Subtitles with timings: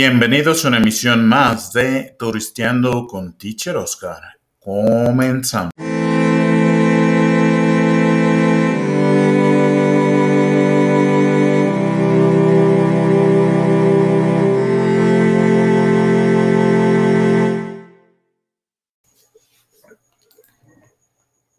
[0.00, 4.22] Bienvenidos a una emisión más de Turisteando con Teacher Oscar.
[4.60, 5.72] Comenzamos.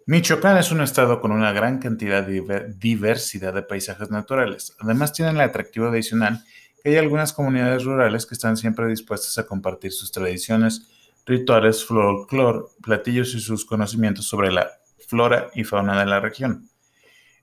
[0.05, 4.77] Michoacán es un estado con una gran cantidad de diversidad de paisajes naturales.
[4.79, 6.41] Además tiene el atractivo adicional
[6.81, 10.87] que hay algunas comunidades rurales que están siempre dispuestas a compartir sus tradiciones,
[11.25, 14.69] rituales, folclore, platillos y sus conocimientos sobre la
[15.07, 16.69] flora y fauna de la región.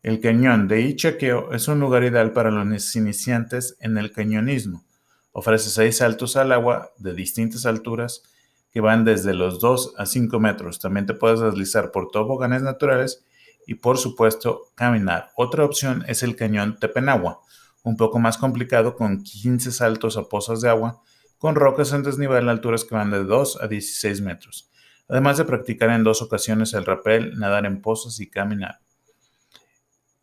[0.03, 4.85] El cañón de Ichaqueo es un lugar ideal para los iniciantes en el cañonismo.
[5.33, 8.23] Ofrece seis saltos al agua de distintas alturas
[8.71, 10.79] que van desde los 2 a 5 metros.
[10.79, 13.25] También te puedes deslizar por toboganes naturales
[13.67, 15.31] y por supuesto caminar.
[15.35, 17.41] Otra opción es el cañón Tepenagua,
[17.87, 21.01] un poco más complicado con 15 saltos a pozas de agua,
[21.39, 24.69] con rocas en desnivel a alturas que van de 2 a 16 metros,
[25.09, 28.81] además de practicar en dos ocasiones el rappel, nadar en pozas y caminar.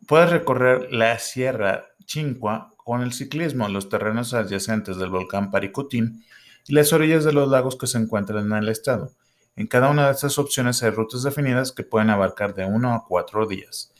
[0.06, 6.22] Puedes recorrer la Sierra Chincua con el ciclismo, los terrenos adyacentes del volcán Paricutín
[6.66, 9.10] y las orillas de los lagos que se encuentran en el estado.
[9.56, 13.06] En cada una de estas opciones hay rutas definidas que pueden abarcar de 1 a
[13.08, 13.94] 4 días.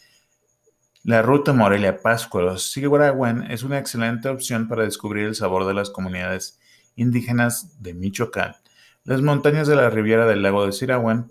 [1.07, 6.59] La ruta Morelia-Páscuaro-Sigüenza es una excelente opción para descubrir el sabor de las comunidades
[6.97, 8.57] indígenas de Michoacán.
[9.05, 11.31] Las montañas de la riviera del lago de Sirahuán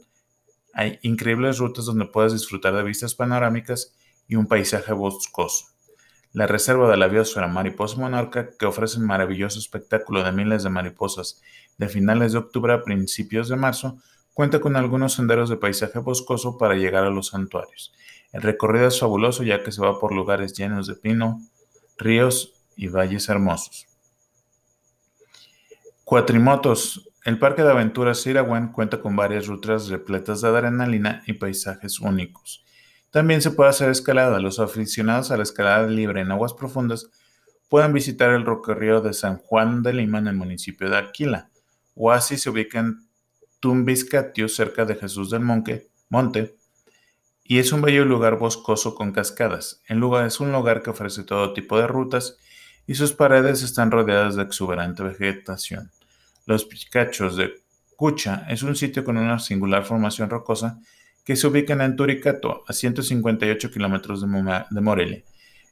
[0.76, 3.96] hay increíbles rutas donde puedes disfrutar de vistas panorámicas
[4.28, 5.66] y un paisaje boscoso.
[6.34, 10.70] La reserva de la biosfera Mariposa Monarca, que ofrece un maravilloso espectáculo de miles de
[10.70, 11.42] mariposas
[11.80, 13.98] de finales de octubre a principios de marzo,
[14.36, 17.92] cuenta con algunos senderos de paisaje boscoso para llegar a los santuarios.
[18.34, 21.40] El recorrido es fabuloso ya que se va por lugares llenos de pino,
[21.98, 23.86] ríos y valles hermosos.
[26.04, 27.10] Cuatrimotos.
[27.26, 32.66] El Parque de Aventuras Sirahuán cuenta con varias rutas repletas de adrenalina y paisajes únicos.
[33.12, 34.40] También se puede hacer escalada.
[34.40, 37.10] Los aficionados a la escalada libre en aguas profundas
[37.70, 41.50] pueden visitar el recorrido de San Juan de Lima en el municipio de Aquila.
[41.96, 43.08] Oasis se ubica en
[43.60, 45.42] Tumbiscatio, cerca de Jesús del
[46.10, 46.58] Monte
[47.44, 49.82] y es un bello lugar boscoso con cascadas.
[49.88, 52.38] El lugar es un lugar que ofrece todo tipo de rutas
[52.88, 55.92] y sus paredes están rodeadas de exuberante vegetación.
[56.46, 57.62] Los Picachos de
[57.96, 60.80] Cucha es un sitio con una singular formación rocosa
[61.24, 65.24] que se ubica en Turicato, a 158 kilómetros de, Morelia.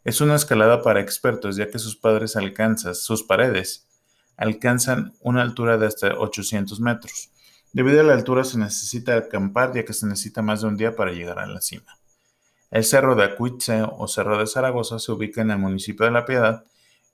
[0.05, 3.85] Es una escalada para expertos, ya que sus padres alcanzan, sus paredes
[4.37, 7.30] alcanzan una altura de hasta 800 metros.
[7.73, 10.93] Debido a la altura se necesita acampar ya que se necesita más de un día
[10.93, 11.97] para llegar a la cima.
[12.69, 16.25] El Cerro de Acuitze o Cerro de Zaragoza se ubica en el municipio de La
[16.25, 16.65] Piedad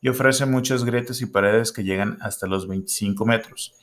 [0.01, 3.75] y ofrece muchas grietas y paredes que llegan hasta los 25 metros.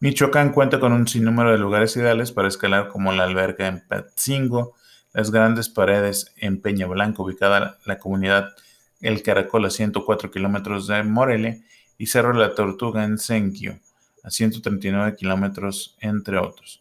[0.00, 4.74] Michoacán cuenta con un sinnúmero de lugares ideales para escalar como la alberca en Patzingo,
[5.12, 8.54] las grandes paredes en Peña Blanca ubicada la comunidad
[9.02, 11.58] El Caracol a 104 kilómetros de Morelia
[11.98, 13.78] y Cerro La Tortuga en Senquio
[14.22, 16.80] a 139 kilómetros, entre otros.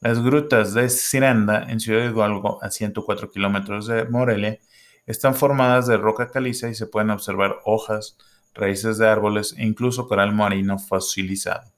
[0.00, 4.58] Las grutas de Ciranda, en Ciudad Hidalgo, a 104 kilómetros de Morelia,
[5.06, 8.16] están formadas de roca caliza y se pueden observar hojas,
[8.54, 11.70] raíces de árboles e incluso coral marino fosilizado.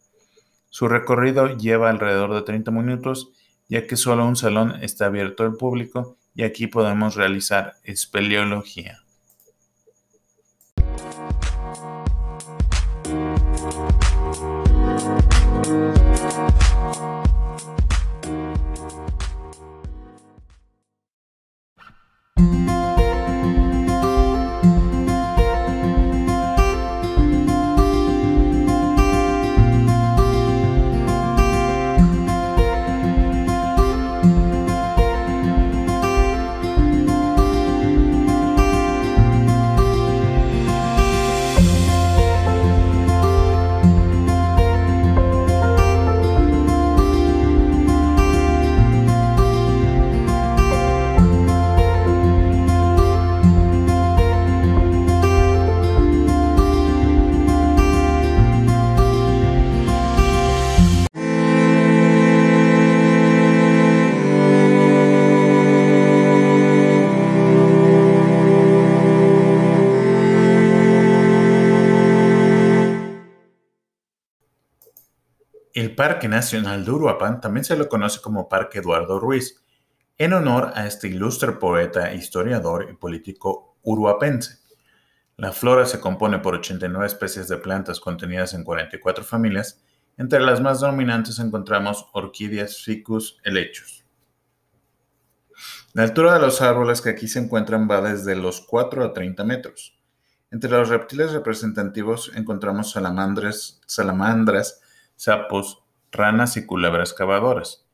[0.69, 3.31] Su recorrido lleva alrededor de 30 minutos,
[3.69, 9.03] ya que solo un salón está abierto al público y aquí podemos realizar espeleología.
[76.02, 79.62] Parque Nacional de Uruapan también se lo conoce como Parque Eduardo Ruiz,
[80.19, 84.58] en honor a este ilustre poeta, historiador y político uruapense.
[85.37, 89.81] La flora se compone por 89 especies de plantas contenidas en 44 familias.
[90.16, 94.05] Entre las más dominantes encontramos orquídeas, ficus, helechos.
[95.93, 99.44] La altura de los árboles que aquí se encuentran va desde los 4 a 30
[99.44, 99.96] metros.
[100.50, 104.81] Entre los reptiles representativos encontramos salamandras, salamandras,
[105.14, 105.81] sapos,
[106.12, 107.87] ranas y culebras cavadoras.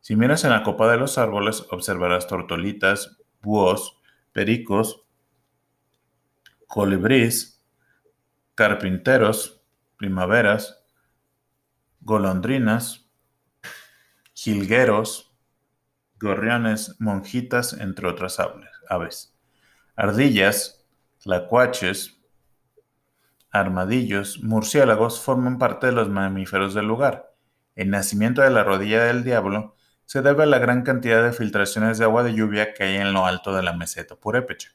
[0.00, 3.98] Si miras en la copa de los árboles, observarás tortolitas, búhos,
[4.32, 5.04] pericos,
[6.66, 7.62] colibrís,
[8.54, 9.62] carpinteros,
[9.96, 10.82] primaveras,
[12.00, 13.08] golondrinas,
[14.34, 15.32] jilgueros,
[16.18, 18.38] gorriones, monjitas, entre otras
[18.88, 19.34] aves,
[19.96, 20.84] ardillas,
[21.22, 22.20] tlacuaches,
[23.50, 27.33] armadillos, murciélagos forman parte de los mamíferos del lugar.
[27.74, 29.74] El nacimiento de la rodilla del diablo
[30.04, 33.12] se debe a la gran cantidad de filtraciones de agua de lluvia que hay en
[33.12, 34.70] lo alto de la meseta purépecha.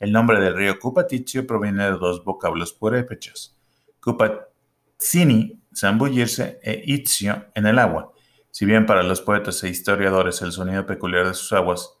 [0.00, 3.56] El nombre del río Cupatizio proviene de dos vocablos purépechas.
[4.00, 8.12] Cupazzini, zambullirse, e itzio, en el agua.
[8.50, 11.98] Si bien para los poetas e historiadores el sonido peculiar de sus aguas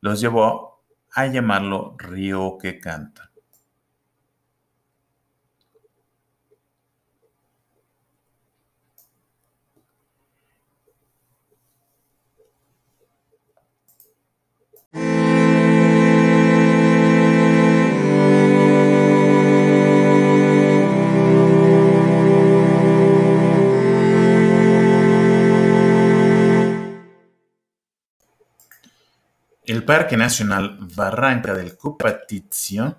[0.00, 3.31] los llevó a llamarlo río que canta.
[29.64, 32.96] El Parque Nacional Barranca del Cupatizio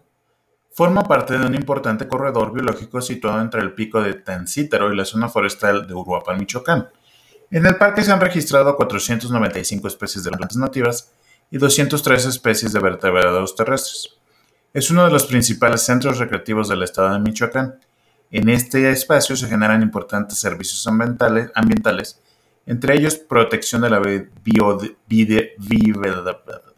[0.71, 5.03] forma parte de un importante corredor biológico situado entre el pico de Tancítaro y la
[5.03, 6.87] zona forestal de Uruapan, Michoacán.
[7.51, 11.11] En el parque se han registrado 495 especies de plantas nativas
[11.51, 14.15] y 203 especies de vertebrados terrestres.
[14.73, 17.75] Es uno de los principales centros recreativos del estado de Michoacán.
[18.31, 22.21] En este espacio se generan importantes servicios ambientales,
[22.65, 23.99] entre ellos protección de la
[25.57, 26.72] biodiversidad ¿Turisteas o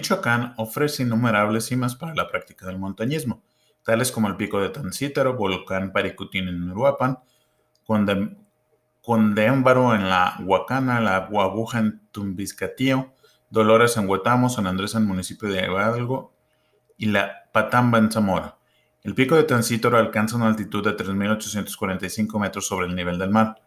[0.00, 3.42] Michoacán ofrece innumerables cimas para la práctica del montañismo,
[3.84, 7.18] tales como el Pico de Tancítaro, Volcán Paricutín en Uruapan,
[9.02, 13.12] Condémbaro en la Huacana, la Guaguja en Tumbiscatío,
[13.50, 16.32] Dolores en Huetamo, San Andrés en el municipio de Hidalgo
[16.96, 18.56] y la Patamba en Zamora.
[19.02, 23.60] El pico de Tancítaro alcanza una altitud de 3.845 metros sobre el nivel del mar,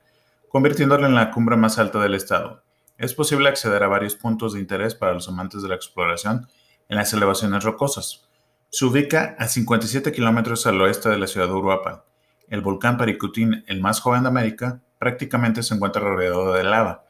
[0.49, 2.62] convirtiéndolo en la cumbre más alta del estado.
[2.97, 6.47] Es posible acceder a varios puntos de interés para los amantes de la exploración
[6.89, 8.27] en las elevaciones rocosas.
[8.69, 12.01] Se ubica a 57 kilómetros al oeste de la ciudad de Uruapan.
[12.50, 17.05] El volcán Paricutín, el más joven de América, prácticamente se encuentra rodeado de lava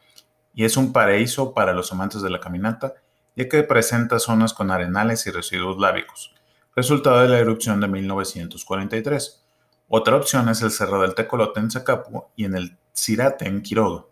[0.54, 2.94] y es un paraíso para los amantes de la caminata,
[3.36, 6.34] ya que presenta zonas con arenales y residuos lábicos
[6.76, 9.44] resultado de la erupción de 1943.
[9.88, 14.04] Otra opción es el Cerro del Tecolote en Zacapu y en el Cirate en Quiroga.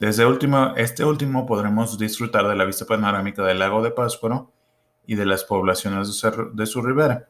[0.00, 4.50] Desde último, este último podremos disfrutar de la vista panorámica del lago de Pátzcuaro
[5.06, 6.08] y de las poblaciones
[6.54, 7.28] de, su ribera.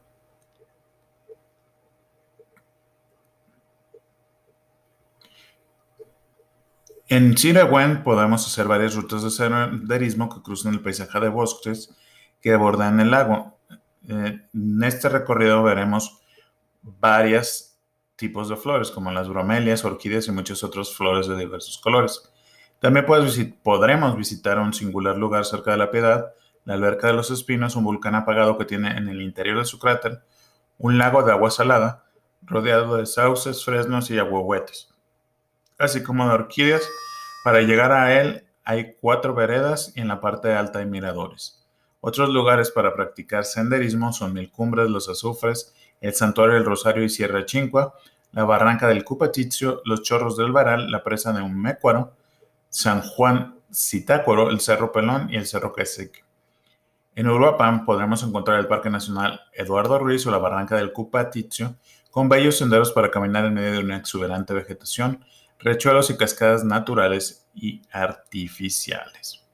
[7.09, 11.93] En Chiragüen podemos hacer varias rutas de senderismo que cruzan el paisaje de bosques
[12.39, 13.59] que abordan el lago.
[14.07, 16.21] Eh, en este recorrido veremos
[16.81, 17.77] varios
[18.15, 22.30] tipos de flores, como las bromelias, orquídeas y muchas otras flores de diversos colores.
[22.81, 23.05] También
[23.61, 26.33] podremos visitar un singular lugar cerca de la Piedad,
[26.65, 29.77] la Alberca de los Espinos, un volcán apagado que tiene en el interior de su
[29.77, 30.23] cráter
[30.79, 32.05] un lago de agua salada,
[32.41, 34.89] rodeado de sauces, fresnos y aguahuetes,
[35.77, 36.81] así como de orquídeas.
[37.43, 41.63] Para llegar a él hay cuatro veredas y en la parte alta hay miradores.
[41.99, 47.09] Otros lugares para practicar senderismo son Mil Cumbres, Los Azufres, el Santuario del Rosario y
[47.09, 47.93] Sierra Chincua,
[48.31, 52.13] la Barranca del Cupatizio, los Chorros del Varal, la presa de Mécuaro,
[52.71, 56.23] San Juan Citácuaro, el Cerro Pelón y el Cerro Queseque.
[57.15, 61.75] En Uruapan podremos encontrar el Parque Nacional Eduardo Ruiz o la Barranca del Cupatizio,
[62.09, 65.23] con bellos senderos para caminar en medio de una exuberante vegetación,
[65.59, 69.45] rechuelos y cascadas naturales y artificiales.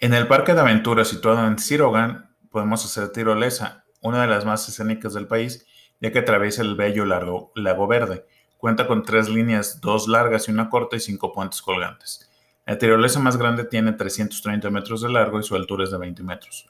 [0.00, 4.66] En el parque de aventuras situado en Sirogan podemos hacer tirolesa, una de las más
[4.66, 5.66] escénicas del país,
[6.00, 8.24] ya que atraviesa el bello lago Verde.
[8.58, 12.28] Cuenta con tres líneas, dos largas y una corta y cinco puentes colgantes.
[12.66, 16.22] La tirolesa más grande tiene 330 metros de largo y su altura es de 20
[16.22, 16.66] metros.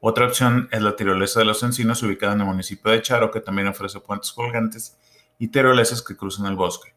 [0.00, 3.40] Otra opción es la tirolesa de los encinos ubicada en el municipio de Charo, que
[3.40, 4.96] también ofrece puentes colgantes
[5.38, 6.94] y tirolesas que cruzan el bosque.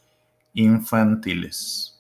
[0.54, 1.99] infantiles.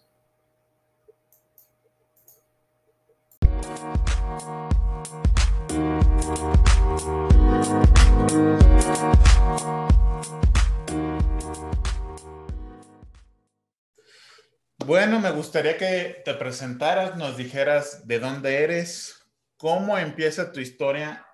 [14.89, 19.23] Bueno, me gustaría que te presentaras, nos dijeras de dónde eres,
[19.55, 21.27] cómo empieza tu historia,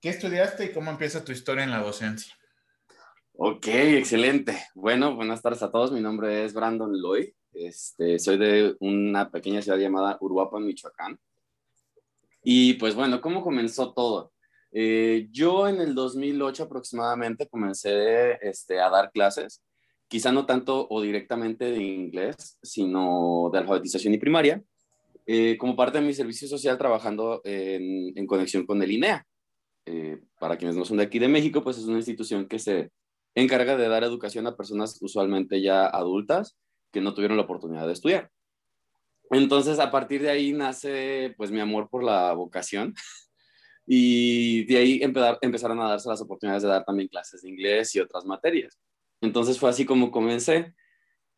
[0.00, 2.32] qué estudiaste y cómo empieza tu historia en la docencia.
[3.32, 4.56] Ok, excelente.
[4.76, 5.90] Bueno, buenas tardes a todos.
[5.90, 7.34] Mi nombre es Brandon Loy.
[7.52, 11.18] Este, soy de una pequeña ciudad llamada Uruapan, Michoacán.
[12.44, 14.32] Y pues bueno, ¿cómo comenzó todo?
[14.70, 19.64] Eh, yo en el 2008 aproximadamente comencé este, a dar clases
[20.08, 24.62] quizá no tanto o directamente de inglés, sino de alfabetización y primaria,
[25.26, 29.26] eh, como parte de mi servicio social trabajando en, conexión con el INEA.
[29.84, 32.90] Eh, para quienes no son de aquí de México, pues es una institución que se
[33.34, 36.58] encarga de dar educación a personas usualmente ya adultas
[36.90, 38.30] que no tuvieron la oportunidad de estudiar.
[39.30, 42.94] Entonces, a partir de ahí nace pues mi amor por la vocación
[43.86, 48.00] y de ahí empezaron a darse las oportunidades de dar también clases de inglés y
[48.00, 48.78] otras materias.
[49.20, 50.74] Entonces fue así como comencé.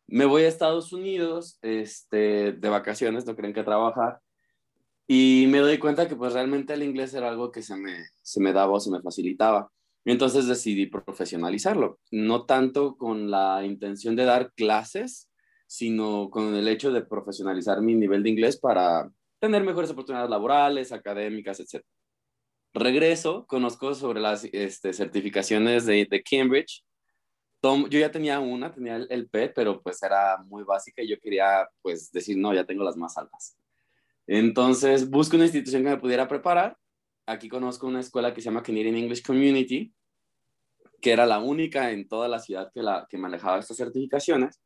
[0.07, 4.19] Me voy a Estados Unidos este, de vacaciones, no creen que trabajar.
[5.07, 8.39] Y me doy cuenta que pues realmente el inglés era algo que se me, se
[8.41, 9.69] me daba o se me facilitaba.
[10.05, 15.29] entonces decidí profesionalizarlo, no tanto con la intención de dar clases,
[15.67, 20.91] sino con el hecho de profesionalizar mi nivel de inglés para tener mejores oportunidades laborales,
[20.91, 21.83] académicas, etc.
[22.73, 26.83] Regreso, conozco sobre las este, certificaciones de, de Cambridge
[27.61, 31.19] yo ya tenía una, tenía el, el, PET, pero pues era muy básica y yo
[31.19, 33.57] quería pues decir, no, ya tengo las más altas.
[34.27, 36.77] Entonces busco una institución que me pudiera preparar
[37.25, 39.93] aquí conozco una escuela que se llama Canadian English Community,
[41.01, 44.61] que era la única en toda la ciudad que, la, que manejaba estas certificaciones.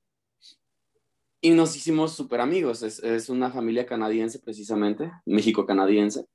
[1.41, 2.81] Y nos hicimos súper amigos.
[2.81, 6.25] Es, es, una familia canadiense, precisamente, México-canadiense.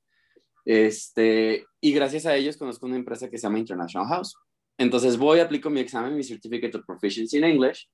[0.63, 4.35] Este, y gracias a ellos conozco una empresa que se llama International House.
[4.81, 7.87] Entonces voy, aplico mi examen, mi Certificate of Proficiency in English,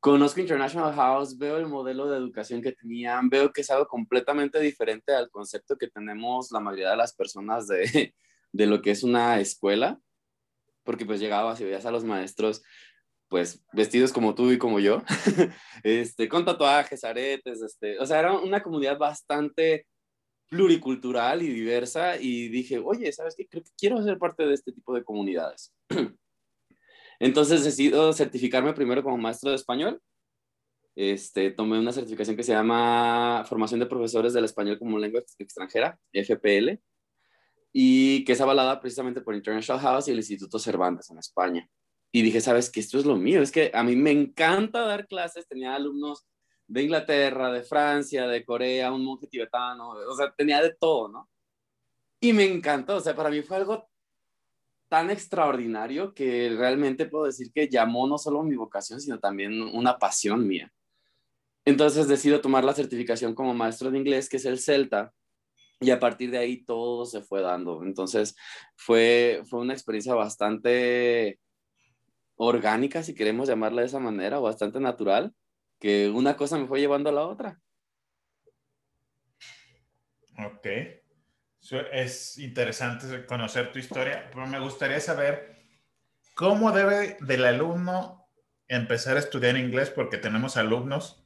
[0.00, 4.58] conozco International House, veo el modelo de educación que tenían, veo que es algo completamente
[4.58, 8.14] diferente al concepto que tenemos la mayoría de las personas de,
[8.52, 10.00] de lo que es una escuela,
[10.82, 12.62] porque pues llegabas y veías a los maestros
[13.28, 15.04] pues vestidos como tú y como yo,
[15.84, 19.86] este, con tatuajes, aretes, este, o sea, era una comunidad bastante
[20.48, 23.46] pluricultural y diversa y dije, oye, ¿sabes qué?
[23.46, 25.72] Creo que quiero ser parte de este tipo de comunidades.
[27.18, 30.00] Entonces decido certificarme primero como maestro de español.
[30.96, 35.98] Este, tomé una certificación que se llama Formación de Profesores del Español como Lengua Extranjera,
[36.12, 36.78] FPL,
[37.72, 41.68] y que es avalada precisamente por International House y el Instituto Cervantes en España.
[42.12, 42.78] Y dije, ¿sabes qué?
[42.78, 46.24] Esto es lo mío, es que a mí me encanta dar clases, tenía alumnos
[46.68, 51.28] de Inglaterra, de Francia, de Corea, un monje tibetano, o sea, tenía de todo, ¿no?
[52.20, 53.88] Y me encantó, o sea, para mí fue algo
[54.88, 59.98] tan extraordinario que realmente puedo decir que llamó no solo mi vocación, sino también una
[59.98, 60.72] pasión mía.
[61.64, 65.12] Entonces decido tomar la certificación como maestro de inglés, que es el CELTA,
[65.80, 67.82] y a partir de ahí todo se fue dando.
[67.82, 68.36] Entonces
[68.76, 71.40] fue, fue una experiencia bastante
[72.36, 75.34] orgánica, si queremos llamarla de esa manera, o bastante natural,
[75.78, 77.60] que una cosa me fue llevando a la otra.
[80.38, 80.66] Ok.
[81.92, 85.56] Es interesante conocer tu historia, pero me gustaría saber
[86.34, 88.28] cómo debe del alumno
[88.68, 91.24] empezar a estudiar inglés, porque tenemos alumnos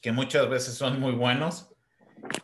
[0.00, 1.72] que muchas veces son muy buenos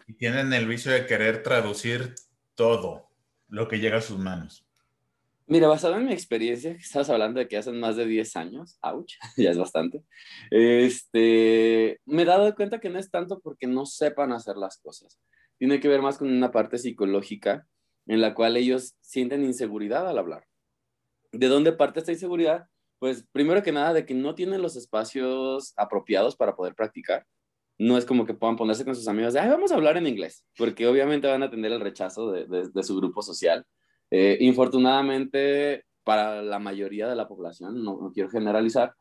[0.07, 2.15] y tienen el vicio de querer traducir
[2.55, 3.09] todo
[3.49, 4.65] lo que llega a sus manos.
[5.47, 8.79] Mira, basado en mi experiencia, que estabas hablando de que hacen más de 10 años,
[8.83, 10.03] ouch, ya es bastante,
[10.51, 15.19] este, me he dado cuenta que no es tanto porque no sepan hacer las cosas.
[15.59, 17.67] Tiene que ver más con una parte psicológica
[18.07, 20.45] en la cual ellos sienten inseguridad al hablar.
[21.33, 22.67] ¿De dónde parte esta inseguridad?
[22.99, 27.27] Pues primero que nada de que no tienen los espacios apropiados para poder practicar.
[27.79, 30.07] No es como que puedan ponerse con sus amigos de, Ay, vamos a hablar en
[30.07, 33.65] inglés, porque obviamente van a tener el rechazo de, de su grupo social
[34.11, 38.95] eh, infortunadamente, para la mayoría de la población, no, quiero generalizar,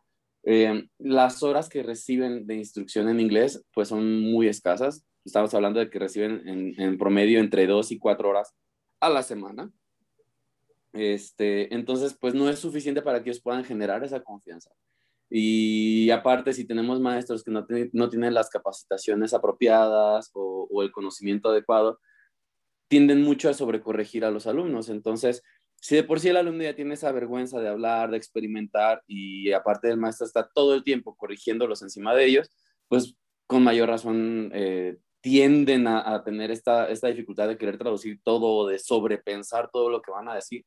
[0.43, 5.05] eh, las horas que reciben de instrucción en inglés pues son muy escasas.
[5.27, 8.55] Estamos hablando de que reciben en, promedio entre dos y cuatro horas
[9.01, 9.69] a la semana.
[10.93, 14.71] Este, entonces, pues no es suficiente para que ellos puedan generar esa confianza.
[15.29, 21.49] Y aparte, si tenemos maestros que no, no tienen las capacitaciones apropiadas o, el conocimiento
[21.49, 21.99] adecuado,
[22.87, 24.87] tienden mucho a sobrecorregir a los alumnos.
[24.87, 25.43] Entonces,
[25.75, 29.51] si de por sí el alumno ya tiene esa vergüenza de hablar, de experimentar y
[29.51, 32.49] aparte del maestro está todo el tiempo corrigiéndolos encima de ellos,
[32.87, 38.67] pues con mayor razón eh, tienden a, tener esta, esta dificultad de querer traducir todo,
[38.67, 40.65] de sobrepensar todo lo que van a decir,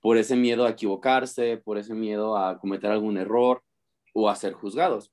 [0.00, 3.62] por ese miedo a equivocarse, por ese miedo a cometer algún error
[4.14, 5.12] o a ser juzgados.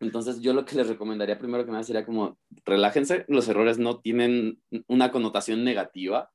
[0.00, 4.00] Entonces yo lo que les recomendaría primero que nada sería como relájense, los errores no
[4.00, 6.30] tienen una connotación negativa.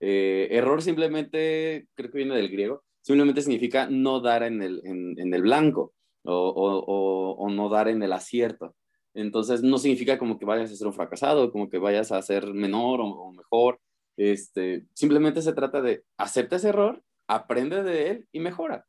[0.00, 5.34] Eh, error simplemente, creo que viene del griego, simplemente significa no dar en el, en,
[5.34, 5.92] el blanco
[6.24, 8.74] o, o, o, no dar en el acierto.
[9.14, 12.52] Entonces no significa como que vayas a ser un fracasado, como que vayas a ser
[12.52, 13.80] menor o, mejor.
[14.16, 18.86] Este, simplemente se trata de acepta ese error, aprende de él y mejora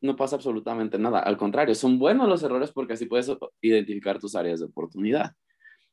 [0.00, 1.20] no pasa absolutamente nada.
[1.20, 5.32] Al contrario, son buenos los errores porque así puedes identificar tus áreas de oportunidad.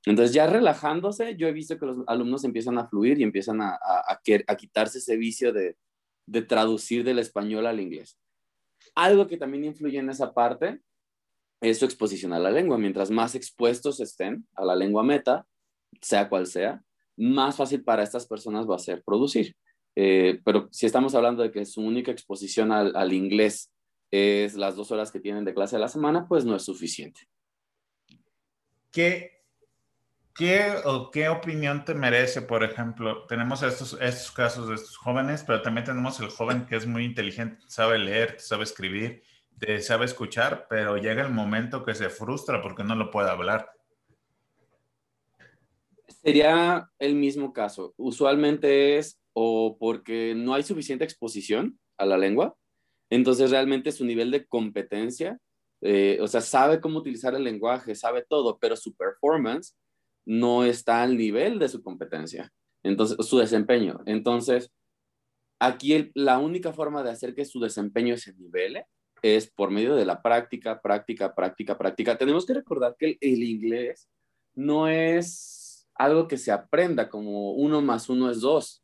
[0.06, 3.78] Entonces, ya relajándose, yo he visto que los alumnos empiezan a fluir y empiezan a,
[3.82, 5.78] a, quitarse ese vicio de,
[6.28, 8.20] de traducir del español al inglés.
[8.94, 10.82] Algo que también influye en esa parte
[11.70, 12.78] es su exposición a la lengua.
[12.78, 15.46] Mientras más expuestos estén a la lengua meta,
[16.02, 16.82] sea cual sea,
[17.18, 19.56] más fácil para estas personas va a ser producir.
[19.96, 23.72] Eh, pero si estamos hablando de que su única exposición al, al inglés
[24.12, 27.22] es las dos horas que tienen de clase a la semana, pues no es suficiente.
[28.92, 29.44] ¿Qué,
[30.34, 33.26] qué, o qué opinión te merece, por ejemplo?
[33.28, 37.04] Tenemos estos, estos casos de estos jóvenes, pero también tenemos el joven que es muy
[37.04, 39.24] inteligente, sabe leer, sabe escribir,
[39.60, 43.72] te sabe escuchar, pero llega el momento que se frustra porque no lo puede hablar.
[46.08, 47.94] Sería el mismo caso.
[47.98, 52.56] Usualmente es o porque no hay suficiente exposición a la lengua,
[53.10, 55.40] entonces realmente su nivel de competencia,
[55.82, 59.76] eh, o sea, sabe cómo utilizar el lenguaje, sabe todo, pero su performance
[60.26, 64.02] no está al nivel de su competencia, entonces su desempeño.
[64.06, 64.72] Entonces,
[65.60, 68.88] aquí la única forma de hacer que su desempeño se nivele
[69.26, 72.16] es por medio de la práctica, práctica, práctica, práctica.
[72.16, 74.08] Tenemos que recordar que el, inglés
[74.54, 78.84] no es algo que se aprenda como uno más uno es dos.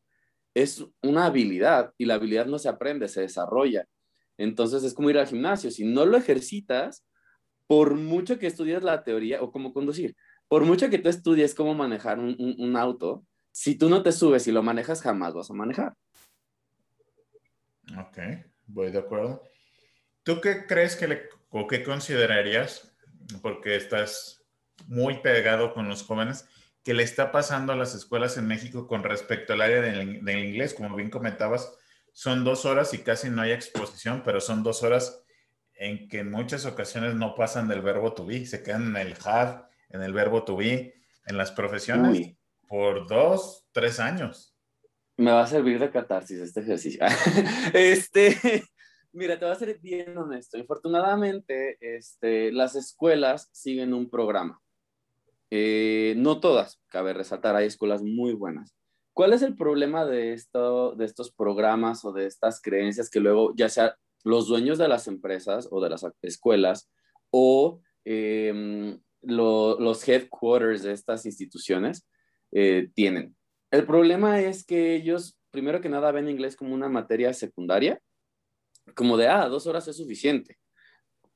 [0.56, 3.88] Es una habilidad y la habilidad no se aprende, se desarrolla.
[4.36, 5.70] Entonces es como ir al gimnasio.
[5.70, 7.06] Si no lo ejercitas,
[7.68, 10.16] por mucho que estudies la teoría o cómo conducir,
[10.48, 14.52] por mucho que tú estudies cómo manejar un auto, si tú no te subes y
[14.52, 15.94] lo manejas, jamás vas a manejar.
[17.96, 18.18] Ok,
[18.66, 19.51] voy de acuerdo.
[20.24, 22.96] ¿Tú qué crees que le, o qué considerarías,
[23.42, 24.44] porque estás
[24.88, 26.48] muy pegado con los jóvenes,
[26.84, 30.74] que le está pasando a las escuelas en México con respecto al área del, inglés?
[30.74, 31.74] Como bien comentabas,
[32.12, 35.24] son dos horas y casi no hay exposición, pero son dos horas
[35.76, 39.16] en que en muchas ocasiones no pasan del verbo to be, se quedan en el
[39.24, 40.94] had, en el verbo to be,
[41.26, 42.36] en las profesiones
[42.68, 44.56] por dos, tres años.
[45.18, 47.06] Me va a servir de catarsis este ejercicio.
[47.74, 48.64] este,
[49.14, 50.58] mira, te voy a ser bien honesto.
[50.58, 54.60] Infortunadamente, este, las escuelas siguen un programa.
[55.50, 58.76] Eh, no todas, cabe resaltar, hay escuelas muy buenas.
[59.14, 63.54] ¿Cuál es el problema de, esto, de estos programas o de estas creencias que luego,
[63.56, 66.90] ya sea los dueños de las empresas o de las escuelas
[67.30, 72.08] o em, los headquarters de estas instituciones,
[72.52, 73.36] eh, tienen.
[73.72, 78.02] El problema es que ellos, primero que nada, ven inglés como una materia secundaria,
[78.96, 80.58] como de, ah, dos horas es suficiente,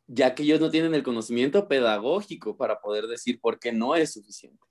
[0.07, 4.13] ya que ellos no tienen el conocimiento pedagógico para poder decir por qué no es
[4.13, 4.65] suficiente.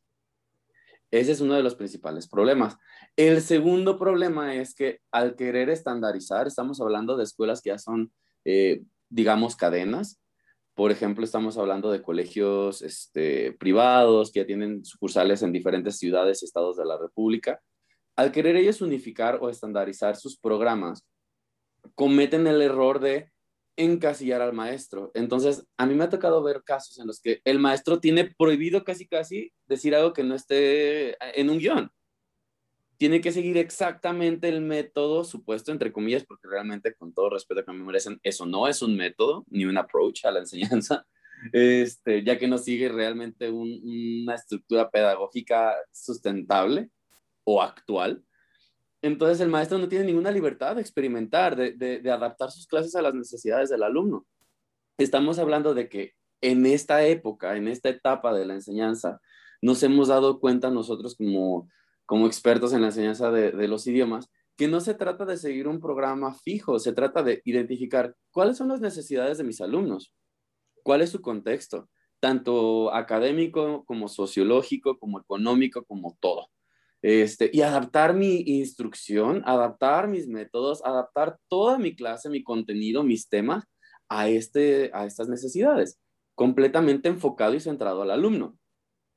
[1.11, 2.77] Ese es uno de los principales problemas.
[3.17, 8.13] El segundo problema es que al querer estandarizar, estamos hablando de escuelas que ya son,
[8.45, 10.21] eh, digamos, cadenas,
[10.75, 16.43] por ejemplo, estamos hablando de colegios este, privados que ya tienen sucursales en diferentes ciudades
[16.43, 17.61] y estados de la República.
[18.17, 21.07] Al querer ellos unificar o estandarizar sus programas,
[21.95, 23.31] cometen el error de
[23.77, 25.11] encasillar al maestro.
[25.15, 28.85] Entonces, a mí me ha tocado ver casos en los que el maestro tiene prohibido
[28.85, 31.91] casi casi decir algo que no esté en un guion
[32.97, 37.73] tiene que seguir exactamente el método supuesto, entre comillas, porque realmente, con todo respeto que
[37.73, 41.07] me merecen, eso no es un método ni un approach a la enseñanza,
[41.53, 46.91] este, ya que no sigue realmente una estructura pedagógica sustentable
[47.45, 48.25] o actual.
[49.05, 53.15] Entonces el maestro no tiene ninguna libertad de experimentar, de, adaptar sus clases a las
[53.15, 54.25] necesidades del alumno.
[54.97, 59.21] Estamos hablando de que en esta época, en esta etapa de la enseñanza,
[59.61, 61.19] nos hemos dado cuenta nosotros
[62.07, 65.81] como expertos en la enseñanza de, los idiomas, que no se trata de seguir un
[65.81, 70.15] programa fijo, se trata de identificar cuáles son las necesidades de mis alumnos,
[70.83, 71.91] cuál es su contexto,
[72.21, 76.54] tanto académico como sociológico, como económico, como todo.
[77.07, 83.29] Este, y adaptar mi instrucción, adaptar mis métodos, adaptar toda mi clase, mi contenido, mis
[83.29, 83.65] temas
[84.09, 86.01] a, este, a estas necesidades,
[86.35, 88.57] completamente enfocado y centrado al alumno.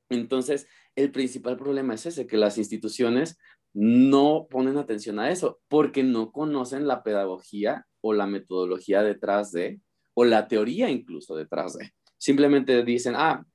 [0.09, 3.37] Entonces, el principal problema es ese, que las instituciones
[3.73, 9.79] no ponen atención a eso porque no conocen la pedagogía o la metodología detrás de,
[10.13, 11.93] o la teoría incluso detrás de.
[12.17, 13.45] Simplemente dicen, ah,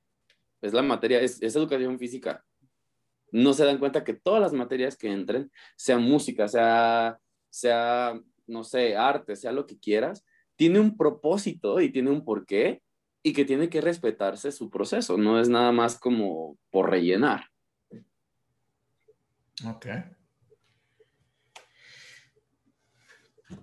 [0.59, 2.43] es la materia, es, educación física.
[3.33, 7.19] No se dan cuenta que todas las materias que entren, sea música, sea,
[7.49, 8.13] sea,
[8.45, 10.23] no sé, arte, sea lo que quieras,
[10.55, 12.83] tiene un propósito y tiene un porqué
[13.23, 17.49] y que tiene que respetarse su proceso, no es nada más como por rellenar.
[19.65, 19.87] Ok.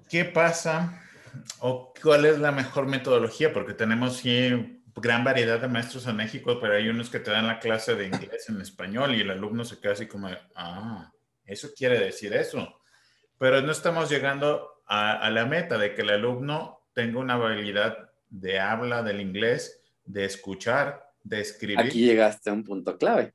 [0.09, 1.01] ¿Qué pasa
[1.61, 3.53] o cuál es la mejor metodología?
[3.53, 4.17] Porque tenemos
[5.01, 8.07] gran variedad de maestros en México, pero hay unos que te dan la clase de
[8.07, 11.13] inglés en español y el alumno se queda así como, ah,
[11.45, 12.81] eso quiere decir eso.
[13.39, 18.59] Pero no estamos llegando a, la meta de que el alumno tenga una habilidad de
[18.59, 21.81] habla del inglés, de escuchar, de escribir.
[21.81, 23.35] Aquí llegaste a un punto clave.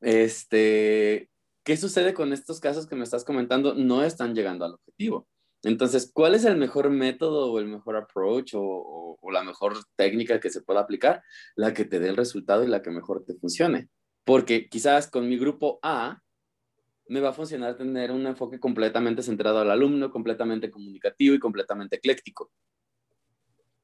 [0.00, 1.28] Este,
[1.64, 3.74] ¿qué sucede con estos casos que me estás comentando?
[3.74, 5.26] No están llegando al objetivo.
[5.62, 10.50] Entonces, ¿cuál es el mejor método o el mejor approach o, la mejor técnica que
[10.50, 11.22] se pueda aplicar?
[11.56, 13.88] La que te dé el resultado y la que mejor te funcione.
[14.24, 16.20] Porque quizás con mi grupo A
[17.08, 21.96] me va a funcionar tener un enfoque completamente centrado al alumno, completamente comunicativo y completamente
[21.96, 22.50] ecléctico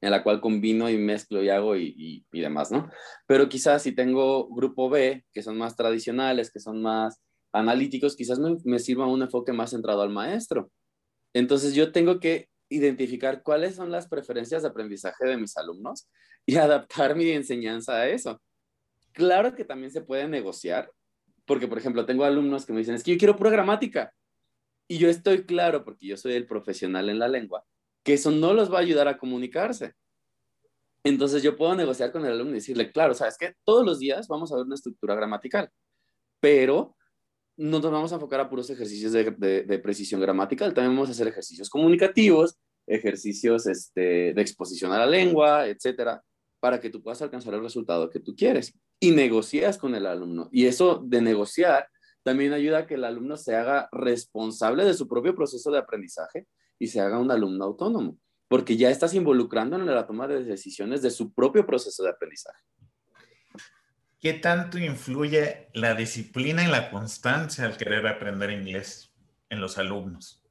[0.01, 2.89] en la cual combino y mezclo y hago y, demás, ¿no?
[3.25, 8.39] Pero quizás si tengo grupo B, que son más tradicionales, que son más analíticos, quizás
[8.39, 10.69] me sirva un enfoque más centrado al maestro.
[11.35, 16.07] Entonces yo tengo que identificar cuáles son las preferencias de aprendizaje de mis alumnos
[16.45, 18.41] y adaptar mi enseñanza a eso.
[19.11, 20.89] Claro que también se puede negociar,
[21.45, 24.13] porque por ejemplo tengo alumnos que me dicen, es que yo quiero pura gramática.
[24.87, 27.65] Y yo estoy claro, porque yo soy el profesional en la lengua,
[28.03, 29.93] que eso no los va a ayudar a comunicarse.
[31.03, 34.29] Entonces yo puedo negociar con el alumno y decirle, claro, sabes que todos los días
[34.29, 35.69] vamos a ver una estructura gramatical,
[36.39, 36.95] pero
[37.57, 41.27] no nos vamos a enfocar a puros ejercicios de, precisión gramatical, también vamos a hacer
[41.27, 46.23] ejercicios comunicativos, ejercicios este, de exposición a la lengua, etcétera,
[46.59, 48.73] para que tú puedas alcanzar el resultado que tú quieres.
[48.99, 50.49] Y negocias con el alumno.
[50.51, 51.87] Y eso de negociar
[52.23, 56.47] también ayuda a que el alumno se haga responsable de su propio proceso de aprendizaje
[56.79, 61.01] y se haga un alumno autónomo, porque ya estás involucrando en la toma de decisiones
[61.01, 62.59] de su propio proceso de aprendizaje.
[64.25, 69.13] ¿Qué tanto influye la disciplina y la constancia al querer aprender inglés
[69.51, 70.43] en los alumnos?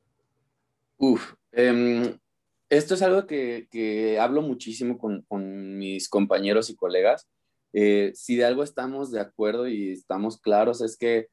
[0.96, 2.16] Uf, em,
[2.68, 7.28] esto es algo que, hablo muchísimo con, mis compañeros y colegas.
[7.72, 11.26] Eh, si de algo estamos de acuerdo y estamos claros es que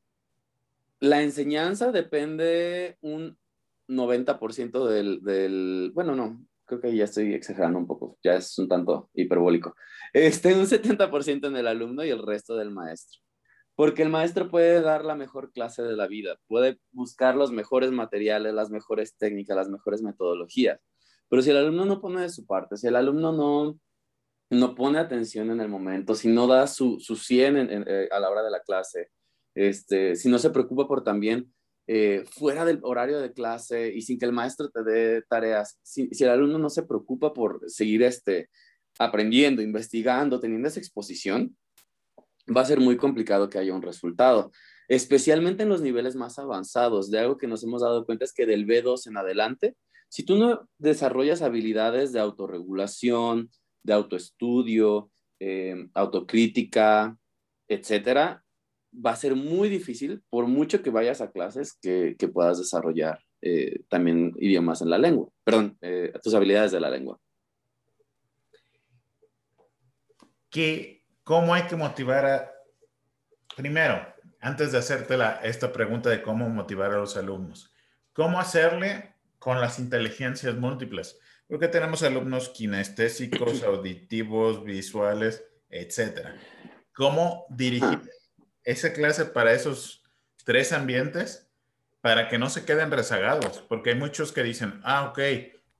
[0.99, 3.37] la enseñanza depende un
[3.87, 6.43] 90% del, del, bueno, no,
[6.79, 9.75] creo que ya estoy exagerando un poco, ya es un tanto hiperbólico.
[10.13, 13.19] Este, un 70% en el alumno y el resto del maestro.
[13.75, 17.91] Porque el maestro puede dar la mejor clase de la vida, puede buscar los mejores
[17.91, 20.79] materiales, las mejores técnicas, las mejores metodologías.
[21.29, 23.77] Pero si el alumno no pone de su parte, si el alumno no,
[24.49, 28.29] no pone atención en el momento, si no da su, su 100 eh, a la
[28.29, 29.09] hora de la clase,
[29.55, 31.53] este, si no se preocupa por también
[31.93, 36.07] eh, fuera del horario de clase y sin que el maestro te dé tareas, si,
[36.21, 38.49] el alumno no se preocupa por seguir este,
[38.97, 41.57] aprendiendo, investigando, teniendo esa exposición,
[42.47, 44.53] va a ser muy complicado que haya un resultado,
[44.87, 47.11] especialmente en los niveles más avanzados.
[47.11, 49.75] De algo que nos hemos dado cuenta es que del B2 en adelante,
[50.07, 53.49] si tú no desarrollas habilidades de autorregulación,
[53.83, 57.17] de autoestudio, eh, autocrítica,
[57.67, 58.40] etcétera,
[58.93, 63.81] va a ser muy difícil, por mucho que vayas a clases, que, puedas desarrollar eh,
[63.87, 67.19] también idiomas en la lengua, perdón, eh, tus habilidades de la lengua.
[70.49, 72.51] ¿Qué, ¿Cómo hay que motivar a...
[73.55, 74.05] Primero,
[74.39, 77.73] antes de hacerte esta pregunta de cómo motivar a los alumnos,
[78.13, 81.17] ¿cómo hacerle con las inteligencias múltiples?
[81.47, 86.35] Porque tenemos alumnos kinestésicos, auditivos, visuales, etcétera.
[86.93, 88.01] ¿Cómo dirigir
[88.63, 90.03] esa clase para esos
[90.43, 91.51] tres ambientes
[92.01, 95.19] para que no se queden rezagados, porque hay muchos que dicen, ah, ok,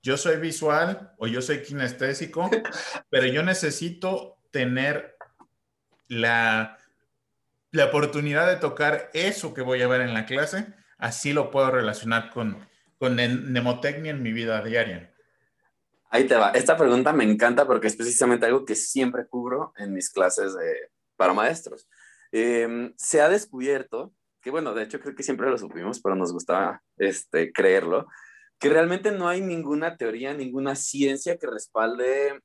[0.04, 2.50] yo soy visual o yo soy kinestésico,
[3.10, 5.16] pero yo necesito tener
[6.08, 6.78] la,
[7.72, 10.68] la oportunidad de tocar eso que voy a ver en la clase,
[10.98, 12.68] así lo puedo relacionar con,
[12.98, 15.12] con mnemotecnia en mi vida diaria.
[16.10, 16.52] Ahí te va.
[16.52, 20.54] Esta pregunta me encanta porque es precisamente algo que siempre cubro en mis clases
[21.16, 21.88] para maestros.
[22.32, 26.32] Em, se ha descubierto, que bueno, de hecho creo que siempre lo supimos, pero nos
[26.32, 28.08] gustaba este, creerlo,
[28.60, 32.42] que realmente no hay ninguna teoría, ninguna ciencia que respalde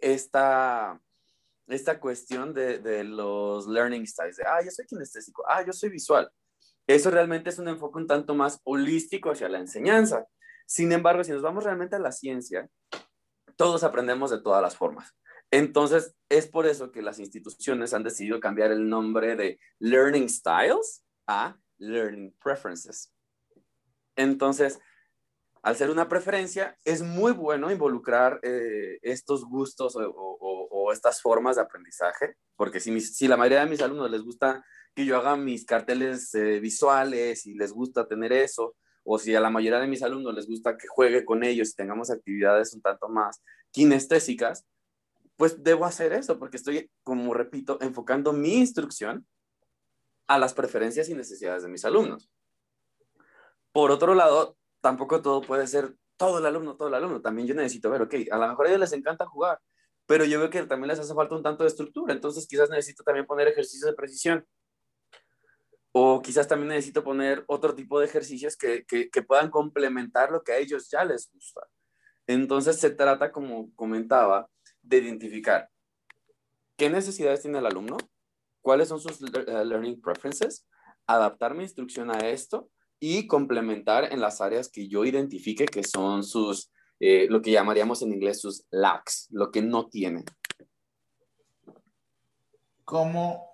[0.00, 1.00] esta,
[1.68, 5.90] esta cuestión de, de los learning styles, de, ah, yo soy kinestésico, ah, yo soy
[5.90, 6.30] visual.
[6.86, 10.26] Eso realmente es un enfoque un tanto más holístico hacia la enseñanza.
[10.66, 12.68] Sin embargo, si nos vamos realmente a la ciencia,
[13.56, 15.14] todos aprendemos de todas las formas.
[15.54, 21.04] Entonces, es por eso que las instituciones han decidido cambiar el nombre de Learning Styles
[21.28, 23.14] a Learning Preferences.
[24.16, 24.80] Entonces,
[25.62, 31.62] al ser una preferencia, es muy bueno involucrar eh, estos gustos o, estas formas de
[31.62, 36.34] aprendizaje, porque si, la mayoría de mis alumnos les gusta que yo haga mis carteles
[36.34, 40.34] eh, visuales y les gusta tener eso, o si a la mayoría de mis alumnos
[40.34, 43.40] les gusta que juegue con ellos y tengamos actividades un tanto más
[43.70, 44.64] kinestésicas,
[45.36, 49.26] pues debo hacer eso porque estoy, como repito, enfocando mi instrucción
[50.26, 52.30] a las preferencias y necesidades de mis alumnos.
[53.72, 57.20] Por otro lado, tampoco todo puede ser todo el alumno, todo el alumno.
[57.20, 59.58] También yo necesito ver, ok, a lo mejor a ellos les encanta jugar,
[60.06, 63.02] pero yo veo que también les hace falta un tanto de estructura, entonces quizás necesito
[63.02, 64.46] también poner ejercicios de precisión.
[65.96, 70.42] O quizás también necesito poner otro tipo de ejercicios que, que, que puedan complementar lo
[70.42, 71.68] que a ellos ya les gusta.
[72.26, 74.48] Entonces se trata, como comentaba,
[74.84, 75.68] de identificar
[76.76, 77.96] qué necesidades tiene el alumno,
[78.60, 80.66] cuáles son sus eh, learning preferences,
[81.06, 86.24] adaptar mi instrucción a esto y complementar en las áreas que yo identifique que son
[86.24, 86.70] sus,
[87.00, 90.24] eh, lo que llamaríamos en inglés sus lacks, lo que no tiene.
[92.84, 93.50] ¿Cómo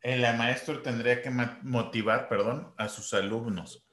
[0.00, 1.30] el maestro tendría que
[1.62, 3.84] motivar, perdón, a sus alumnos?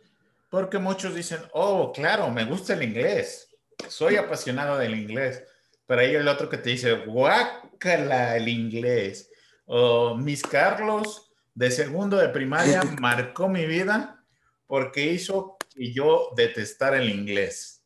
[0.49, 3.49] Porque muchos dicen, oh, claro, me gusta el inglés,
[3.89, 5.43] soy apasionado del inglés
[5.85, 9.29] pero ahí el otro que te dice, guácala el inglés.
[9.65, 14.23] O Miss Carlos, de segundo de primaria, marcó mi vida
[14.67, 17.83] porque hizo y yo detestar el inglés.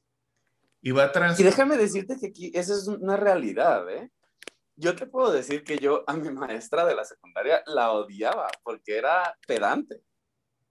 [0.82, 4.10] Y, va a y déjame decirte que aquí esa es una realidad, ¿eh?
[4.76, 8.98] Yo te puedo decir que yo a mi maestra de la secundaria la odiaba porque
[8.98, 10.04] era pedante,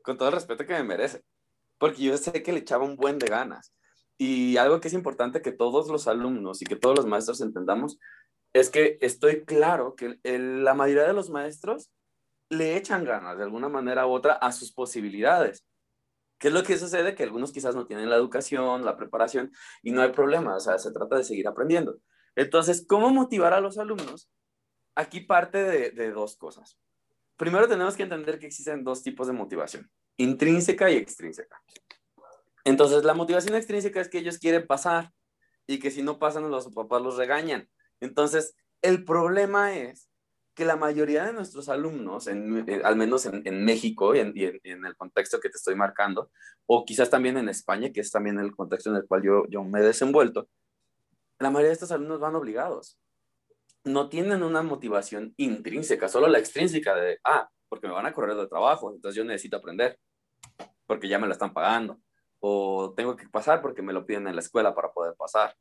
[0.03, 1.23] con todo el respeto que me merece,
[1.77, 3.75] porque yo sé que le echaba un buen de ganas.
[4.19, 7.99] Y algo que es importante que todos los alumnos y que todos los maestros entendamos
[8.53, 11.91] es que estoy claro que la mayoría de los maestros
[12.49, 15.67] le echan ganas de alguna manera u otra a sus posibilidades.
[16.39, 17.15] ¿Qué es lo que sucede?
[17.15, 19.53] Que algunos quizás no tienen la educación, la preparación
[19.83, 21.99] y no hay problema, o sea, se trata de seguir aprendiendo.
[22.35, 24.31] Entonces, ¿cómo motivar a los alumnos?
[24.95, 26.79] Aquí parte de dos cosas.
[27.37, 31.61] Primero tenemos que entender que existen dos tipos de motivación, intrínseca y extrínseca.
[32.67, 35.13] Entonces, la motivación extrínseca es que ellos quieren pasar
[35.69, 37.71] y que si no pasan, los papás los regañan.
[38.01, 40.11] Entonces, el problema es
[40.53, 45.39] que la mayoría de nuestros alumnos, eh, al menos en, México y, en, el contexto
[45.39, 46.33] que te estoy marcando,
[46.67, 49.79] o quizás también en España, que es también el contexto en el cual yo, me
[49.79, 50.49] he desenvuelto,
[51.39, 52.99] la mayoría de estos alumnos van obligados.
[53.85, 58.35] No tienen una motivación intrínseca, solo la extrínseca de, ah, porque me van a correr
[58.35, 60.01] de trabajo, entonces yo necesito aprender,
[60.85, 62.01] porque ya me lo están pagando,
[62.41, 65.55] o tengo que pasar porque me lo piden en la escuela para poder pasar.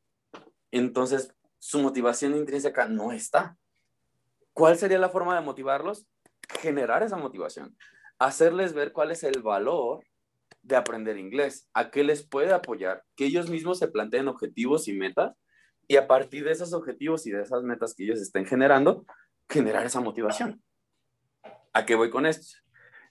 [0.70, 3.56] Entonces, su motivación intrínseca no está.
[4.52, 6.06] ¿Cuál sería la forma de motivarlos?
[6.60, 7.76] Generar esa motivación,
[8.18, 10.04] hacerles ver cuál es el valor
[10.62, 14.92] de aprender inglés, a qué les puede apoyar, que ellos mismos se planteen objetivos y
[14.92, 15.34] metas
[15.88, 19.06] y a partir de esos objetivos y de esas metas que ellos estén generando,
[19.48, 20.62] generar esa motivación.
[21.72, 22.58] ¿A qué voy con esto?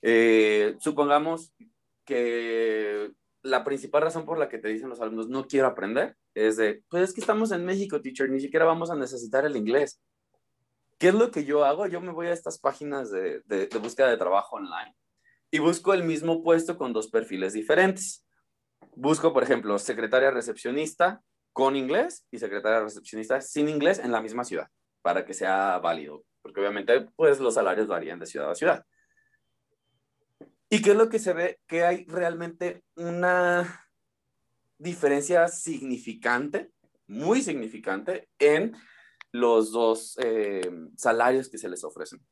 [0.01, 1.53] Eh, supongamos
[2.03, 3.11] que
[3.45, 6.83] la principal razón por la que te dicen los alumnos no quiero aprender es de,
[6.89, 10.01] pues es que estamos en México, teacher, ni siquiera vamos a necesitar el inglés.
[10.97, 11.85] ¿Qué es lo que yo hago?
[11.87, 14.95] Yo me voy a estas páginas de, de, búsqueda de trabajo online
[15.51, 18.25] y busco el mismo puesto con dos perfiles diferentes.
[18.95, 21.21] Busco, por ejemplo, secretaria recepcionista
[21.53, 24.67] con inglés y secretaria recepcionista sin inglés en la misma ciudad
[25.01, 28.85] para que sea válido, porque obviamente pues los salarios varían de ciudad a ciudad.
[30.69, 31.59] ¿Y qué es lo que se ve?
[31.67, 33.85] Que hay realmente una
[34.77, 36.71] diferencia significante,
[37.07, 38.75] muy significante, en
[39.31, 40.61] los dos eh,
[40.95, 42.25] salarios que se les ofrecen.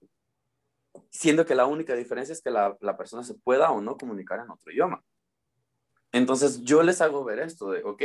[1.10, 4.40] Siendo que la única diferencia es que la, la, persona se pueda o no comunicar
[4.40, 5.04] en otro idioma.
[6.12, 8.04] Entonces yo les hago ver esto de, ok,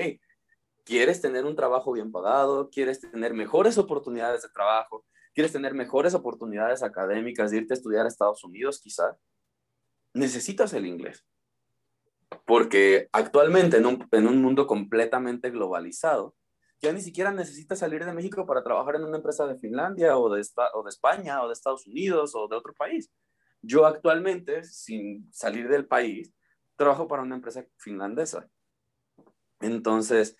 [0.85, 2.71] ¿quieres tener un trabajo bien pagado?
[2.71, 5.05] ¿Quieres tener mejores oportunidades de trabajo?
[5.35, 9.17] ¿Quieres tener mejores oportunidades académicas de irte a estudiar a Estados Unidos quizá?
[10.19, 11.25] Necesitas el inglés.
[12.45, 16.35] Porque actualmente en un, mundo completamente globalizado,
[16.81, 20.33] ya ni siquiera necesitas salir de México para trabajar en una empresa de Finlandia o
[20.33, 23.11] de, o de España o de Estados Unidos o de otro país.
[23.63, 26.33] Yo actualmente, sin salir del país,
[26.77, 28.49] trabajo para una empresa finlandesa.
[29.61, 30.37] Entonces,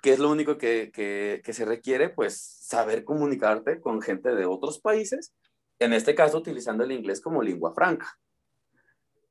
[0.00, 2.10] ¿qué es lo único que, que, se requiere?
[2.10, 5.34] Pues saber comunicarte con gente de otros países,
[5.80, 8.16] en este caso utilizando el inglés como lengua franca.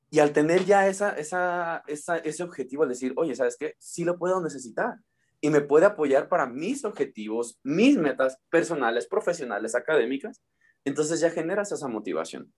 [0.10, 3.76] Y al tener ya esa, esa, ese objetivo, al decir, oye, ¿sabes qué?
[3.80, 4.96] Sí lo puedo necesitar
[5.42, 10.42] y me puede apoyar para mis objetivos, mis metas personales, profesionales, académicas,
[10.86, 12.54] entonces ya generas esa motivación.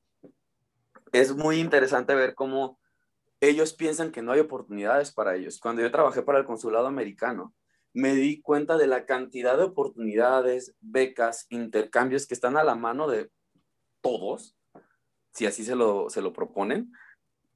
[1.12, 2.80] Es muy interesante ver cómo
[3.40, 5.60] ellos piensan que no hay oportunidades para ellos.
[5.60, 7.54] Cuando yo trabajé para el consulado americano,
[7.94, 13.08] me di cuenta de la cantidad de oportunidades, becas, intercambios que están a la mano
[13.08, 13.32] de
[14.02, 14.56] todos,
[15.34, 16.92] si así se lo, se lo proponen,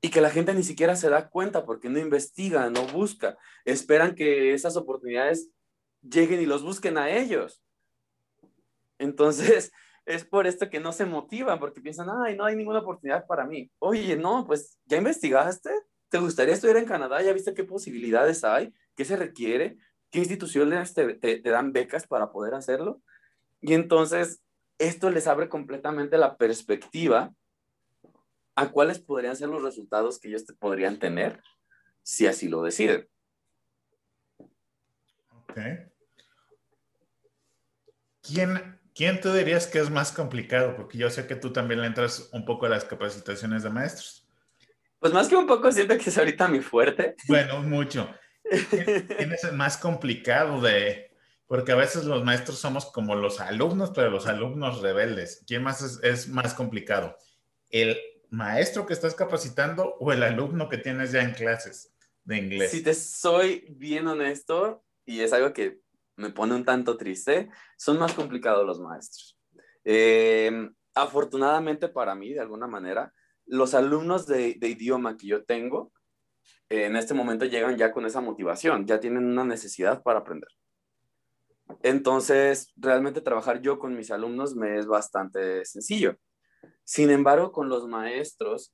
[0.01, 4.15] y que la gente ni siquiera se da cuenta porque no investiga, no busca, esperan
[4.15, 5.49] que esas oportunidades
[6.01, 7.63] lleguen y los busquen a ellos.
[8.97, 9.71] Entonces,
[10.05, 13.45] es por esto que no se motivan, porque piensan, ay, no hay ninguna oportunidad para
[13.45, 13.71] mí.
[13.77, 15.69] Oye, no, pues, ¿ya investigaste?
[16.09, 17.21] ¿Te gustaría estudiar en Canadá?
[17.21, 18.73] ¿Ya viste qué posibilidades hay?
[18.95, 19.77] ¿Qué se requiere?
[20.09, 23.01] ¿Qué instituciones te, te dan becas para poder hacerlo?
[23.61, 24.41] Y entonces,
[24.79, 27.31] esto les abre completamente la perspectiva
[28.55, 31.41] a cuáles podrían ser los resultados que ellos podrían tener
[32.03, 33.07] si así lo deciden.
[35.31, 35.59] Ok.
[38.21, 40.75] ¿Quién, ¿Quién tú dirías que es más complicado?
[40.75, 44.27] Porque yo sé que tú también le entras un poco a las capacitaciones de maestros.
[44.99, 47.15] Pues más que un poco siento que es ahorita mi fuerte.
[47.27, 48.09] Bueno, mucho.
[48.69, 51.09] ¿Quién es el más complicado de...?
[51.47, 55.43] Porque a veces los maestros somos como los alumnos, pero los alumnos rebeldes.
[55.45, 57.17] ¿Quién más es, es más complicado?
[57.69, 57.97] ¿El
[58.31, 62.71] maestro que estás capacitando o el alumno que tienes ya en clases de inglés?
[62.71, 65.81] Si te soy bien honesto, y es algo que
[66.15, 69.37] me pone un tanto triste, son más complicados los maestros.
[69.83, 73.13] Em, afortunadamente para mí, de alguna manera,
[73.45, 75.91] los alumnos de, idioma que yo tengo
[76.69, 80.47] en este momento llegan ya con esa motivación, ya tienen una necesidad para aprender.
[81.83, 86.17] Entonces, realmente trabajar yo con mis alumnos me es bastante sencillo.
[86.83, 88.73] Sin embargo, con los maestros,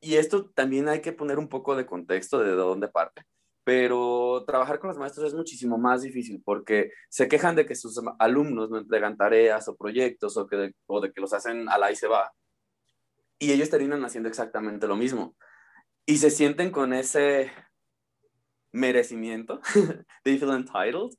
[0.00, 3.22] y esto también hay que poner un poco de contexto de dónde parte,
[3.64, 8.00] pero trabajar con los maestros es muchísimo más difícil porque se quejan de que sus
[8.18, 11.76] alumnos no entregan tareas o proyectos o, que de, o de que los hacen a
[11.76, 12.32] la y se va.
[13.38, 15.36] Y ellos terminan haciendo exactamente lo mismo.
[16.06, 17.52] Y se sienten con ese
[18.72, 19.60] merecimiento,
[20.24, 21.10] they feel entitled,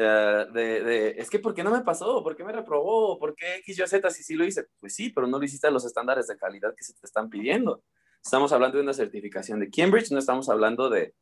[0.00, 2.22] eh, de, de, es que ¿por qué no me pasó?
[2.22, 3.18] ¿Por qué me reprobó?
[3.18, 4.66] ¿Por qué X, Y, Z si sí lo hice?
[4.78, 7.28] Pues sí, pero no lo hiciste a los estándares de calidad que se te están
[7.28, 7.82] pidiendo.
[8.22, 11.16] Estamos hablando de una certificación de Cambridge, no estamos hablando de,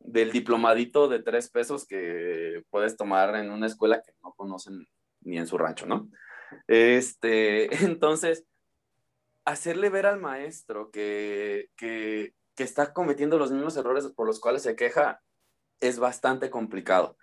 [0.00, 4.84] del diplomadito de tres pesos que puedes tomar en una escuela que no conocen
[5.20, 6.10] ni en su rancho, ¿no?
[6.66, 8.46] Este, entonces,
[9.44, 14.62] hacerle ver al maestro que, que, que está cometiendo los mismos errores por los cuales
[14.62, 15.22] se queja
[15.78, 17.16] es bastante complicado.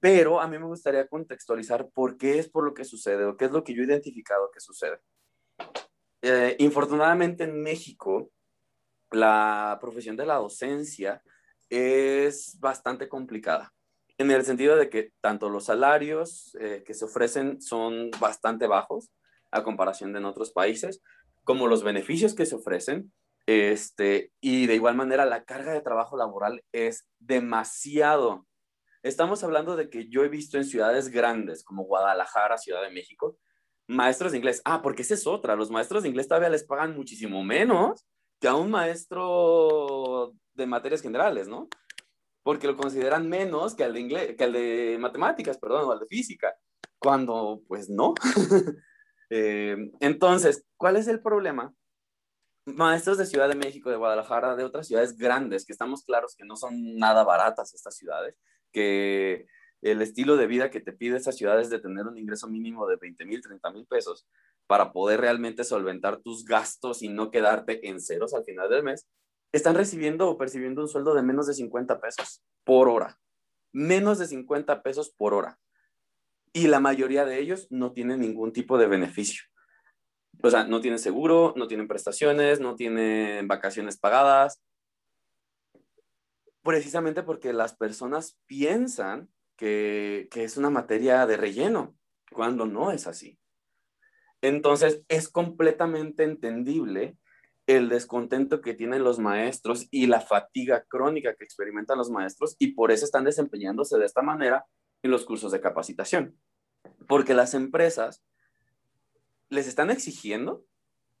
[0.00, 3.46] Pero a mí me gustaría contextualizar por qué es por lo que sucede o qué
[3.46, 5.00] es lo que yo he identificado que sucede.
[6.22, 8.30] Eh, infortunadamente en México,
[9.10, 11.22] la profesión de la docencia
[11.70, 13.72] es bastante complicada,
[14.18, 19.10] en el sentido de que tanto los salarios eh, que se ofrecen son bastante bajos
[19.50, 21.00] a comparación de en otros países,
[21.44, 23.12] como los beneficios que se ofrecen,
[23.46, 28.46] este, y de igual manera la carga de trabajo laboral es demasiado
[29.02, 33.38] Estamos hablando de que yo he visto en ciudades grandes como Guadalajara, Ciudad de México,
[33.86, 34.60] maestros de inglés.
[34.64, 35.56] Ah, porque esa es otra.
[35.56, 38.04] Los maestros de inglés todavía les pagan muchísimo menos
[38.40, 41.68] que a un maestro de materias generales, ¿no?
[42.42, 46.00] Porque lo consideran menos que al de inglés, que al de matemáticas, perdón, o al
[46.00, 46.54] de física,
[46.98, 48.14] cuando pues no.
[49.30, 51.74] Eh, entonces, ¿cuál es el problema?
[52.64, 56.46] Maestros de Ciudad de México, de Guadalajara, de otras ciudades grandes, que estamos claros que
[56.46, 58.36] no son nada baratas estas ciudades,
[58.72, 59.46] que
[59.82, 62.86] el estilo de vida que te pide esa ciudad es de tener un ingreso mínimo
[62.86, 64.26] de 20 mil, 30 mil pesos
[64.66, 69.08] para poder realmente solventar tus gastos y no quedarte en ceros al final del mes,
[69.52, 73.18] están recibiendo o percibiendo un sueldo de menos de 50 pesos por hora.
[73.72, 75.58] Menos de 50 pesos por hora.
[76.52, 79.44] Y la mayoría de ellos no tienen ningún tipo de beneficio.
[80.42, 84.60] O sea, no tienen seguro, no tienen prestaciones, no tienen vacaciones pagadas,
[86.62, 91.96] precisamente porque las personas piensan que, que, es una materia de relleno,
[92.30, 93.38] cuando no es así.
[94.40, 97.16] Entonces, es completamente entendible
[97.68, 102.72] el descontento que tienen los maestros y la fatiga crónica que experimentan los maestros y
[102.72, 104.64] por eso están desempeñándose de esta manera
[105.02, 106.38] en los cursos de capacitación.
[107.06, 108.24] Porque las empresas
[109.50, 110.64] les están exigiendo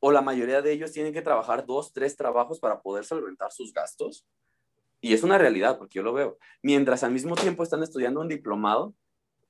[0.00, 3.74] o la mayoría de ellos tienen que trabajar dos, tres trabajos para poder solventar sus
[3.74, 4.26] gastos
[5.00, 6.38] y es una realidad, porque yo lo veo.
[6.62, 8.94] Mientras al mismo tiempo están estudiando un diplomado.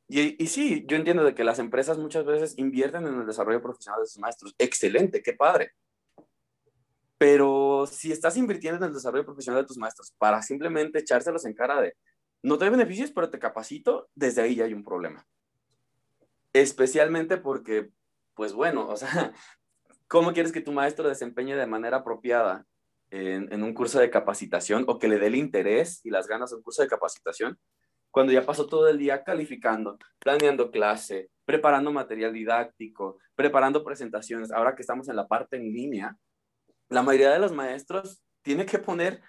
[0.08, 4.00] Y, sí, yo entiendo de que las empresas muchas veces invierten en el desarrollo profesional
[4.00, 4.54] de sus maestros.
[4.58, 5.72] Excelente, qué padre.
[7.18, 11.54] Pero si estás invirtiendo en el desarrollo profesional de tus maestros para simplemente echárselos en
[11.54, 11.94] cara de
[12.42, 15.26] no te beneficios, pero te capacito, desde ahí ya hay un problema.
[16.52, 17.90] Especialmente porque,
[18.34, 19.08] pues bueno, o sea,
[20.08, 22.66] ¿cómo quieres que tu maestro desempeñe de manera apropiada
[23.10, 26.56] en, un curso de capacitación o que le dé el interés y las ganas de
[26.56, 27.58] un curso de capacitación,
[28.10, 34.74] cuando ya pasó todo el día calificando, planeando clase, preparando material didáctico, preparando presentaciones, ahora
[34.74, 36.16] que estamos en la parte en línea,
[36.88, 39.22] la mayoría de los maestros tiene que poner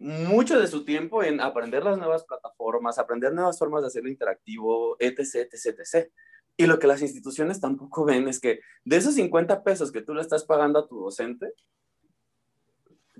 [0.00, 4.96] mucho de su tiempo en aprender las nuevas plataformas, aprender nuevas formas de hacerlo interactivo,
[4.98, 6.10] etc., etc., etc.
[6.56, 10.14] Y lo que las instituciones tampoco ven es que de esos 50 pesos que tú
[10.14, 11.52] le estás pagando a tu docente,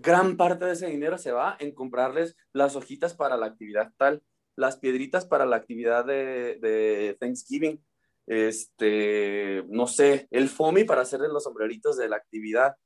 [0.04, 4.22] gran parte de ese dinero se va en comprarles las hojitas para la actividad tal,
[4.54, 7.82] las piedritas para la actividad de, Thanksgiving,
[8.26, 12.76] este, no sé, el FOMI para hacerle los sombreritos de la actividad,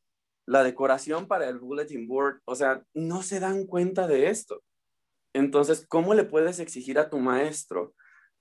[0.47, 4.63] la decoración para el bulletin board, o sea, no se dan cuenta de esto.
[5.35, 7.95] Entonces, ¿cómo le puedes exigir a tu maestro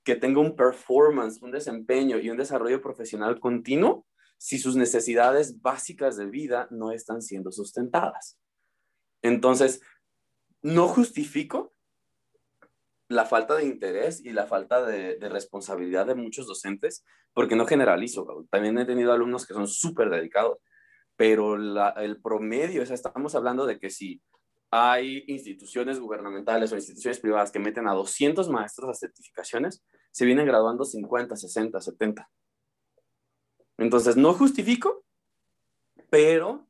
[0.03, 4.05] que tenga un performance, un desempeño y un desarrollo profesional continuo
[4.37, 8.37] si sus necesidades básicas de vida no están siendo sustentadas?
[9.21, 9.81] Entonces,
[10.61, 11.73] no justifico
[13.09, 18.45] la falta de interés y la falta de, responsabilidad de muchos docentes, porque no generalizo.
[18.49, 20.57] También he tenido alumnos que son súper dedicados,
[21.15, 24.21] pero el promedio, o estamos hablando de que si
[24.69, 30.45] hay instituciones gubernamentales o instituciones privadas que meten a 200 maestros a certificaciones, se vienen
[30.45, 32.29] graduando 50, 60, 70.
[33.77, 35.05] Entonces, no justifico,
[36.09, 36.66] pero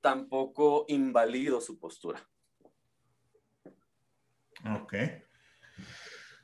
[0.00, 2.20] tampoco invalido su postura.
[4.76, 4.94] Ok.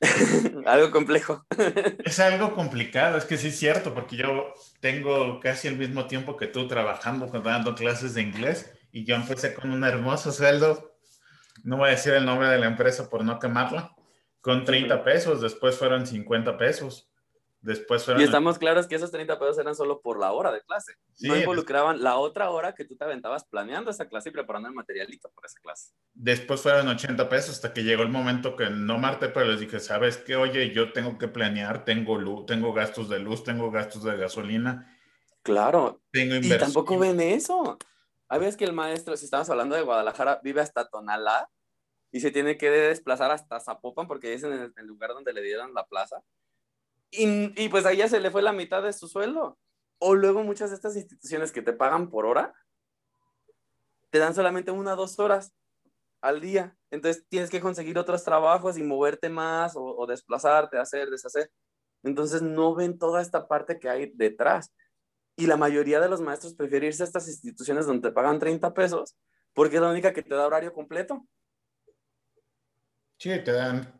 [0.66, 1.46] algo complejo.
[2.04, 6.36] es algo complicado, es que sí es cierto, porque yo tengo casi el mismo tiempo
[6.36, 10.96] que tú trabajando, dando clases de inglés, y yo empecé con un hermoso sueldo,
[11.64, 13.94] no voy a decir el nombre de la empresa por no quemarla,
[14.40, 17.10] con 30 pesos, después fueron 50 pesos.
[17.66, 20.92] Después Y estamos claros que esos 30 pesos eran solo por la hora de clase.
[21.18, 24.74] no involucraban la otra hora que tú te aventabas planeando esa clase y preparando el
[24.74, 25.92] materialito para esa clase.
[26.14, 29.80] Después fueron 80 pesos hasta que llegó el momento que no Marte, pero les dije,
[29.80, 30.36] ¿sabes qué?
[30.36, 34.96] Oye, yo tengo que planear, tengo luz, tengo gastos de luz, tengo gastos de gasolina.
[35.42, 36.00] Claro.
[36.12, 37.78] Tengo Y tampoco ven eso.
[38.28, 41.50] Hay veces que el maestro, si estamos hablando de Guadalajara, vive hasta Tonalá
[42.12, 45.74] y se tiene que desplazar hasta Zapopan porque es en el lugar donde le dieron
[45.74, 46.22] la plaza
[47.10, 49.58] y, pues ahí ya se le fue la mitad de su sueldo.
[49.98, 52.52] O luego muchas de estas instituciones que te pagan por hora,
[54.10, 55.54] te dan solamente una o dos horas
[56.20, 56.76] al día.
[56.90, 61.50] Entonces tienes que conseguir otros trabajos y moverte más o, desplazarte, hacer, deshacer.
[62.02, 64.72] Entonces no ven toda esta parte que hay detrás.
[65.36, 68.72] Y la mayoría de los maestros prefieren irse a estas instituciones donde te pagan 30
[68.74, 69.16] pesos
[69.56, 71.26] porque es la única que te da horario completo.
[73.18, 73.98] Sí, te dan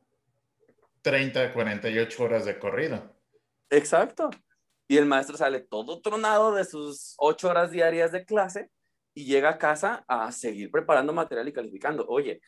[1.06, 3.16] 30, 48 horas de corrido.
[3.70, 4.28] Exacto.
[4.88, 8.72] Y el maestro sale todo tronado de sus 8 horas diarias de clase
[9.14, 12.04] y llega a casa a seguir preparando material y calificando.
[12.08, 12.40] Oye,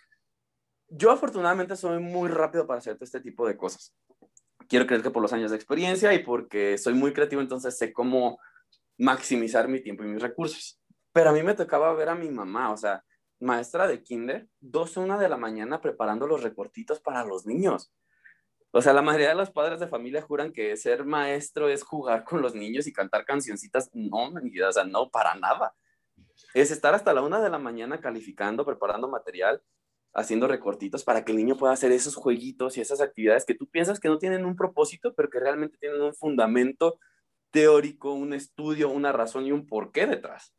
[0.88, 3.94] yo afortunadamente soy muy rápido para hacer este tipo de cosas.
[4.68, 7.92] Quiero creer que por los años de experiencia y porque soy muy creativo, entonces sé
[7.92, 8.40] cómo
[8.98, 10.80] maximizar mi tiempo y mis recursos.
[11.12, 13.04] Pero a mí me tocaba ver a mi mamá, o sea,
[13.38, 17.92] maestra de kinder, 12, 1 de la mañana preparando los recortitos para los niños.
[18.70, 22.24] O sea, la mayoría de los padres de familia juran que ser maestro es jugar
[22.24, 23.90] con los niños y cantar cancioncitas.
[23.94, 25.74] No, o sea, no, para nada.
[26.54, 29.62] Es estar hasta la una de la mañana calificando, preparando material,
[30.12, 33.68] haciendo recortitos para que el niño pueda hacer esos jueguitos y esas actividades que tú
[33.68, 36.98] piensas que no tienen un propósito, pero que realmente tienen un fundamento
[37.50, 40.54] teórico, un estudio, una razón y un porqué detrás.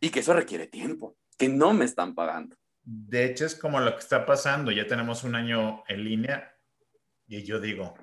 [0.00, 2.56] Y que eso requiere tiempo, que no me están pagando.
[2.82, 4.70] De hecho, es como lo que está pasando.
[4.70, 6.53] Ya tenemos un año en línea
[7.26, 7.94] y yo digo,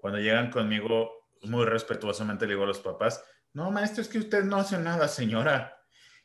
[0.00, 4.44] cuando llegan conmigo, muy respetuosamente le digo a los papás, no, maestro, es que usted
[4.44, 5.78] no hace nada, señora.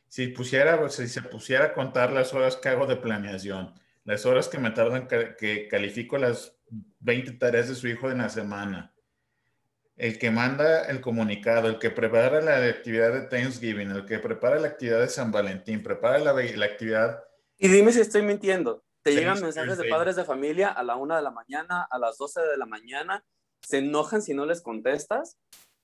[0.08, 3.72] Si pusiera, si se pusiera a contar las horas que hago de planeación,
[4.04, 6.58] las horas que me tardan que califico las
[7.00, 8.92] 20 tareas de su hijo en la semana,
[10.00, 14.58] el que manda el comunicado, el que prepara la actividad de Thanksgiving, el que prepara
[14.58, 17.22] la actividad de San Valentín, prepara la, la actividad...
[17.58, 18.82] Y dime si estoy mintiendo.
[19.02, 22.18] Te llegan mensajes de padres de familia a la una de la mañana, a las
[22.18, 23.24] 12 de la mañana,
[23.62, 25.38] se enojan si no les contestas,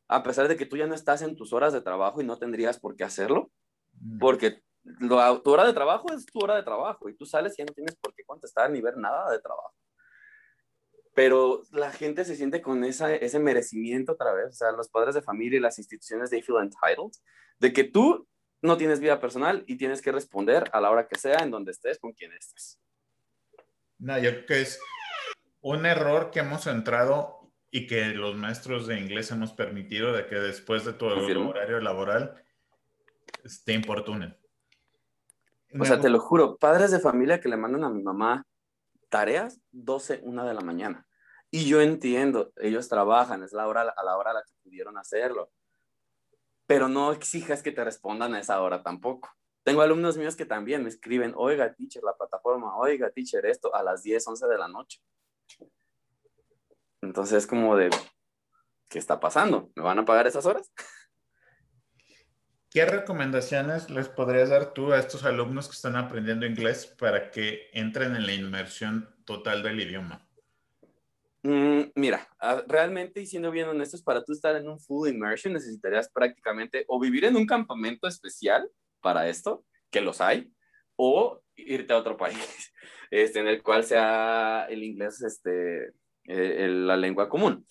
[0.09, 2.39] a pesar de que tú ya no estás en tus horas de trabajo y no
[2.39, 3.51] tendrías por qué hacerlo,
[3.93, 4.19] mm.
[4.19, 4.63] porque
[4.99, 7.73] tu hora de trabajo es tu hora de trabajo y tú sales y ya no
[7.73, 9.75] tienes por qué contestar ni ver nada de trabajo.
[11.15, 15.15] Pero la gente se siente con esa, ese merecimiento otra vez, o sea, los padres
[15.15, 17.13] de familia y las instituciones, they feel entitled,
[17.59, 18.29] de que tú
[18.63, 21.73] no tienes vida personal y tienes que responder a la hora que sea, en donde
[21.73, 22.79] estés, con quien estés.
[23.99, 24.81] No, yo creo que es
[25.61, 30.37] un error que hemos entrado y que los maestros de inglés hemos permitido de que
[30.37, 32.43] después de tu horario laboral
[33.65, 34.37] te importunen.
[35.79, 38.47] O sea, te lo juro, padres de familia que le mandan a mi mamá
[39.09, 41.07] tareas 12, una de la mañana.
[41.51, 44.99] Y yo entiendo, ellos trabajan, es la hora a la hora a la que pudieron
[44.99, 45.51] hacerlo.
[46.67, 49.31] Pero no exijas que te respondan a esa hora tampoco.
[49.67, 53.83] Tengo alumnos míos que también me escriben, oiga, teacher, la plataforma, oiga, teacher, esto, a
[53.83, 55.03] las 10, 11 de la noche.
[57.03, 57.91] Entonces es como de,
[58.89, 59.73] ¿qué está pasando?
[59.75, 60.71] ¿Me van a pagar esas horas?
[62.71, 67.69] ¿Qué recomendaciones les podrías dar tú a estos alumnos que están aprendiendo inglés para que
[67.73, 70.25] entren en la inmersión total del idioma?
[71.43, 72.29] Mm, mira,
[72.69, 77.01] realmente y siendo bien honestos, para tú estar en un full immersion necesitarías prácticamente o
[77.01, 78.71] vivir en un campamento especial
[79.07, 80.53] para esto, que los hay,
[80.97, 82.37] o irte a otro país
[83.13, 85.93] este, en el cual sea el inglés este,
[86.25, 87.65] eh, la lengua común.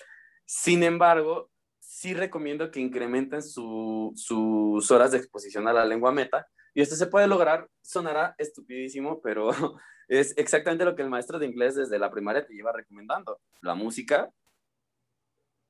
[0.46, 6.48] Sin embargo, sí recomiendo que incrementen sus horas de exposición a la lengua meta.
[6.74, 9.50] Y esto se puede lograr, sonará estupidísimo, pero
[10.08, 13.42] es exactamente lo que el maestro de inglés desde la primaria te lleva recomendando.
[13.62, 14.32] La música,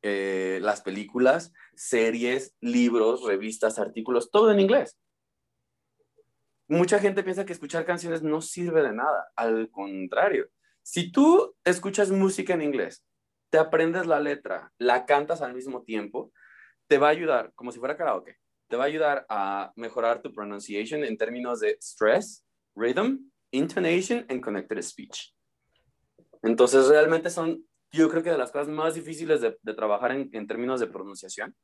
[0.03, 4.95] eh, las películas, series, libros, revistas, artículos, todo en inglés
[6.67, 9.27] mucha gente piensa que escuchar canciones no sirve de nada.
[9.35, 10.49] Al contrario,
[10.81, 13.05] si tú escuchas música en inglés,
[13.49, 16.31] te aprendes la letra, la cantas al mismo tiempo,
[16.87, 18.37] te va a ayudar, como si fuera karaoke,
[18.67, 22.45] te va a ayudar a mejorar tu pronunciation en términos de stress,
[22.75, 25.33] rhythm, intonation and connected speech.
[26.43, 30.47] Entonces, realmente son, yo creo que de las cosas más difíciles de, trabajar en, en,
[30.47, 31.55] términos de pronunciación.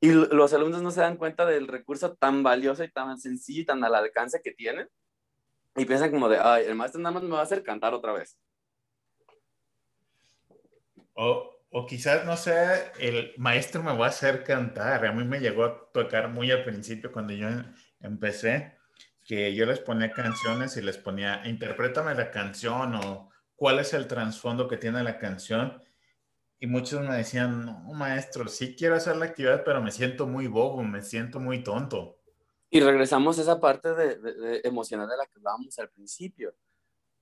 [0.00, 3.66] Y los alumnos no se dan cuenta del recurso tan valioso y tan sencillo y
[3.66, 4.88] tan al alcance que tienen.
[5.76, 8.12] Y piensan como de, ay, el maestro nada más me va a hacer cantar otra
[8.12, 8.38] vez.
[11.12, 15.04] O, o quizás, no sé, el maestro me va a hacer cantar.
[15.04, 17.48] A mí me llegó a tocar muy al principio cuando yo
[18.00, 18.78] empecé,
[19.26, 24.06] que yo les ponía canciones y les ponía, interprétame la canción o cuál es el
[24.06, 25.80] trasfondo que tiene la canción.
[26.62, 30.46] Y muchos me decían, no, maestro, sí quiero hacer la actividad, pero me siento muy
[30.46, 32.18] bobo, me siento muy tonto.
[32.68, 36.54] Y regresamos a esa parte de, emocional de la que hablábamos al principio.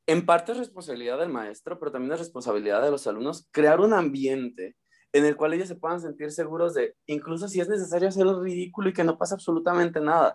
[0.07, 3.93] En parte es responsabilidad del maestro, pero también es responsabilidad de los alumnos crear un
[3.93, 4.77] ambiente
[5.13, 8.89] en el cual ellos se puedan sentir seguros de, incluso si es necesario hacerlo ridículo
[8.89, 10.35] y que no pasa absolutamente nada.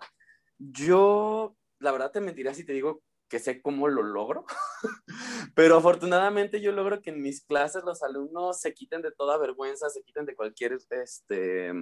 [0.58, 3.02] Yo, la verdad, te mentiría si te digo
[3.34, 4.46] que sé cómo lo logro,
[5.56, 9.90] pero afortunadamente yo logro que en mis clases los alumnos se quiten de toda vergüenza,
[9.90, 11.72] se quiten de cualquier, este,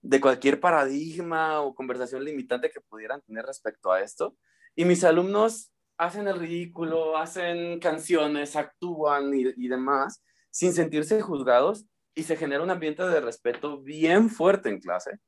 [0.00, 4.36] de cualquier paradigma o conversación limitante que pudieran tener respecto a esto.
[4.76, 12.22] Y mis alumnos hacen el ridículo, hacen canciones, actúan y, demás sin sentirse juzgados y
[12.22, 15.18] se genera un ambiente de respeto bien fuerte en clase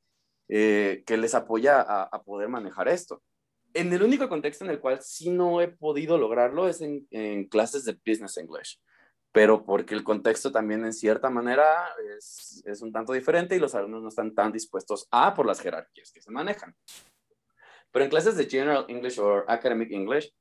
[0.47, 3.21] eh, que les apoya a, a poder manejar esto
[3.75, 7.83] en el único contexto en el cual sí no he podido lograrlo es en, clases
[7.85, 8.79] de Business English,
[9.31, 13.75] pero porque el contexto también en cierta manera es, es, un tanto diferente y los
[13.75, 16.73] alumnos no están tan dispuestos a por las jerarquías que se manejan.
[17.91, 20.33] Pero en clases de General English o Academic English,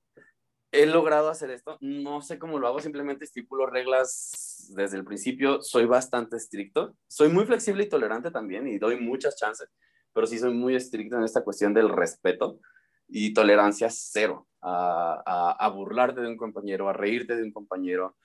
[0.71, 1.77] he logrado hacer esto.
[1.81, 5.61] No sé cómo lo hago, simplemente estipulo reglas desde el principio.
[5.63, 6.97] Soy bastante estricto.
[7.09, 9.69] Soy muy flexible y tolerante también y doy muchas chances,
[10.13, 12.61] pero sí soy muy estricto en esta cuestión del respeto
[13.09, 18.17] y tolerancia cero a, a, burlarte de un compañero, a reírte de un compañero,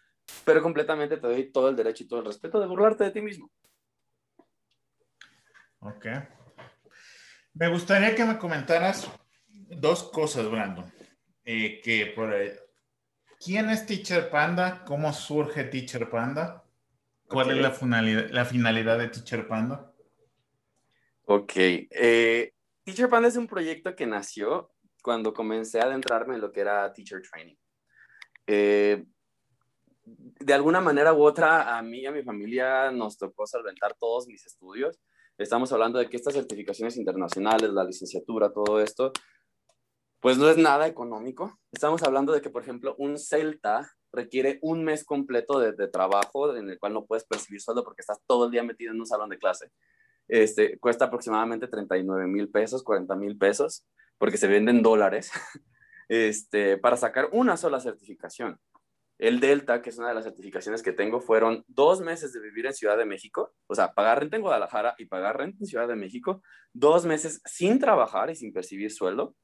[0.45, 3.21] pero completamente te doy todo el derecho y todo el respeto de burlarte de ti
[3.21, 3.51] mismo.
[5.80, 6.05] Ok.
[7.53, 9.09] Me gustaría que me comentaras
[9.47, 10.86] dos cosas, Brandon.
[11.43, 12.34] Eh, que por
[13.43, 14.84] ¿Quién es Teacher Panda?
[14.86, 16.63] ¿Cómo surge Teacher Panda?
[17.27, 19.93] ¿Cuál es la finalidad, la finalidad de Teacher Panda?
[21.25, 21.53] Ok.
[21.55, 22.53] Eh,
[22.89, 24.71] Teacher Panda es un proyecto que nació
[25.03, 27.55] cuando comencé a adentrarme en lo que era teacher training.
[28.47, 29.05] Eh,
[30.03, 34.25] de alguna manera u otra, a mí y a mi familia nos tocó solventar todos
[34.25, 34.99] mis estudios.
[35.37, 39.11] Estamos hablando de que estas certificaciones internacionales, la licenciatura, todo esto,
[40.19, 41.59] pues no es nada económico.
[41.71, 46.55] Estamos hablando de que, por ejemplo, un CELTA requiere un mes completo de, de, trabajo
[46.55, 49.05] en el cual no puedes percibir sueldo porque estás todo el día metido en un
[49.05, 49.71] salón de clase
[50.30, 53.86] este, cuesta aproximadamente 39 mil pesos, 40 mil pesos,
[54.17, 55.32] porque se venden dólares,
[56.07, 58.59] este, para sacar una sola certificación.
[59.17, 62.67] El Delta, que es una de las certificaciones que tengo, fueron dos meses de vivir
[62.67, 65.89] en Ciudad de México, o sea, pagar renta en Guadalajara y pagar renta en Ciudad
[65.89, 69.36] de México, dos meses sin trabajar y sin percibir sueldo,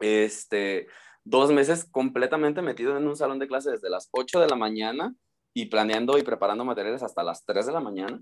[0.00, 0.88] este,
[1.24, 5.14] dos meses completamente metido en un salón de clase desde las 8 de la mañana
[5.54, 8.18] y planeando y preparando materiales hasta las 3 de la mañana.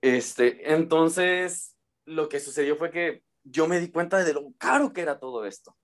[0.00, 5.00] Este, entonces, lo que sucedió fue que yo me di cuenta de lo caro que
[5.00, 5.76] era todo esto.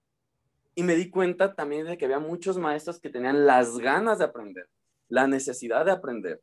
[0.75, 4.25] Y me di cuenta también de que había muchos maestros que tenían las ganas de
[4.25, 4.69] aprender,
[5.09, 6.41] la necesidad de aprender,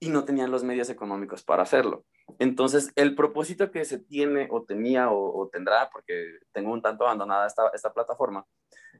[0.00, 2.04] y no tenían los medios económicos para hacerlo.
[2.40, 7.46] Entonces, el propósito que se tiene o tenía o, tendrá, porque tengo un tanto abandonada
[7.46, 8.44] esta, esta plataforma,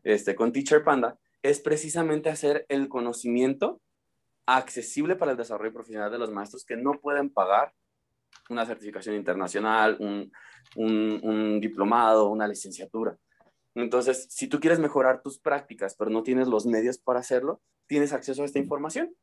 [0.05, 3.81] este, con Teacher Panda, es precisamente hacer el conocimiento
[4.47, 7.73] accesible para el desarrollo profesional de los maestros que no pueden pagar
[8.51, 10.33] una certificación internacional, un,
[10.77, 13.17] un, diplomado, una licenciatura.
[13.75, 18.13] Entonces, si tú quieres mejorar tus prácticas, pero no tienes los medios para hacerlo, tienes
[18.13, 19.15] acceso a esta información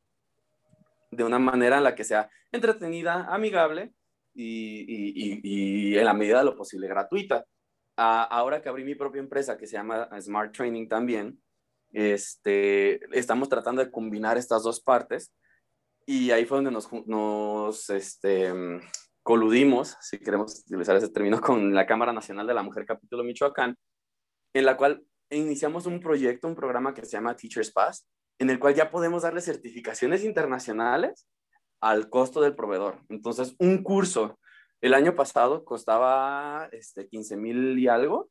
[1.10, 3.92] de una manera en la que sea entretenida, amigable
[4.34, 7.44] y, y, y, en la medida de lo posible gratuita.
[7.96, 11.40] ahora que abrí mi propia empresa que se llama Smart Training también,
[11.92, 15.32] este, estamos tratando de combinar estas dos partes
[16.06, 18.52] y ahí fue donde nos, nos este,
[19.22, 23.76] coludimos, si queremos utilizar ese término, con la Cámara Nacional de la Mujer Capítulo Michoacán,
[24.54, 28.08] en la cual iniciamos un proyecto, un programa que se llama Teachers Pass,
[28.38, 31.28] en el cual ya podemos darle certificaciones internacionales
[31.80, 33.00] al costo del proveedor.
[33.08, 34.38] Entonces, un curso
[34.80, 38.30] el año pasado costaba este, 15 mil y algo,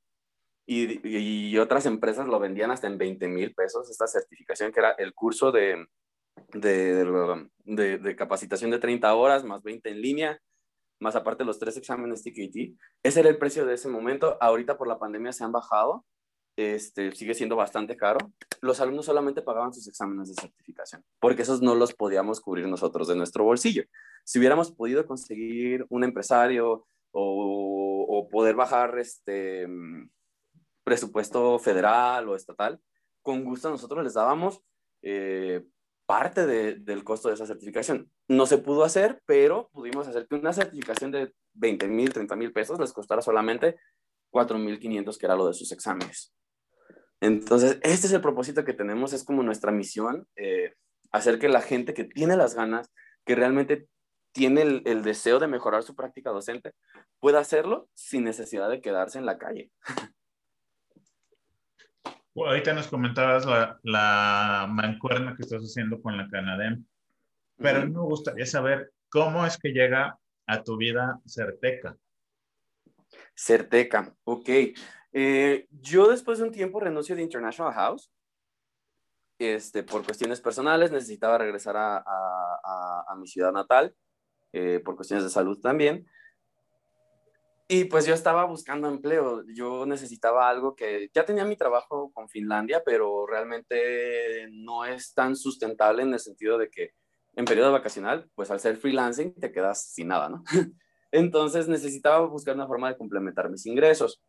[0.66, 4.92] y, y, otras empresas lo vendían hasta en 20 mil pesos, esta certificación que era
[4.92, 5.88] el curso de,
[6.54, 10.40] de, de, capacitación de 30 horas más 20 en línea,
[11.00, 12.78] más aparte los tres exámenes TKT.
[13.04, 14.38] Ese era el precio de ese momento.
[14.42, 16.06] Ahorita por la pandemia se han bajado,
[16.58, 18.20] este, sigue siendo bastante caro.
[18.62, 23.08] Los alumnos solamente pagaban sus exámenes de certificación, porque esos no los podíamos cubrir nosotros
[23.08, 23.84] de nuestro bolsillo.
[24.26, 29.68] Si hubiéramos podido conseguir un empresario o, poder bajar este
[30.84, 32.80] presupuesto federal o estatal,
[33.24, 34.62] con gusto nosotros les dábamos
[35.02, 35.64] eh,
[36.10, 38.12] parte del costo de esa certificación.
[38.28, 42.52] No se pudo hacer, pero pudimos hacer que una certificación de 20 mil, 30 mil
[42.52, 43.76] pesos les costara solamente
[44.32, 46.34] 4 mil 500, que era lo de sus exámenes.
[47.22, 50.74] Entonces, este es el propósito que tenemos, es como nuestra misión, eh,
[51.12, 52.90] hacer que la gente que tiene las ganas,
[53.24, 53.88] que realmente
[54.32, 56.74] tiene el, deseo de mejorar su práctica docente,
[57.20, 59.70] pueda hacerlo sin necesidad de quedarse en la calle.
[62.36, 63.46] ahorita nos comentabas
[63.84, 66.86] la, mancuerna que estás haciendo con la Canadem,
[67.58, 70.18] pero me gustaría saber cómo es que llega
[70.48, 71.98] a tu vida Certeca.
[73.36, 74.50] Certeca, ok.
[75.12, 78.12] Eh, yo después de un tiempo renuncio de International House.
[79.40, 83.96] Este, por cuestiones personales necesitaba regresar a, mi ciudad natal,
[84.52, 86.06] eh, por cuestiones de salud también.
[87.72, 92.28] Y pues yo estaba buscando empleo, yo necesitaba algo que ya tenía mi trabajo con
[92.28, 96.94] Finlandia, pero realmente no es tan sustentable en el sentido de que
[97.36, 100.44] en periodo vacacional, pues al ser freelancing te quedas sin nada, ¿no?
[101.12, 104.20] Entonces necesitaba buscar una forma de complementar mis ingresos.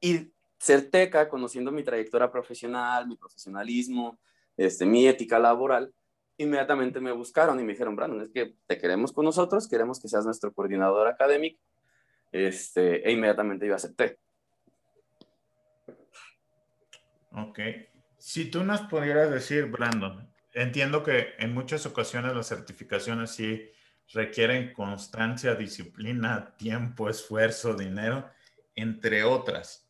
[0.00, 4.18] Y Certeca, conociendo mi trayectoria profesional, mi profesionalismo,
[4.56, 5.92] este, mi ética laboral,
[6.38, 10.08] inmediatamente me buscaron y me dijeron, Brandon, es que te queremos con nosotros, queremos que
[10.08, 11.60] seas nuestro coordinador académico
[12.44, 14.18] este, e inmediatamente yo acepté.
[17.32, 17.60] Ok.
[18.18, 23.70] Si tú nos pudieras decir, Brandon, entiendo que en muchas ocasiones las certificaciones sí
[24.12, 28.28] requieren constancia, disciplina, tiempo, esfuerzo, dinero,
[28.74, 29.88] entre otras.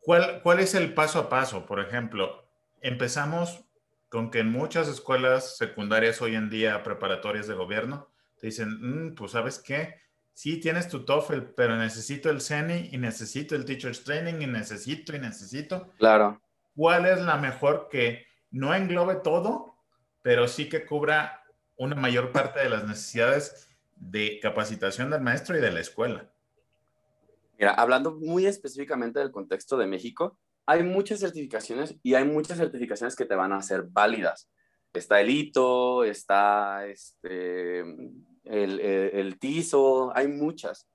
[0.00, 1.66] ¿Cuál, ¿Cuál es el paso a paso?
[1.66, 2.48] Por ejemplo,
[2.80, 3.64] empezamos
[4.08, 9.14] con que en muchas escuelas secundarias hoy en día, preparatorias de gobierno, te dicen, mm,
[9.14, 9.94] pues sabes qué,
[10.32, 15.14] sí tienes tu TOEFL, pero necesito el CENI y necesito el Teacher's Training y necesito
[15.14, 15.92] y necesito.
[15.98, 16.40] Claro.
[16.74, 19.76] ¿Cuál es la mejor que no englobe todo,
[20.22, 21.44] pero sí que cubra
[21.76, 26.30] una mayor parte de las necesidades de capacitación del maestro y de la escuela?
[27.58, 33.16] Mira, hablando muy específicamente del contexto de México, hay muchas certificaciones y hay muchas certificaciones
[33.16, 34.48] que te van a ser válidas.
[34.92, 37.84] Está el hito, está este,
[38.44, 40.88] el, el, TISO, hay muchas.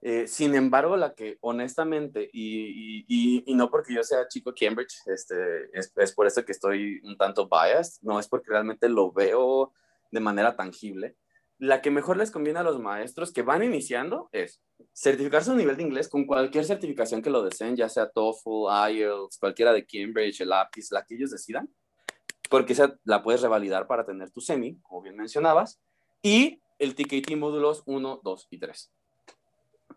[0.00, 4.94] Eh, sin embargo, la que honestamente, y, y, y, no porque yo sea chico Cambridge,
[5.06, 5.34] este,
[5.72, 9.72] es, es, por eso que estoy un tanto biased, no es porque realmente lo veo
[10.10, 11.16] de manera tangible.
[11.58, 14.60] La que mejor les conviene a los maestros que van iniciando es
[14.92, 19.38] certificarse un nivel de inglés con cualquier certificación que lo deseen, ya sea TOEFL, IELTS,
[19.38, 21.72] cualquiera de Cambridge, el APIS, la que ellos decidan,
[22.50, 25.80] porque esa la puedes revalidar para tener tu semi, como bien mencionabas,
[26.22, 28.92] y el TKT módulos 1, 2 y 3.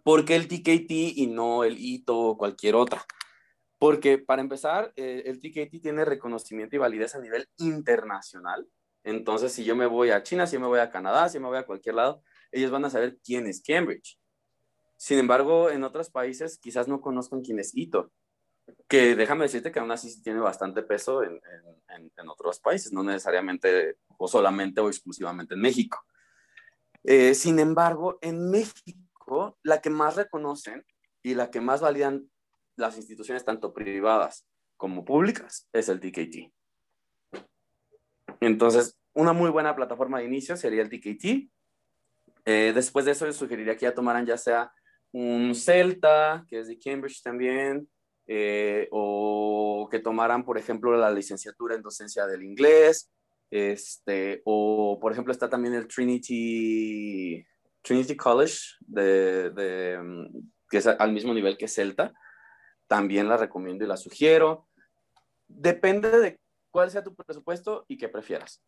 [0.03, 3.05] ¿Por qué el TKT y no el ITO o cualquier otra?
[3.79, 8.67] Porque para empezar, eh, el TKT tiene reconocimiento y validez a nivel internacional.
[9.03, 11.57] Entonces, si yo me voy a China, si me voy a Canadá, si me voy
[11.57, 12.21] a cualquier lado,
[12.51, 14.19] ellos van a saber quién es Cambridge.
[14.95, 18.11] Sin embargo, en otros países quizás no conozcan quién es ITO,
[18.87, 21.39] que déjame decirte que aún así tiene bastante peso en,
[21.89, 26.03] en, en otros países, no necesariamente o solamente o exclusivamente en México.
[27.09, 30.85] Eh, sin embargo, en México, la que más reconocen
[31.23, 32.29] y la que más validan
[32.75, 34.45] las instituciones, tanto privadas
[34.75, 36.51] como públicas, es el TKT.
[38.41, 41.49] Entonces, una muy buena plataforma de inicio sería el TKT.
[42.43, 44.69] Eh, después de eso, yo sugeriría que ya tomaran ya sea
[45.13, 47.89] un Celta, que es de Cambridge también,
[48.27, 53.09] eh, o que tomaran, por ejemplo, la licenciatura en docencia del inglés,
[53.49, 57.45] este, o por ejemplo está también el Trinity,
[57.81, 62.13] Trinity College, de, mm, que es al mismo nivel que Celta.
[62.87, 64.67] También la recomiendo y la sugiero.
[65.47, 66.39] Depende de
[66.71, 68.61] cuál sea tu presupuesto y qué prefieras.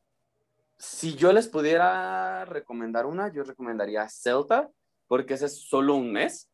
[0.78, 4.70] Si yo les pudiera recomendar una, yo recomendaría Celta,
[5.08, 6.50] porque ese es solo un mes.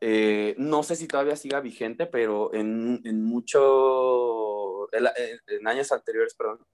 [0.00, 6.64] Eh, no sé si todavía siga vigente, pero en, en mucho, en años anteriores, perdón,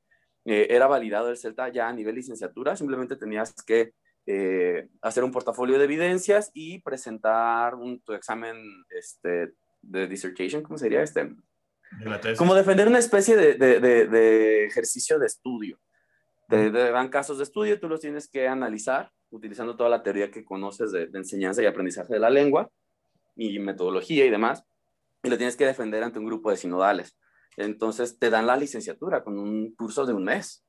[0.46, 3.94] eh, era validado el CELTA ya a nivel licenciatura, simplemente tenías que
[4.26, 8.56] eh, hacer un portafolio de evidencias y presentar un, tu examen
[8.90, 11.02] este, de dissertation, ¿cómo sería?
[11.02, 11.34] Este,
[12.38, 15.80] como defender una especie de, de, de, ejercicio de estudio.
[16.48, 20.44] Te, dan casos de estudio, tú los tienes que analizar utilizando toda la teoría que
[20.44, 22.70] conoces de, de enseñanza y aprendizaje de la lengua
[23.34, 24.62] y metodología y demás,
[25.24, 27.16] y lo tienes que defender ante un grupo de sinodales.
[27.56, 30.64] Entonces te dan la licenciatura con un curso de un mes,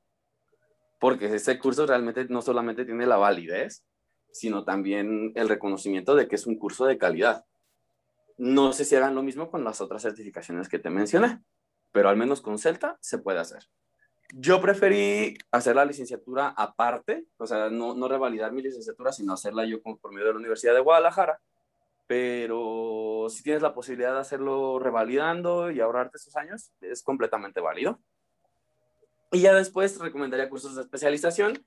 [0.98, 3.84] porque ese curso realmente no solamente tiene la validez,
[4.32, 7.44] sino también el reconocimiento de que es un curso de calidad.
[8.36, 11.40] No sé si hagan lo mismo con las otras certificaciones que te mencioné,
[11.92, 13.64] pero al menos con Celta se puede hacer.
[14.34, 19.64] Yo preferí hacer la licenciatura aparte, o sea, no, no revalidar mi licenciatura, sino hacerla
[19.64, 21.40] yo por medio de la Universidad de Guadalajara,
[22.08, 28.00] pero si tienes la posibilidad de hacerlo revalidando y ahorrarte esos años, es completamente válido.
[29.30, 31.66] Y ya después recomendaría cursos de especialización.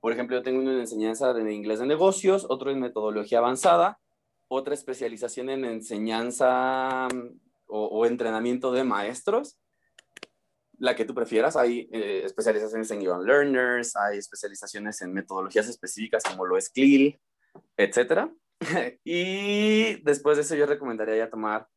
[0.00, 4.00] Por ejemplo, yo tengo uno en enseñanza de inglés de negocios, otro en metodología avanzada,
[4.48, 9.58] otra especialización en enseñanza mm, o, entrenamiento de maestros,
[10.78, 11.54] la que tú prefieras.
[11.54, 17.20] Hay eh, especializaciones en Young Learners, hay especializaciones en metodologías específicas como lo es CLIL,
[17.76, 18.32] etcétera.
[19.04, 21.68] y después de eso yo recomendaría ya tomar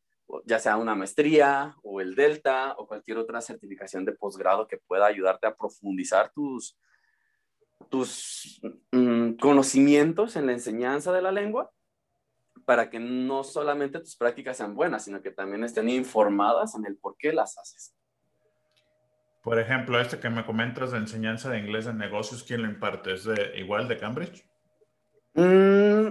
[0.44, 5.06] ya sea una maestría o el Delta o cualquier otra certificación de posgrado que pueda
[5.06, 6.78] ayudarte a profundizar tus,
[7.88, 8.60] tus
[8.92, 11.70] mm, conocimientos en la enseñanza de la lengua
[12.64, 16.96] para que no solamente tus prácticas sean buenas, sino que también estén informadas en el
[16.96, 17.94] por qué las haces.
[19.42, 23.14] Por ejemplo, este que me comentas de enseñanza de inglés en negocios, ¿quién lo imparte?
[23.14, 24.46] ¿Es de, igual de Cambridge?
[25.34, 26.09] Mm,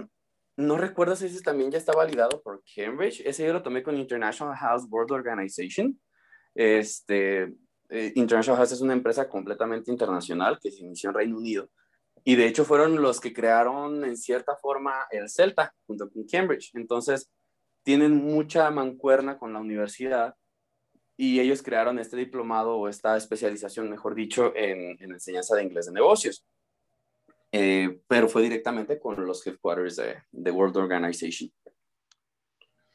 [0.69, 3.23] no recuerdo si ese también ya está validado por Cambridge.
[3.25, 5.99] Ese yo lo tomé con International House World Organization.
[6.53, 7.55] Este,
[7.89, 11.71] eh, International House es una empresa completamente internacional que se inició en Reino Unido.
[12.23, 16.69] Y de hecho fueron los que crearon en cierta forma el CELTA junto con Cambridge.
[16.75, 17.31] Entonces,
[17.81, 20.35] tienen mucha mancuerna con la universidad
[21.17, 25.93] y ellos crearon este diplomado o esta especialización, mejor dicho, en enseñanza de inglés de
[25.93, 26.45] negocios.
[27.51, 31.51] Eh, pero fue directamente con los headquarters de, de, World Organization.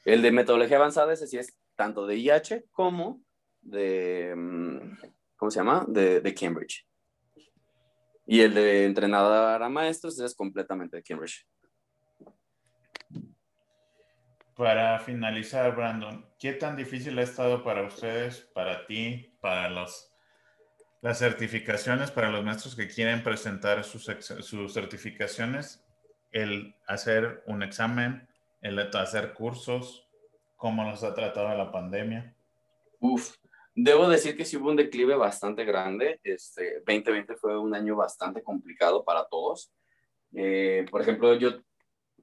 [0.05, 3.21] El de metodología avanzada, ese sí es tanto de IH como
[3.61, 4.97] de, mm,
[5.37, 5.85] ¿cómo se llama?
[5.89, 6.87] De, de Cambridge.
[8.27, 11.47] Y el de entrenador a maestros es completamente de Cambridge.
[14.55, 20.14] Para finalizar, Brandon, ¿qué tan difícil ha estado para ustedes, para ti, para los
[21.05, 24.07] las certificaciones para los maestros que quieren presentar sus,
[24.41, 25.85] sus certificaciones,
[26.33, 28.27] el hacer un examen,
[28.63, 30.09] el hacer cursos,
[30.57, 32.35] cómo nos ha tratado la pandemia.
[33.01, 33.35] Uf,
[33.75, 36.21] debo decir que sí hubo un declive bastante grande.
[36.25, 39.71] Este 2020 fue un año bastante complicado para todos.
[40.33, 41.61] Eh, por ejemplo, yo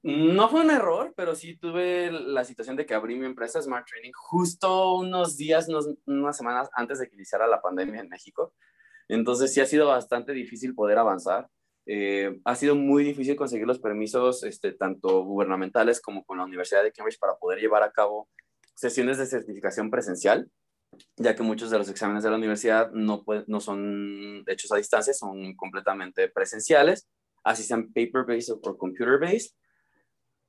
[0.01, 3.85] no fue un error, pero sí tuve la situación de que abrí mi empresa Smart
[3.87, 5.67] Training justo unos días,
[6.07, 8.55] unas semanas antes de que iniciara la pandemia en México.
[9.11, 11.49] Entonces sí ha sido bastante difícil poder avanzar.
[11.85, 16.81] Eh, ha sido muy difícil conseguir los permisos, este, tanto gubernamentales como con la Universidad
[16.81, 18.29] de Cambridge, para poder llevar a cabo
[18.73, 20.49] sesiones de certificación presencial,
[21.17, 23.25] ya que muchos de los exámenes de la universidad no,
[23.59, 27.09] son hechos a distancia, son completamente presenciales,
[27.43, 29.51] así sean paper-based o computer-based.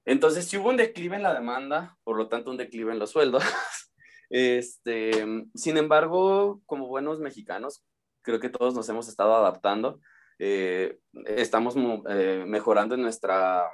[0.05, 3.11] Entonces, sí hubo un declive en la demanda, por lo tanto, un declive en los
[3.11, 3.43] sueldos.
[4.35, 7.85] Este, sin embargo, como buenos mexicanos,
[8.23, 10.01] creo que todos nos hemos estado adaptando.
[10.39, 11.75] Eh, estamos
[12.09, 13.65] eh, mejorando nuestra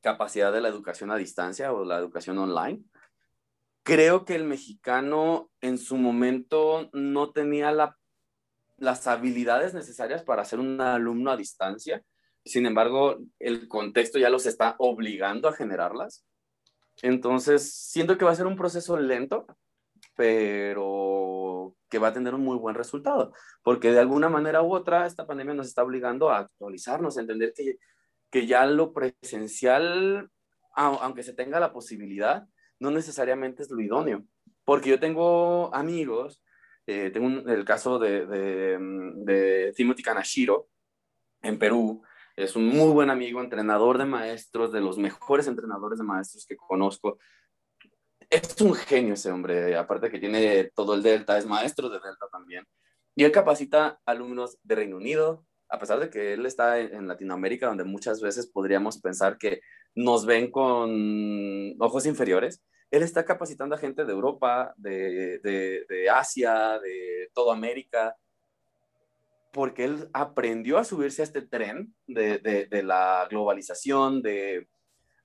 [0.00, 2.82] capacidad de la educación a distancia o la educación online.
[3.82, 7.72] Creo que el mexicano en su momento no tenía
[8.76, 12.02] las habilidades necesarias para ser un alumno a distancia.
[12.44, 16.24] Sin embargo, el contexto ya los está obligando a generarlas.
[17.02, 19.46] Entonces, siento que va a ser un proceso lento,
[20.16, 21.45] pero
[21.88, 25.26] que va a tener un muy buen resultado, porque de alguna manera u otra esta
[25.26, 27.78] pandemia nos está obligando a actualizarnos, a entender que,
[28.30, 30.30] que ya lo presencial,
[30.74, 32.46] aunque se tenga la posibilidad,
[32.78, 34.24] no necesariamente es lo idóneo,
[34.64, 36.42] porque yo tengo amigos,
[36.86, 38.78] eh, tengo el caso de, de,
[39.24, 40.68] de Timothy Kanashiro
[41.42, 42.02] en Perú,
[42.36, 46.56] es un muy buen amigo, entrenador de maestros, de los mejores entrenadores de maestros que
[46.56, 47.18] conozco,
[48.30, 52.26] es un genio ese hombre, aparte que tiene todo el Delta, es maestro de Delta
[52.30, 52.64] también.
[53.14, 57.66] Y él capacita alumnos de Reino Unido, a pesar de que él está en, Latinoamérica,
[57.66, 59.60] donde muchas veces podríamos pensar que
[59.94, 62.62] nos ven con ojos inferiores.
[62.90, 68.16] Él está capacitando a gente de Europa, de, de Asia, de toda América,
[69.56, 74.68] porque él aprendió a subirse a este tren de, la globalización, de,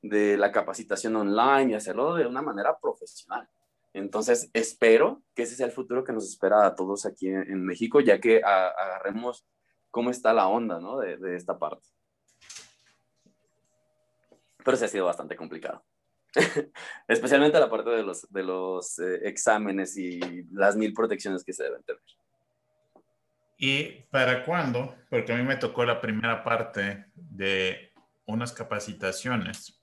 [0.02, 3.48] de la capacitación online y hacerlo de una manera profesional.
[3.94, 8.00] Entonces, espero que ese sea el futuro que nos espera a todos aquí en, México,
[8.00, 9.46] ya que agarremos
[9.90, 11.00] cómo está la onda, ¿no?
[11.00, 11.88] De, esta parte.
[14.64, 15.84] Pero sí ha sido bastante complicado.
[17.08, 20.20] Especialmente la parte de los, de los eh, exámenes y
[20.52, 22.02] las mil protecciones que se deben tener.
[23.58, 24.96] ¿Y para cuándo?
[25.10, 27.92] Porque a mí me tocó la primera parte de
[28.26, 29.81] unas capacitaciones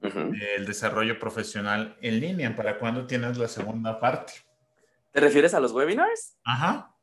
[0.00, 2.54] del desarrollo profesional en línea.
[2.54, 4.34] ¿Para cuándo tienes la segunda parte?
[5.12, 6.36] ¿Te refieres a los webinars?
[6.44, 6.94] Ajá.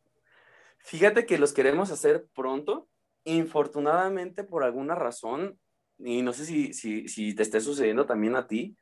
[0.80, 2.88] Fíjate que los queremos hacer pronto.
[3.24, 5.60] Infortunadamente, por alguna razón,
[5.98, 8.78] y no sé si, si, si te esté sucediendo también a ti,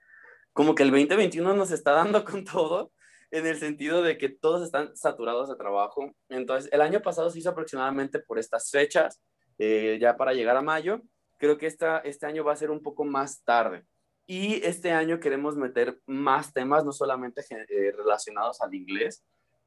[0.52, 2.92] como que el 2021 nos está dando con todo
[3.32, 6.14] en el sentido de que todos están saturados de trabajo.
[6.30, 9.22] Entonces, el año pasado se hizo aproximadamente por estas fechas,
[9.58, 11.02] eh, ya para llegar a mayo.
[11.40, 13.86] Creo que esta, este año va a ser un poco más tarde.
[14.26, 19.24] Y este año queremos meter más temas, no solamente eh, relacionados al inglés,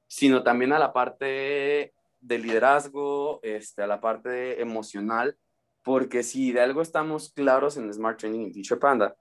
[0.07, 5.36] sino también a la parte de liderazgo, este, a la parte emocional,
[5.82, 9.14] porque si de algo estamos claros en Smart Training y Teacher Panda,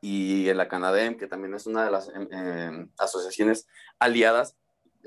[0.00, 3.66] y en la Canadem, que también es una de las em, em, asociaciones
[3.98, 4.56] aliadas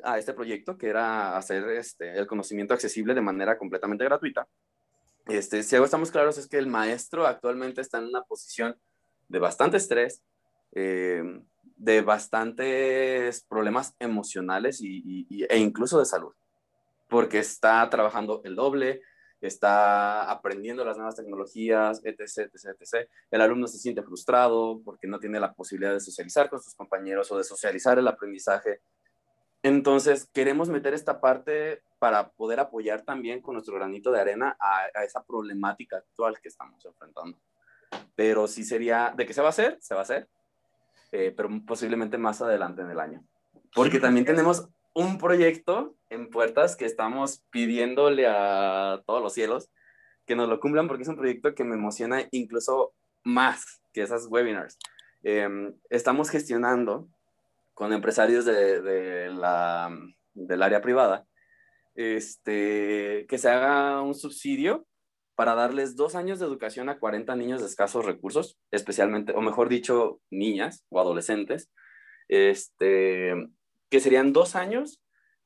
[0.04, 4.47] a este proyecto, que era hacer este, el conocimiento accesible de manera completamente gratuita.
[5.28, 8.76] Este, si algo estamos claros es que el maestro actualmente está en una posición
[9.32, 10.22] de bastante estrés,
[10.74, 11.44] em,
[11.78, 16.34] de bastantes problemas emocionales y, e incluso de salud,
[17.10, 19.02] porque está trabajando el doble,
[19.42, 23.10] está aprendiendo las nuevas tecnologías, etc, etc, etc.
[23.32, 27.32] El alumno se siente frustrado porque no tiene la posibilidad de socializar con sus compañeros
[27.32, 28.82] o de socializar el aprendizaje.
[29.64, 35.04] Entonces, queremos meter esta parte para poder apoyar también con nuestro granito de arena a,
[35.04, 37.38] esa problemática actual que estamos enfrentando.
[38.16, 39.78] Pero sí sería, ¿de qué se va a hacer?
[39.82, 40.28] Se va a hacer,
[41.12, 43.24] eh, pero posiblemente más adelante en el año.
[43.74, 49.70] Porque también tenemos un proyecto en puertas que estamos pidiéndole a todos los cielos
[50.26, 54.28] que nos lo cumplan porque es un proyecto que me emociona incluso más que esas
[54.28, 54.78] webinars.
[55.24, 57.08] Em, estamos gestionando
[57.74, 59.89] con empresarios de, la,
[60.34, 61.26] del área privada
[61.96, 64.86] este, que se haga un subsidio
[65.42, 69.70] para darles dos años de educación a 40 niños de escasos recursos, especialmente, o mejor
[69.70, 71.72] dicho, niñas o adolescentes,
[72.28, 73.34] este,
[73.89, 75.02] que serían dos años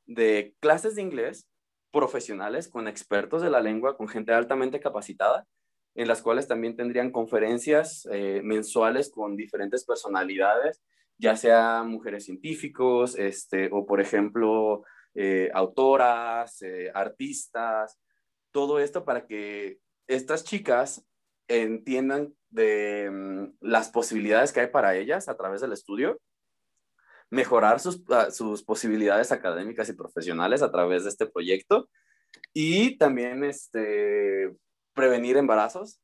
[0.06, 1.48] de clases de inglés
[1.93, 5.48] profesionales con expertos de la lengua, con gente altamente capacitada,
[5.96, 10.84] en las cuales también tendrían conferencias eh, mensuales con diferentes personalidades,
[11.18, 14.84] ya sea mujeres científicos, este, o por ejemplo,
[15.14, 17.98] eh, autoras, eh, artistas,
[18.52, 21.06] todo esto para que estas chicas
[21.47, 26.20] entiendan de mm, las posibilidades que hay para ellas a través del estudio
[27.30, 31.89] mejorar sus, ah, sus posibilidades académicas y profesionales a través de este proyecto
[32.53, 34.56] y también este,
[34.93, 35.99] prevenir embarazos.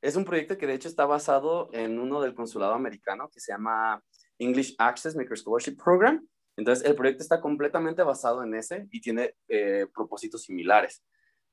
[0.00, 3.52] Es un proyecto que de hecho está basado en uno del consulado americano que se
[3.52, 4.02] llama
[4.38, 6.26] English Access Maker Scholarship Program.
[6.56, 11.02] Entonces, el proyecto está completamente basado en ese y tiene eh, propósitos similares.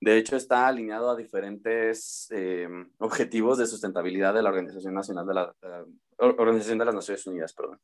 [0.02, 2.68] De hecho, está alineado a diferentes eh,
[3.00, 5.84] objetivos de sustentabilidad de la Organización Nacional de la eh,
[6.18, 7.80] Organización de las Naciones Unidas, perdón.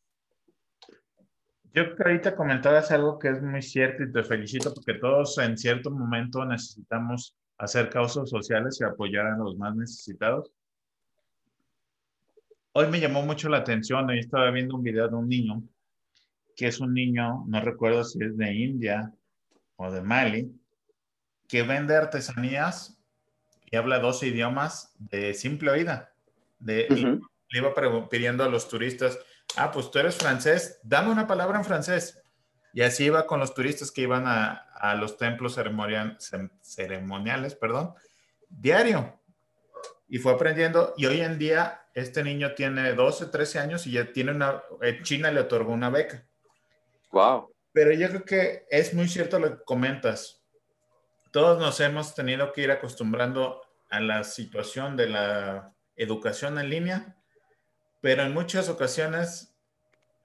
[1.74, 5.38] Yo creo que ahorita comentabas algo que es muy cierto y te felicito porque todos
[5.40, 10.50] en cierto momento necesitamos hacer causas sociales y apoyar a los más necesitados.
[12.72, 15.64] Hoy me llamó mucho la atención, hoy estaba viendo un video de un niño,
[16.56, 19.12] que es un niño, no recuerdo si es de India
[19.76, 20.50] o de Mali,
[21.48, 22.98] que vende artesanías
[23.66, 26.14] y habla dos idiomas de simple oída.
[26.60, 26.88] De,
[27.50, 27.74] Le iba
[28.10, 29.20] pidiendo a los turistas,
[29.56, 32.22] ah, pues tú eres francés, dame una palabra en francés.
[32.74, 34.62] Y así iba con los turistas que iban a,
[35.00, 37.94] los templos ceremoniales, perdón,
[38.50, 39.20] diario.
[40.08, 40.94] Y fue aprendiendo.
[40.98, 44.62] Y hoy en día este niño tiene 12, 13 años y ya tiene una,
[45.04, 46.28] China le otorgó una beca.
[47.12, 47.50] Wow.
[47.72, 50.45] Pero yo creo que es muy cierto lo que comentas.
[51.36, 57.16] Todos nos hemos tenido que ir acostumbrando a la situación de la educación en línea
[58.06, 59.58] pero en muchas ocasiones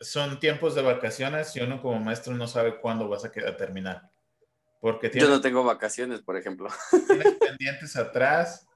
[0.03, 4.11] son tiempos de vacaciones y uno como maestro no sabe cuándo vas a quedar terminar.
[4.83, 6.69] Porque Yo no tengo vacaciones, por ejemplo.
[7.09, 8.69] Tienes pendientes atrás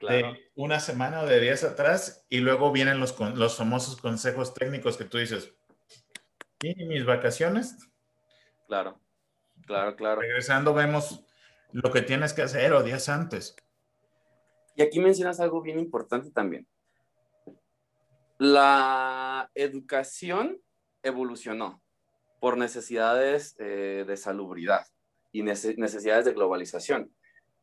[0.00, 4.96] de una semana o de días atrás y luego vienen los, los famosos consejos técnicos
[4.96, 5.54] que tú dices,
[6.62, 7.76] ¿y mis vacaciones?
[8.66, 8.98] Claro,
[9.66, 10.20] claro, claro.
[10.20, 11.25] Regresando vemos
[11.72, 13.56] lo que tienes que hacer o días antes.
[14.76, 16.66] Y aquí mencionas algo bien importante también.
[18.38, 20.60] La educación
[21.02, 21.82] evolucionó
[22.40, 24.86] por necesidades eh, de salubridad
[25.32, 27.10] y necesidades de globalización.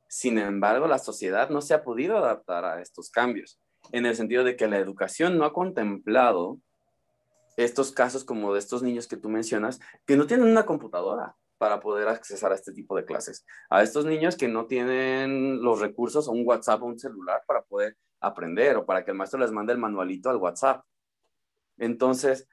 [0.08, 3.60] Sin embargo, la sociedad no se ha podido adaptar a estos cambios,
[3.92, 6.60] en el sentido de que la educación no ha contemplado
[7.58, 11.80] estos casos como de estos niños que tú mencionas, que no tienen una computadora para
[11.80, 13.46] poder accesar a este tipo de clases.
[13.70, 17.62] A estos niños que no tienen los recursos o un WhatsApp o un celular para
[17.62, 20.84] poder aprender o para que el maestro les mande el manualito al WhatsApp.
[21.78, 22.50] Entonces,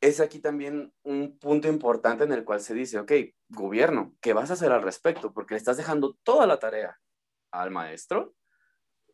[0.00, 3.10] es aquí también un punto importante en el cual se dice, ok,
[3.48, 5.32] gobierno, ¿qué vas a hacer al respecto?
[5.32, 6.96] Porque le estás dejando toda la tarea
[7.50, 8.36] al maestro,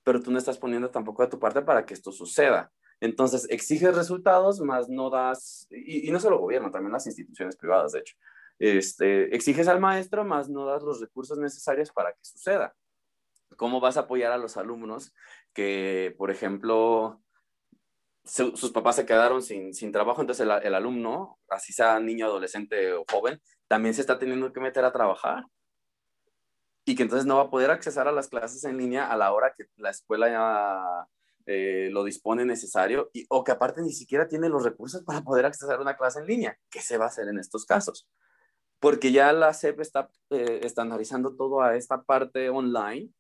[0.05, 2.71] pero tú no estás poniendo tampoco de tu parte para que esto suceda.
[3.01, 8.01] Entonces, exiges resultados, más no das, y, no solo gobierno, también las instituciones privadas, de
[8.01, 8.15] hecho,
[8.59, 12.75] este, exiges al maestro, más no das los recursos necesarios para que suceda.
[13.57, 15.13] ¿Cómo vas a apoyar a los alumnos
[15.53, 17.23] que, por ejemplo,
[18.25, 23.05] sus papás se quedaron sin, sin trabajo, entonces el, alumno, así sea niño, adolescente o
[23.11, 25.45] joven, también se está teniendo que meter a trabajar.
[26.85, 29.33] Y que entonces no va a poder accesar a las clases en línea a la
[29.33, 31.09] hora que la escuela ya
[31.47, 35.47] eh, lo dispone necesario, y, o que aparte ni siquiera tiene los recursos para poder
[35.47, 36.59] accesar a una clase en línea.
[36.71, 38.09] ¿Qué se va a hacer en estos casos?
[38.83, 43.11] Porque ya la SEP está eh, estandarizando todo a esta parte online.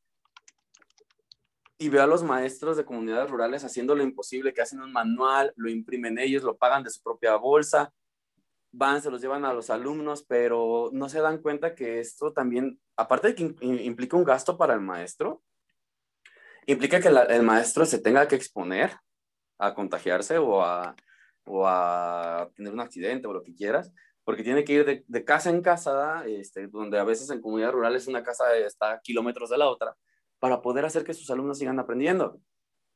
[1.78, 5.52] Y veo a los maestros de comunidades rurales haciendo lo imposible, que hacen un manual,
[5.55, 7.93] lo imprimen ellos, lo pagan de su propia bolsa,
[8.72, 12.80] van, se los llevan a los alumnos, pero no se dan cuenta que esto también,
[12.97, 15.44] aparte de que implica un gasto para el maestro,
[16.66, 18.97] implica que el maestro se tenga que exponer
[19.59, 20.97] a contagiarse o a,
[21.44, 23.93] o a tener un accidente o lo que quieras,
[24.24, 27.74] porque tiene que ir de, de casa en casa, este, donde a veces en comunidades
[27.74, 29.97] rurales una casa está a kilómetros de la otra,
[30.39, 32.40] para poder hacer que sus alumnos sigan aprendiendo.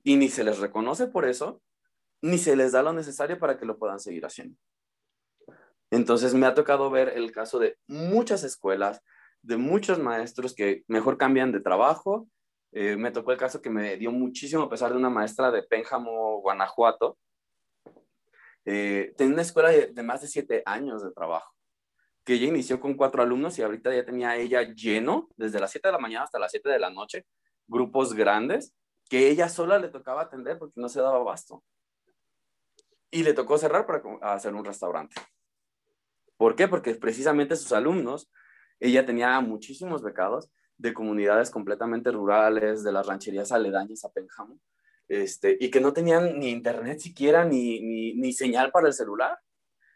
[0.03, 1.61] Y ni se les reconoce por eso,
[2.23, 4.57] ni se les da lo necesario para que lo puedan seguir haciendo.
[5.91, 9.03] Entonces me ha tocado ver el caso de muchas escuelas,
[9.43, 12.29] de muchos maestros que mejor cambian de trabajo.
[12.73, 16.41] Eh, me tocó el caso que me dio muchísimo pesar de una maestra de Pénjamo,
[16.41, 17.19] Guanajuato.
[18.67, 21.55] Eh, tenía una escuela de, de, más de siete años de trabajo,
[22.25, 25.89] que ella inició con cuatro alumnos y ahorita ya tenía ella lleno desde las 7
[25.89, 27.25] de la mañana hasta las 7 de la noche
[27.69, 28.75] grupos grandes
[29.09, 31.63] que ella sola le tocaba atender porque no se daba abasto.
[33.11, 34.03] Y le tocó cerrar para
[34.35, 35.15] hacer un restaurante.
[36.37, 36.69] ¿Por qué?
[36.69, 38.31] Porque precisamente sus alumnos,
[38.81, 44.59] ella tenía muchísimos becados de comunidades completamente rurales, de las rancherías aledañas a Pénjamo,
[45.09, 49.39] este, y que no tenían ni internet siquiera, ni, ni, señal para el celular.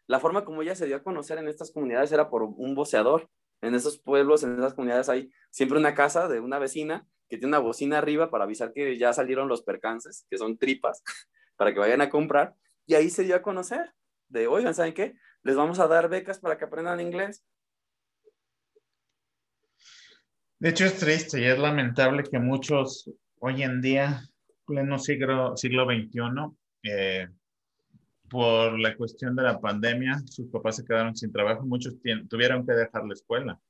[0.07, 3.29] La forma como ella se dio a conocer en estas comunidades era por un voceador.
[3.63, 7.49] En esos pueblos, en esas comunidades hay siempre una casa de una vecina que tiene
[7.49, 11.03] una bocina arriba para avisar que ya salieron los percances, que son tripas,
[11.57, 12.55] para que vayan a comprar.
[12.87, 13.95] Y ahí se dio a conocer
[14.29, 15.15] de, oigan, ¿saben qué?
[15.43, 17.45] Les vamos a dar becas para que aprendan inglés.
[20.59, 24.23] De hecho, es triste y es lamentable que muchos hoy en día,
[24.71, 26.21] pleno siglo, siglo XXI,
[26.85, 27.29] eh,
[28.31, 31.97] por la cuestión de la pandemia, sus papás se quedaron sin trabajo, muchos
[32.29, 33.61] tuvieron que dejar la escuela.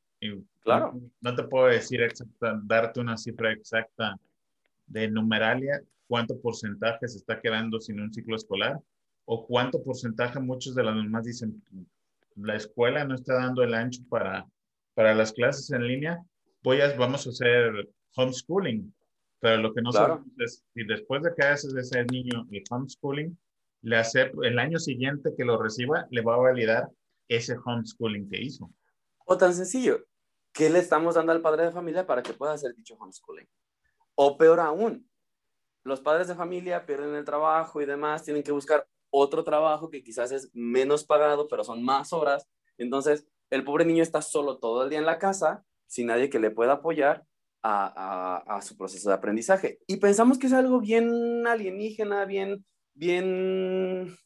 [0.60, 1.00] Claro.
[1.22, 4.18] No, te puedo decir exacta, darte una cifra exacta
[4.86, 8.78] de numeralia, cuánto porcentaje se está quedando sin un ciclo escolar
[9.24, 11.62] o cuánto porcentaje muchos de las mamás dicen
[12.36, 14.46] la escuela no está dando el ancho para,
[14.94, 16.22] para las clases en línea,
[16.62, 18.92] voy a, vamos a hacer homeschooling.
[19.40, 23.38] Pero lo que no sabemos es si después de que haces ese niño el homeschooling,
[23.82, 26.90] le hace, el año siguiente que lo reciba, le va a validar
[27.26, 28.70] ese homeschooling que hizo.
[29.24, 30.04] O tan sencillo,
[30.52, 33.48] ¿qué le estamos dando al padre de familia para que pueda hacer dicho homeschooling?
[34.14, 35.08] O peor aún,
[35.84, 40.02] los padres de familia pierden el trabajo y demás, tienen que buscar otro trabajo que
[40.02, 42.46] quizás es menos pagado, pero son más horas.
[42.76, 46.38] Entonces, el pobre niño está solo todo el día en la casa, sin nadie que
[46.38, 47.24] le pueda apoyar
[47.62, 49.78] a, su proceso de aprendizaje.
[49.86, 52.64] Y pensamos que es algo bien alienígena, bien,
[52.94, 54.16] bien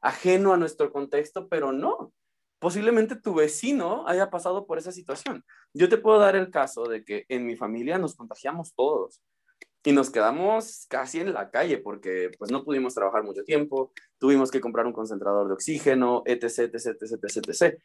[0.00, 2.12] ajeno a nuestro contexto, pero no
[2.58, 5.44] posiblemente tu vecino haya pasado por esa situación.
[5.72, 9.22] Yo te puedo dar el caso de que en mi familia nos contagiamos todos
[9.84, 14.50] y nos quedamos casi en la calle porque pues no pudimos trabajar mucho tiempo, tuvimos
[14.50, 17.78] que comprar un concentrador de oxígeno, etc, etc, etc, etc.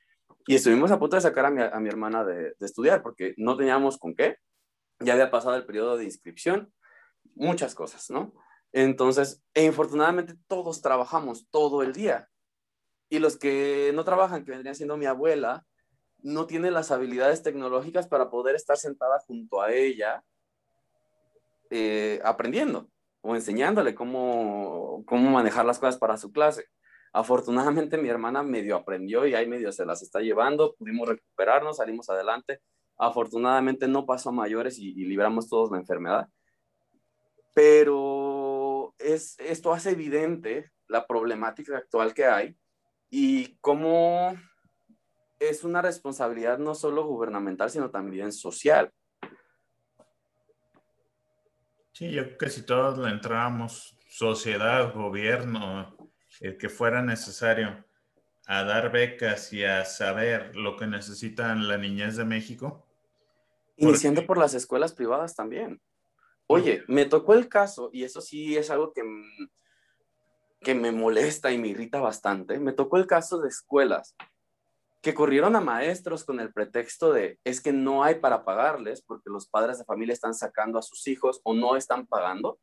[0.47, 4.15] Y estuvimos a punto de sacar a mi, hermana de estudiar porque no teníamos con
[4.15, 4.37] qué.
[4.99, 6.73] Ya había pasado el periodo de inscripción,
[7.35, 8.33] muchas cosas, ¿no?
[8.71, 12.29] Entonces, e infortunadamente todos trabajamos todo el día
[13.09, 15.65] y los que no trabajan, que vendrían siendo mi abuela,
[16.23, 20.23] no tiene las habilidades tecnológicas para poder estar sentada junto a ella
[21.69, 22.89] eh, aprendiendo
[23.21, 26.65] o enseñándole cómo, cómo manejar las cosas para su clase.
[27.11, 32.09] Afortunadamente mi hermana medio aprendió y ahí medio se las está llevando, pudimos recuperarnos, salimos
[32.09, 32.61] adelante,
[32.97, 36.27] Afortunadamente no pasó a mayores y, libramos todos la enfermedad.
[37.53, 42.55] Pero es, esto hace evidente la problemática actual que hay
[43.09, 44.35] y cómo
[45.39, 48.91] es una responsabilidad no solo gubernamental, sino también social.
[51.91, 55.95] Sí, yo creo que si todos le entramos, sociedad, gobierno,
[56.39, 57.85] el que fuera necesario,
[58.45, 62.85] a dar becas y a saber lo que necesitan la niñez de México.
[63.77, 65.81] Iniciando por las escuelas privadas también.
[66.47, 69.01] Oye, me tocó el caso, y eso sí es algo que,
[70.59, 74.15] que me molesta y me irrita bastante, me tocó el caso de escuelas
[75.03, 79.29] que corrieron a maestros con el pretexto de es que no hay para pagarles porque
[79.29, 82.57] los padres de familia están sacando a sus hijos o no están pagando.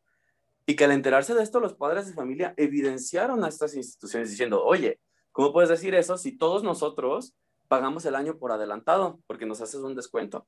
[0.65, 4.65] Y que al enterarse de esto, los padres de familia evidenciaron a estas instituciones diciendo,
[4.65, 5.01] oye,
[5.41, 7.35] ¿cómo puedes decir eso si todos nosotros
[7.67, 10.47] pagamos el año por adelantado porque nos haces un descuento?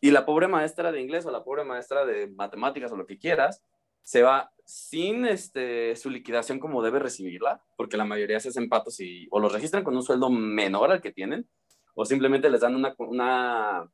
[0.00, 3.20] Y la pobre maestra de inglés o la pobre maestra de matemáticas o lo que
[3.20, 3.62] quieras,
[4.02, 8.98] se va sin este, su liquidación como debe recibirla, porque la mayoría se hacen patos
[8.98, 11.48] y o los registran con un sueldo menor al que tienen,
[11.94, 13.88] o simplemente les dan una, una,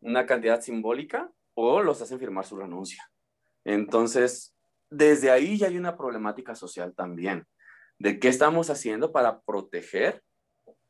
[0.00, 3.10] una cantidad simbólica, o los hacen firmar su renuncia.
[3.62, 4.54] Entonces,
[4.88, 7.46] desde ahí ya hay una problemática social también,
[7.98, 10.22] de qué estamos haciendo para proteger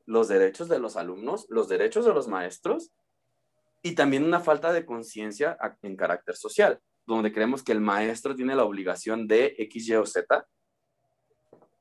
[0.05, 2.93] los derechos de los alumnos, los derechos de los maestros,
[3.83, 8.55] y también una falta de conciencia en carácter social donde creemos que el maestro tiene
[8.55, 10.47] la obligación de X, Y o Z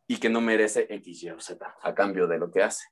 [0.07, 2.85] y que no merece X, Y o Z a cambio de lo que hace.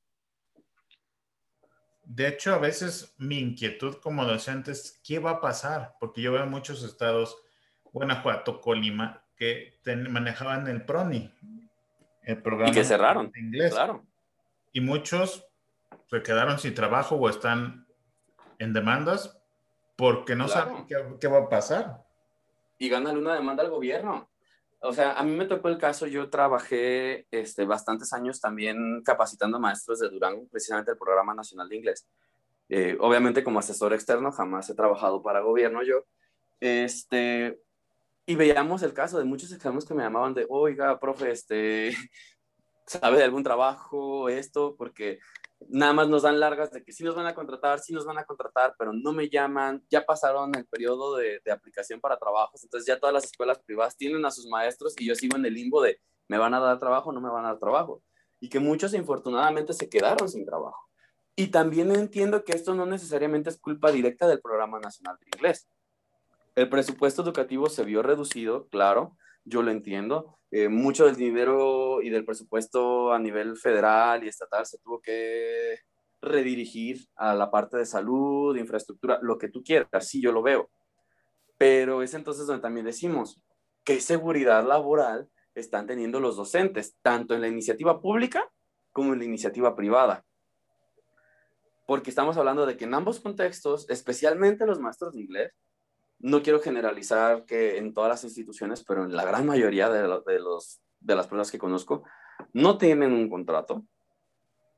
[2.03, 6.33] De hecho, a veces mi inquietud como docente es qué va a pasar, porque yo
[6.33, 7.37] veo muchos estados,
[7.93, 9.79] Guanajuato, Colima, que
[10.09, 11.31] manejaban el PRONI,
[12.23, 13.73] el programa y que cerraron, de inglés.
[13.73, 14.05] Claro.
[14.71, 15.45] Y muchos
[16.07, 17.87] se quedaron sin trabajo o están
[18.59, 19.39] en demandas
[19.95, 20.85] porque no saben
[21.19, 22.03] qué, va a pasar
[22.83, 24.29] y gánale una demanda al gobierno.
[24.81, 29.57] O sea, a mí me tocó el caso, yo trabajé este, bastantes años también capacitando
[29.57, 32.05] maestros de Durango, precisamente el Programa Nacional de Inglés.
[32.67, 36.03] Eh, obviamente como asesor externo, jamás he trabajado para gobierno yo.
[36.59, 37.61] Este,
[38.25, 41.91] y veíamos el caso de muchos exámenes que me llamaban de, oiga, profe, este,
[42.87, 44.75] ¿sabe de algún trabajo, esto?
[44.77, 45.19] Porque
[45.69, 48.17] nada más nos dan largas de que sí nos van a contratar, sí nos van
[48.17, 52.87] a contratar, pero no me llaman, ya pasaron el periodo de, aplicación para trabajos, entonces
[52.87, 55.81] ya todas las escuelas privadas tienen a sus maestros y yo sigo en el limbo
[55.81, 58.01] de me van a dar trabajo, no me van a dar trabajo.
[58.39, 60.89] Y que muchos infortunadamente se quedaron sin trabajo.
[61.35, 65.67] Y también entiendo que esto no necesariamente es culpa directa del Programa Nacional de Inglés.
[66.55, 70.37] El presupuesto educativo se vio reducido, claro, yo lo entiendo.
[70.51, 75.79] Eh, mucho del dinero y del presupuesto a nivel federal y estatal se tuvo que
[76.21, 80.69] redirigir a la parte de salud, infraestructura, lo que tú quieras, sí, yo lo veo.
[81.57, 83.41] Pero es entonces donde también decimos,
[83.83, 88.47] ¿qué seguridad laboral están teniendo los docentes, tanto en la iniciativa pública
[88.91, 90.23] como en la iniciativa privada?
[91.87, 95.51] Porque estamos hablando de que en ambos contextos, especialmente los maestros de inglés,
[96.23, 100.81] no quiero generalizar que en todas las instituciones, pero en la gran mayoría de, los,
[101.01, 102.03] de las personas que conozco,
[102.53, 103.83] no tienen un contrato.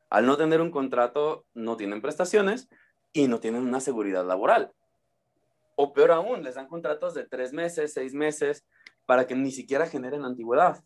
[0.09, 2.67] Al no tener un contrato, no tienen prestaciones
[3.13, 4.73] y no tienen una seguridad laboral.
[5.75, 8.65] O peor aún, les dan contratos de tres meses, seis meses,
[9.05, 10.83] para que ni siquiera generen antigüedad.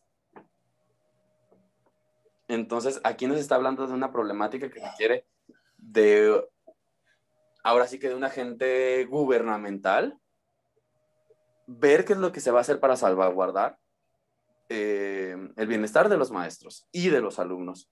[2.49, 5.25] Entonces, aquí nos está hablando de una problemática que requiere
[5.77, 6.45] de,
[7.63, 10.19] ahora sí que de un agente gubernamental
[11.69, 13.77] ver qué es lo que se va a hacer para salvaguardar
[14.69, 17.89] eh, el bienestar de los maestros y de los alumnos.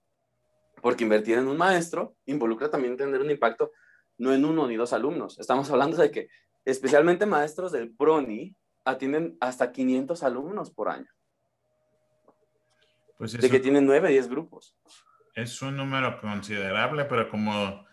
[0.82, 3.72] Porque invertir en un maestro involucra también tener un impacto
[4.16, 5.38] no en uno ni dos alumnos.
[5.38, 6.28] Estamos hablando de que
[6.64, 11.10] especialmente maestros del PRONI atienden hasta 500 alumnos por año.
[13.16, 14.76] Pues de que tienen 9, 10 grupos.
[15.34, 17.86] Es un número considerable, pero como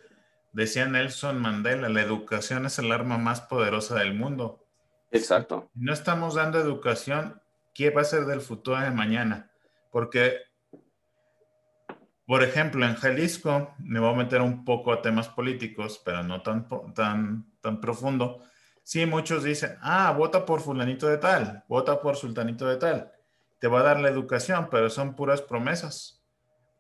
[0.51, 4.64] decía Nelson Mandela, la educación es el arma más poderosa del mundo.
[5.11, 5.69] Exacto.
[5.75, 7.41] no estamos dando educación,
[7.73, 9.51] ¿qué va a ser del futuro de mañana?
[9.91, 10.39] Porque,
[12.25, 16.41] por ejemplo, en Jalisco, me voy a meter un poco a temas políticos, pero no
[16.41, 18.41] tan, tan, tan profundo.
[18.83, 23.11] Sí, muchos dicen, ah, vota por fulanito de tal, vota por sultanito de tal.
[23.59, 26.23] Te va a dar la educación, pero son puras promesas.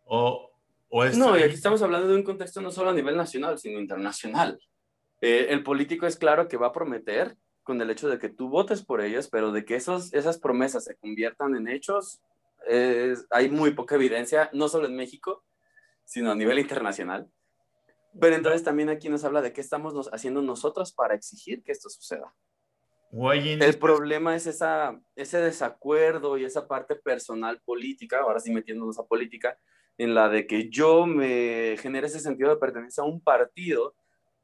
[0.03, 0.51] O,
[0.89, 3.79] o No, y aquí estamos hablando de un contexto no solo a nivel nacional, sino
[3.79, 4.59] internacional.
[5.21, 7.35] Eh, el político es claro que va a prometer
[7.65, 10.85] con el hecho de que tú votes por ellos, pero de que esos, esas promesas
[10.85, 12.21] se conviertan en hechos,
[13.31, 15.43] hay muy poca evidencia, no solo en México,
[16.05, 17.27] sino a nivel internacional.
[18.21, 21.89] Pero entonces también aquí nos habla de qué estamos haciendo nosotros para exigir que esto
[21.89, 22.33] suceda.
[23.61, 29.05] El problema es esa, ese desacuerdo y esa parte personal política, ahora sí metiéndonos a
[29.05, 29.57] política,
[29.97, 33.95] en la de que yo me genere ese sentido de pertenencia a un partido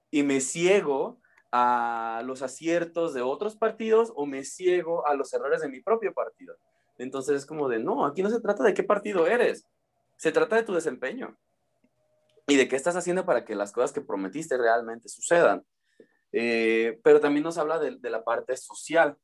[0.09, 1.21] y me ciego
[1.51, 6.13] a los aciertos de otros partidos o me ciego a los errores de mi propio
[6.13, 6.55] partido.
[6.97, 9.65] Entonces es como de, no, aquí no se trata de qué partido eres,
[10.17, 11.37] se trata de tu desempeño
[12.47, 15.63] y de qué estás haciendo para que las cosas que prometiste realmente sucedan.
[16.31, 19.17] Eh, pero también nos habla de, la parte social.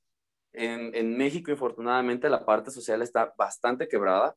[0.53, 4.35] En, en, México, infortunadamente, la parte social está bastante quebrada.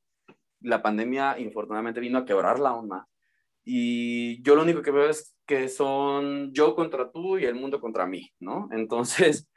[0.61, 3.07] La pandemia, infortunadamente, vino a quebrarla aún más.
[3.65, 7.81] Y yo lo único que veo es que son yo contra tú y el mundo
[7.81, 8.69] contra mí, ¿no?
[8.73, 9.49] Entonces,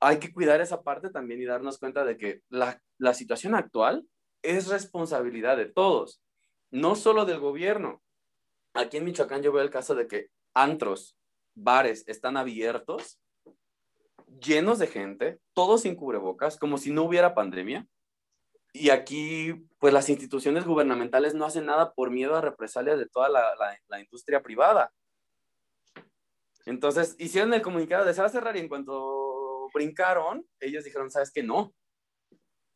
[0.00, 4.06] hay que cuidar esa parte también y darnos cuenta de que la, la situación actual
[4.42, 6.22] es responsabilidad de todos,
[6.70, 8.02] no solo del gobierno.
[8.74, 11.16] Aquí en Michoacán yo veo el caso de que antros,
[11.54, 13.18] bares están abiertos,
[14.40, 17.86] llenos de gente, todos sin cubrebocas, como si no hubiera pandemia.
[18.78, 23.28] Y aquí, pues las instituciones gubernamentales no hacen nada por miedo a represalias de toda
[23.28, 24.92] la, industria privada.
[26.66, 31.42] Entonces, hicieron el comunicado de se cerrar y en cuanto brincaron, ellos dijeron, ¿sabes qué?
[31.42, 31.72] No.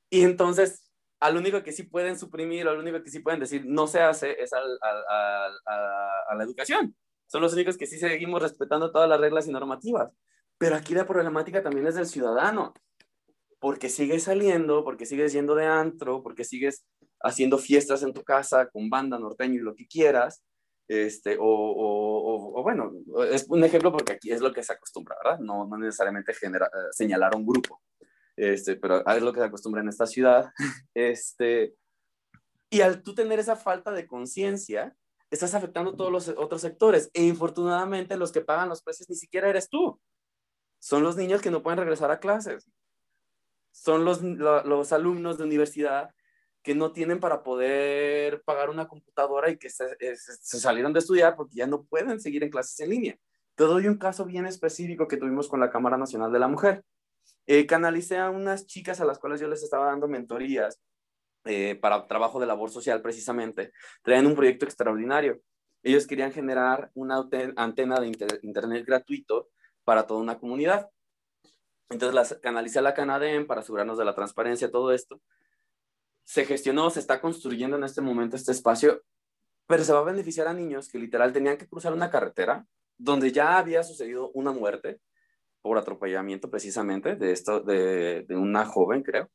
[0.09, 3.87] Y entonces, al único que sí pueden suprimir, al único que sí pueden decir no
[3.87, 4.61] se hace es a
[6.35, 6.97] la educación
[7.31, 10.13] son los únicos que sí seguimos respetando todas las reglas y normativas.
[10.59, 12.75] Pero aquí la problemática también es del ciudadano,
[13.61, 16.87] porque sigues saliendo, porque sigues yendo de antro, porque sigues
[17.23, 20.43] haciendo fiestas en tu casa con banda norteño y lo que quieras,
[20.89, 22.91] este, o, o, bueno,
[23.31, 25.39] es un ejemplo porque aquí es lo que se acostumbra, ¿verdad?
[25.39, 27.81] No, no necesariamente genera, eh, señalar un grupo,
[28.35, 30.51] este, pero es lo que se acostumbra en esta ciudad.
[30.95, 31.75] Este,
[32.71, 34.97] y al tú tener esa falta de conciencia,
[35.31, 37.11] estás afectando todos los otros sectores.
[37.15, 40.01] E infortunadamente los que pagan los precios ni siquiera eres tú.
[40.81, 42.69] Son los niños que no pueden regresar a clases.
[43.71, 46.11] Son los, los alumnos de universidad
[46.63, 51.37] que no tienen para poder pagar una computadora y que se, se, salieron de estudiar
[51.37, 53.19] porque ya no pueden seguir en clases en línea.
[53.55, 56.85] Te doy un caso bien específico que tuvimos con la Cámara Nacional de la Mujer.
[57.47, 60.81] Eh, canalicé a unas chicas a las cuales yo les estaba dando mentorías
[61.45, 63.73] eh, para trabajo de labor social precisamente,
[64.03, 65.41] traían un proyecto extraordinario.
[65.83, 67.27] Ellos querían generar una
[67.57, 69.49] antena de internet gratuito
[69.83, 70.91] para toda una comunidad.
[71.91, 75.21] Entonces las canalicé a la Canadem para asegurarnos de la transparencia, todo esto.
[76.25, 79.03] Se gestionó, se está construyendo en este momento este espacio,
[79.67, 83.33] pero se va a beneficiar a niños que literal tenían que cruzar una carretera donde
[83.33, 85.01] ya había sucedido una muerte
[85.63, 89.29] por atropellamiento precisamente de, esto, de, de una joven, creo.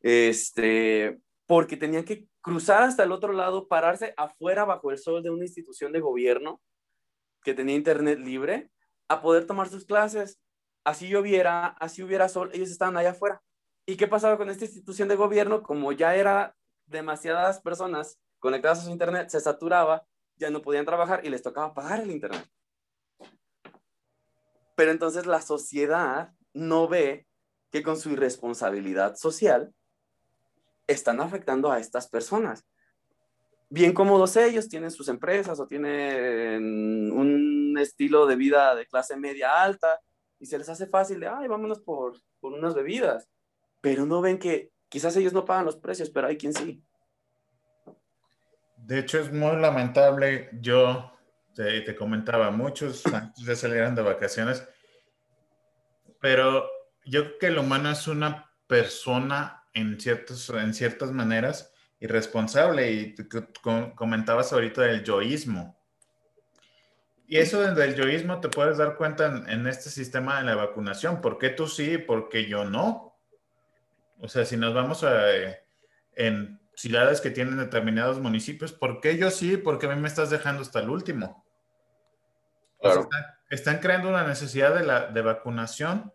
[0.00, 5.30] Este, porque tenían que cruzar hasta el otro lado, pararse afuera bajo el sol de
[5.30, 6.60] una institución de gobierno
[7.42, 8.70] que tenía internet libre,
[9.08, 10.40] a poder tomar sus clases.
[10.86, 13.42] Así lloviera, así hubiera sol, ellos estaban allá afuera.
[13.86, 15.64] ¿Y qué pasaba con esta institución de gobierno?
[15.64, 16.54] Como ya era
[16.86, 20.06] demasiadas personas conectadas a su internet, se saturaba,
[20.36, 22.48] ya no podían trabajar y les tocaba pagar el internet.
[24.76, 27.26] Pero entonces la sociedad no ve
[27.72, 29.74] que con su irresponsabilidad social
[30.86, 32.64] están afectando a estas personas.
[33.70, 39.60] Bien cómodos ellos, tienen sus empresas o tienen un estilo de vida de clase media
[39.60, 40.00] alta
[40.38, 43.28] y se les hace fácil de, ay, vámonos por, por unas bebidas.
[43.80, 46.82] Pero no ven que quizás ellos no pagan los precios, pero hay quien sí.
[48.76, 50.50] De hecho, es muy lamentable.
[50.60, 51.12] Yo
[51.54, 54.66] te, te comentaba, muchos antes de salir de vacaciones,
[56.20, 56.68] pero
[57.04, 63.14] yo creo que el humano es una persona en, ciertos, en ciertas maneras irresponsable y
[63.94, 65.75] comentabas ahorita del yoísmo.
[67.26, 71.20] Y eso del yoísmo te puedes dar cuenta en, este sistema de la vacunación.
[71.20, 73.18] ¿Por qué tú sí y por qué yo no?
[74.20, 75.28] O sea, si nos vamos a,
[76.14, 80.00] en ciudades que tienen determinados municipios, ¿por qué yo sí y por qué a mí
[80.00, 81.44] me estás dejando hasta el último?
[83.50, 86.12] están, creando una necesidad de, la, de vacunación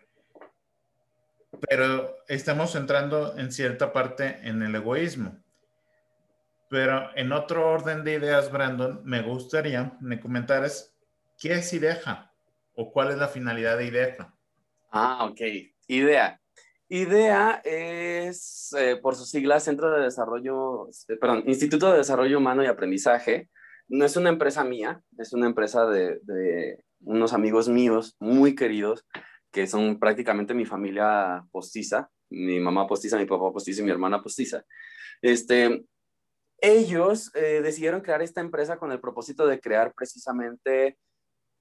[1.67, 5.37] pero estamos entrando en cierta parte en el egoísmo.
[6.69, 10.90] Pero en otro orden de ideas, Brandon, me gustaría me comentaras
[11.41, 12.31] qué es IDEJA
[12.75, 14.33] o cuál es la finalidad de IDEJA.
[14.91, 15.41] Ah, ok.
[15.87, 16.39] IDEA.
[16.87, 22.63] IDEA es, eh, por su sigla, Centro de Desarrollo, eh, perdón, Instituto de Desarrollo Humano
[22.63, 23.49] y Aprendizaje.
[23.87, 29.05] No es una empresa mía, es una empresa de, de unos amigos míos muy queridos
[29.51, 34.21] que son prácticamente mi familia postiza, mi mamá postiza, mi papá postiza y mi hermana
[34.21, 34.63] postiza.
[35.21, 35.83] Este,
[36.57, 40.97] ellos eh, decidieron crear esta empresa con el propósito de crear precisamente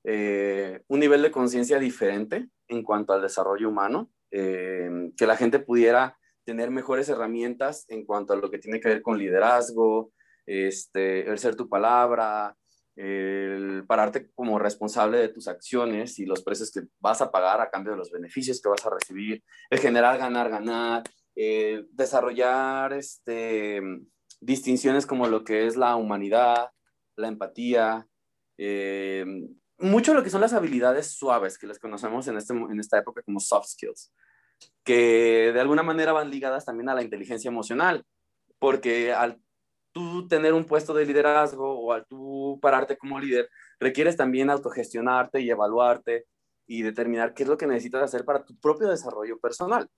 [0.05, 6.17] eh, un nivel de conciencia diferente en cuanto al desarrollo humano, que la gente pudiera
[6.45, 10.13] tener mejores herramientas en cuanto a lo que tiene que ver con liderazgo,
[10.47, 12.57] este, el ser tu palabra,
[12.95, 17.71] el pararte como responsable de tus acciones y los precios que vas a pagar a
[17.71, 21.03] cambio de los beneficios que vas a recibir, el generar, ganar, ganar,
[21.91, 23.83] desarrollar este,
[24.41, 26.71] distinciones como lo que es la humanidad,
[27.17, 28.07] la empatía,
[28.59, 29.25] eh,
[29.81, 33.23] mucho lo que son las habilidades suaves que les conocemos en, este, en esta época
[33.23, 34.13] como soft skills,
[34.85, 38.05] que de alguna manera van ligadas también a la inteligencia emocional,
[38.59, 39.41] porque al
[39.93, 43.49] tú tener un puesto de liderazgo o al tú pararte como líder,
[43.81, 46.27] requieres también autogestionarte y evaluarte
[46.67, 49.89] y determinar qué es lo que necesitas hacer para tu propio desarrollo personal.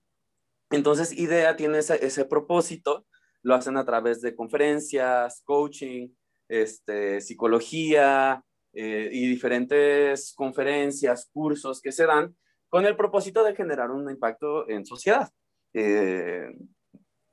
[0.71, 3.05] Entonces, IDEA tiene ese, propósito,
[3.43, 6.09] lo hacen a través de conferencias, coaching,
[6.47, 8.43] este, psicología
[8.73, 12.35] eh, y diferentes conferencias, cursos que se dan
[12.69, 15.29] con el propósito de generar un impacto en sociedad.
[15.73, 16.51] Eh,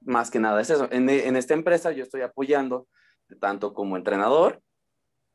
[0.03, 0.89] más que nada es eso.
[0.91, 2.89] En, en, esta empresa yo estoy apoyando
[3.41, 4.63] tanto como entrenador,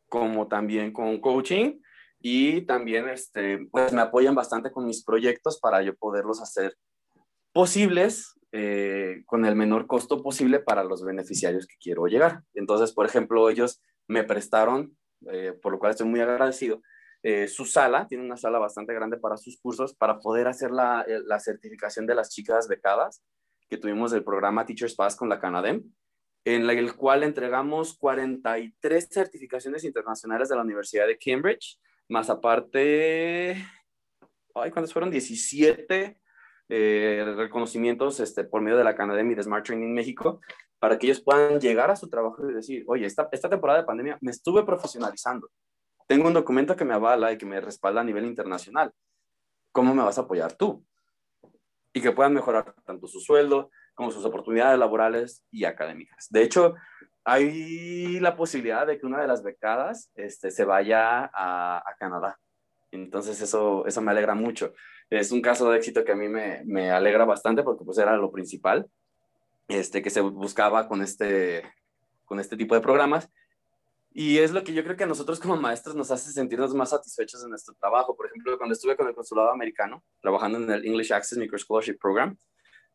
[0.10, 1.80] como también con coaching
[2.19, 6.76] y también este, pues me apoyan bastante con mis proyectos para yo poderlos hacer
[7.52, 12.41] posibles eh, con el menor costo posible para los beneficiarios que quiero llegar.
[12.53, 14.98] Entonces, por ejemplo, ellos me prestaron,
[15.31, 16.81] eh, por lo cual estoy muy agradecido,
[17.23, 21.05] eh, su sala, tiene una sala bastante grande para sus cursos, para poder hacer la,
[21.07, 23.23] la certificación de las chicas becadas
[23.67, 25.83] que tuvimos del programa Teachers Pass con la Canadem,
[26.45, 33.65] en el cual entregamos 43 certificaciones internacionales de la Universidad de Cambridge, más aparte,
[34.53, 35.09] ay, ¿cuántos fueron?
[35.09, 36.21] 17
[36.69, 40.41] eh, reconocimientos este, por medio de la Canadem y de Smart Training México,
[40.80, 43.85] para que ellos puedan llegar a su trabajo y decir, oye, esta, esta temporada de
[43.85, 45.49] pandemia me estuve profesionalizando.
[46.07, 48.91] Tengo un documento que me avala y que me respalda a nivel internacional.
[49.72, 50.85] ¿Cómo me vas a apoyar tú?
[51.95, 56.27] y que puedan mejorar tanto su sueldo como sus oportunidades laborales y académicas.
[56.30, 56.76] De hecho,
[57.23, 62.38] hay la posibilidad de que una de las becadas este, se vaya a, Canadá.
[62.91, 64.73] Entonces eso, eso me alegra mucho.
[65.10, 68.18] Es un caso de éxito que a mí me, me alegra bastante porque pues era
[68.18, 68.85] lo principal
[69.67, 71.63] este, que se buscaba con este,
[72.25, 73.29] con este tipo de programas
[74.17, 76.91] y es lo que yo creo que a nosotros como maestros nos hace sentirnos más
[76.91, 78.15] satisfechos en nuestro trabajo.
[78.15, 81.97] Por ejemplo, cuando estuve con el consulado americano, trabajando en el English Access Micro Scholarship
[81.99, 82.37] Program,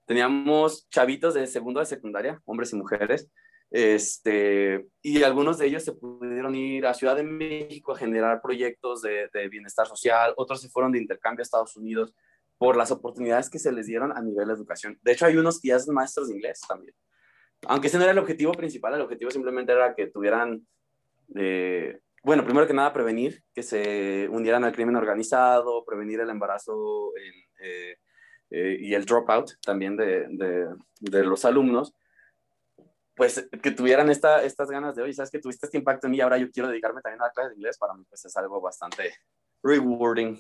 [0.07, 3.31] teníamos chavitos de segundo de secundaria, hombres y mujeres,
[3.71, 9.03] este, y algunos de ellos se pudieron ir a Ciudad de México a generar proyectos
[9.03, 12.15] de, de bienestar social, otros se fueron de intercambio a Estados Unidos
[12.61, 14.99] por las oportunidades que se les dieron a nivel de educación.
[15.01, 16.95] De hecho, hay unos que ya son maestros de inglés también.
[17.67, 20.67] Aunque ese no era el objetivo principal, el objetivo simplemente era que tuvieran
[22.23, 27.97] bueno, primero que nada, prevenir que se unieran al crimen organizado, prevenir el embarazo eh,
[28.51, 30.27] eh, y el dropout también de,
[31.01, 31.95] de, los alumnos,
[33.15, 36.21] pues que tuvieran esta, estas ganas de, oye, sabes que tuviste este impacto en mí,
[36.21, 38.61] ahora yo quiero dedicarme también a la clase de inglés, para mí pues es algo
[38.61, 39.15] bastante
[39.63, 40.39] rewarding.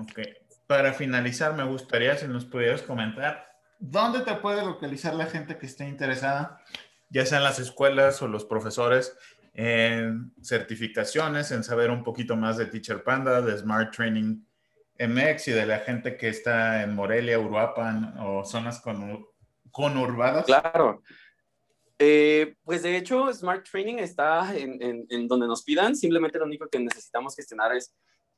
[0.00, 0.20] Ok,
[0.66, 3.48] para finalizar me gustaría si nos pudieras comentar,
[3.78, 6.62] ¿dónde te puede localizar la gente que esté interesada?
[7.08, 9.16] ya sean las escuelas o los profesores
[9.54, 14.44] en certificaciones, en saber un poquito más de Teacher Panda, de Smart Training
[14.98, 19.26] MX y de la gente que está en Morelia, Uruapan o zonas con,
[19.70, 20.44] conurbadas?
[20.46, 21.02] Claro.
[21.98, 25.96] Eh, pues de hecho, Smart Training está en, en, donde nos pidan.
[25.96, 27.94] Simplemente lo único que necesitamos gestionar es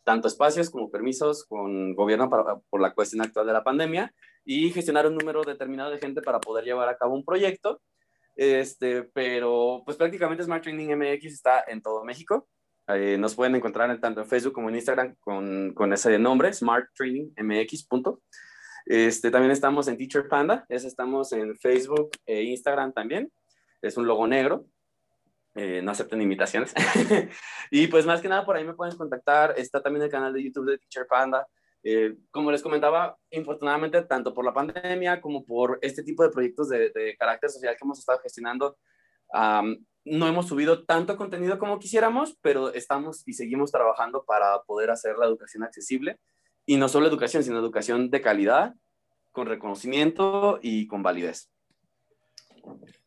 [0.08, 4.10] tanto espacios como permisos con gobierno para, por la cuestión actual de la pandemia
[4.42, 7.82] y gestionar un número determinado de gente para poder llevar a cabo un proyecto
[8.38, 12.48] este, pero pues prácticamente Smart Training MX está en todo México.
[12.86, 16.86] Eh, nos pueden encontrar tanto en Facebook como en Instagram con, con ese nombre, Smart
[16.94, 17.88] Training MX.
[18.86, 23.28] Este, también estamos en Teacher Panda, ese estamos en Facebook e Instagram también.
[23.82, 24.66] Es un logo negro.
[25.58, 26.72] Eh, no acepten invitaciones.
[27.72, 29.54] y pues más que nada por ahí me pueden contactar.
[29.56, 31.48] Está también el canal de YouTube de Teacher Panda.
[31.82, 36.68] Eh, como les comentaba, infortunadamente, tanto por la pandemia como por este tipo de proyectos
[36.68, 38.78] de, carácter social que hemos estado gestionando,
[40.04, 45.16] no hemos subido tanto contenido como quisiéramos, pero estamos y seguimos trabajando para poder hacer
[45.18, 46.20] la educación accesible.
[46.66, 48.74] Y no solo educación, sino educación de calidad,
[49.32, 51.50] con reconocimiento y con validez.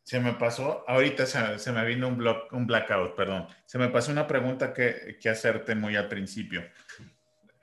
[0.04, 3.48] Se me pasó, ahorita se, me vino un, un blackout, perdón.
[3.66, 6.64] Se me pasó una pregunta que, que hacerte muy al principio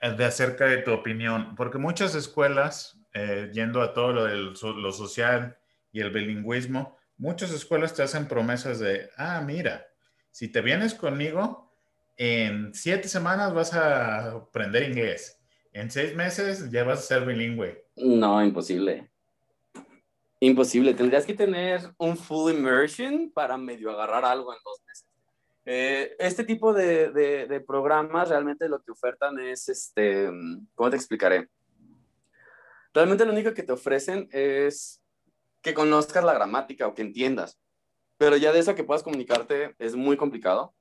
[0.01, 4.93] de acerca de tu opinión, porque muchas escuelas, eh, yendo a todo lo de lo
[4.93, 5.57] social
[5.91, 9.87] y el bilingüismo, muchas escuelas te hacen promesas de, ah, mira,
[10.31, 11.73] si te vienes conmigo,
[12.17, 15.41] en siete semanas vas a aprender inglés.
[15.73, 17.85] En seis meses ya vas a ser bilingüe.
[17.97, 19.11] No, imposible.
[20.41, 20.95] Imposible.
[20.95, 25.07] Tendrías que tener un full immersion para medio agarrar algo en dos meses.
[25.65, 30.31] Eh, este tipo de, de, programas realmente lo que ofertan es, este,
[30.75, 31.49] ¿cómo te explicaré?
[32.95, 35.03] Realmente lo único que te ofrecen es
[35.61, 37.59] que conozcas la gramática o que entiendas.
[38.17, 40.75] Pero ya de eso que puedas comunicarte es muy complicado.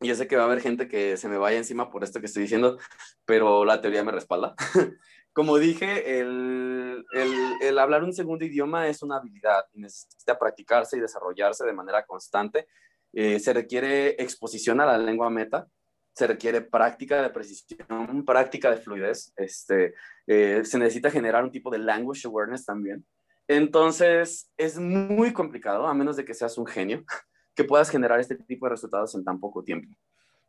[0.00, 2.26] Yo sé que va a haber gente que se me vaya encima por esto que
[2.26, 2.78] estoy diciendo,
[3.24, 4.54] pero la teoría me respalda.
[5.32, 7.04] Como dije, el,
[7.60, 12.04] el, hablar un segundo idioma es una habilidad y necesita practicarse y desarrollarse de manera
[12.06, 12.66] constante.
[13.12, 15.68] Eh, se requiere exposición a la lengua meta,
[16.14, 19.94] se requiere práctica de precisión, práctica de fluidez, este,
[20.26, 23.06] eh, se necesita generar un tipo de language awareness también.
[23.46, 27.04] Entonces, es muy complicado, a menos de que seas un genio,
[27.58, 29.92] que puedas generar este tipo de resultados en tan poco tiempo.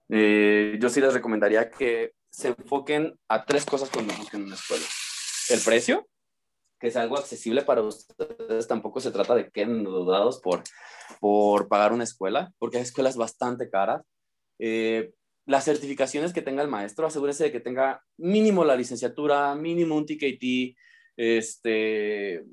[0.10, 4.86] Eh, yo sí les recomendaría que se enfoquen a tres cosas cuando busquen una escuela.
[5.49, 6.07] El precio,
[6.80, 10.61] que es algo accesible para ustedes, tampoco se trata de que dudados por,
[11.19, 14.03] por pagar una escuela, porque hay escuelas bastante caras.
[14.60, 15.11] Eh,
[15.48, 20.06] las certificaciones que tenga el maestro, asegúrese de que tenga mínimo la licenciatura, mínimo un
[20.06, 20.77] TKT,
[21.18, 22.45] este,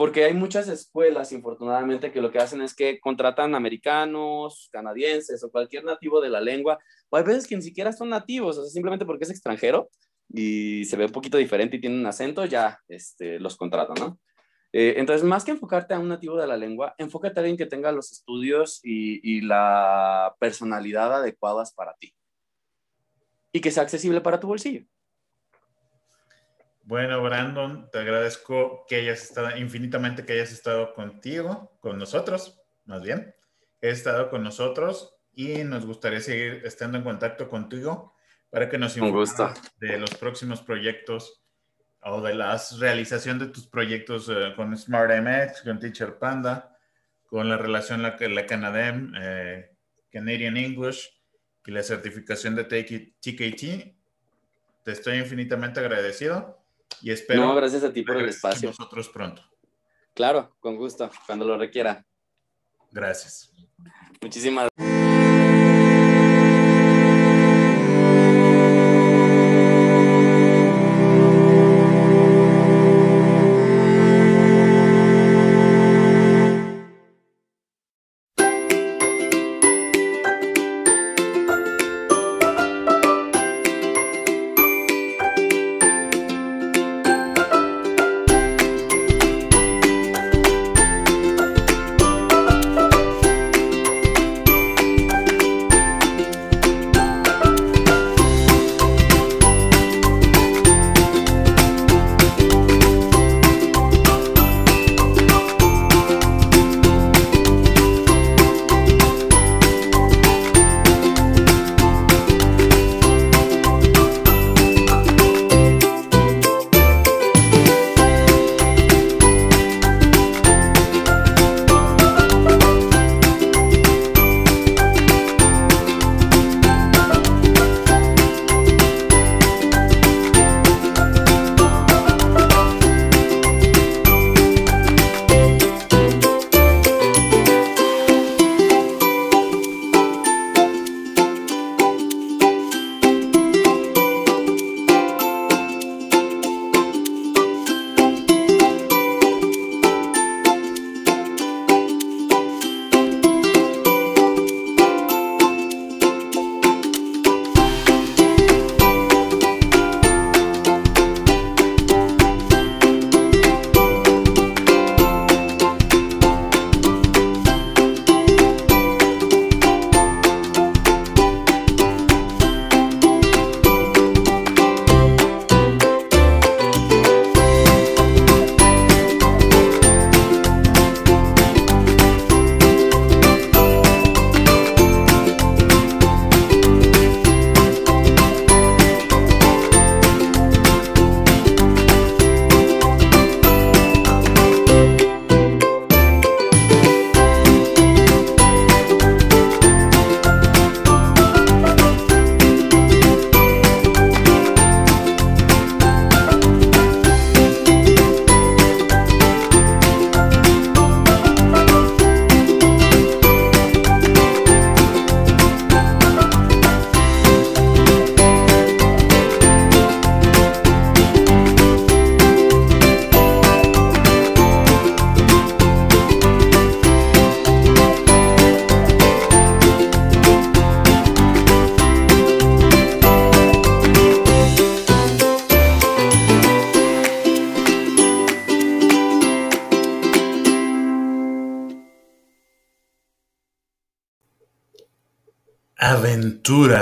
[0.00, 5.50] porque hay muchas escuelas, infortunadamente, que lo que hacen es que contratan americanos, canadienses o
[5.50, 6.78] cualquier nativo de la lengua,
[7.10, 9.90] o hay veces que ni siquiera son nativos, o sea, simplemente porque es extranjero
[10.32, 14.18] y se ve un poquito diferente y tiene un acento, ya este, los contratan, ¿no?
[14.72, 17.66] Eh, entonces, más que enfocarte a un nativo de la lengua, enfócate a alguien que
[17.66, 22.14] tenga los estudios y, y la personalidad adecuadas para ti
[23.52, 24.82] y que sea accesible para tu bolsillo.
[26.82, 33.02] Bueno, Brandon, te agradezco que hayas estado, infinitamente que hayas estado contigo, con nosotros, más
[33.02, 33.34] bien.
[33.80, 38.14] He estado con nosotros y nos gustaría seguir estando en contacto contigo
[38.50, 39.34] para que nos informes
[39.78, 41.42] de los próximos proyectos
[42.02, 46.76] o de la realización de tus proyectos eh, con Smart MX, con Teacher Panda,
[47.26, 49.70] con la relación la, la Canadem, eh,
[50.10, 51.08] Canadian English
[51.64, 53.94] y la certificación de TKT.
[54.82, 56.59] Te estoy infinitamente agradecido
[57.02, 57.44] y espero.
[57.44, 58.68] No, gracias a ti por el espacio.
[58.68, 59.42] Nosotros pronto.
[60.14, 62.04] Claro, con gusto, cuando lo requiera.
[62.90, 63.52] Gracias.
[64.20, 64.89] Muchísimas gracias.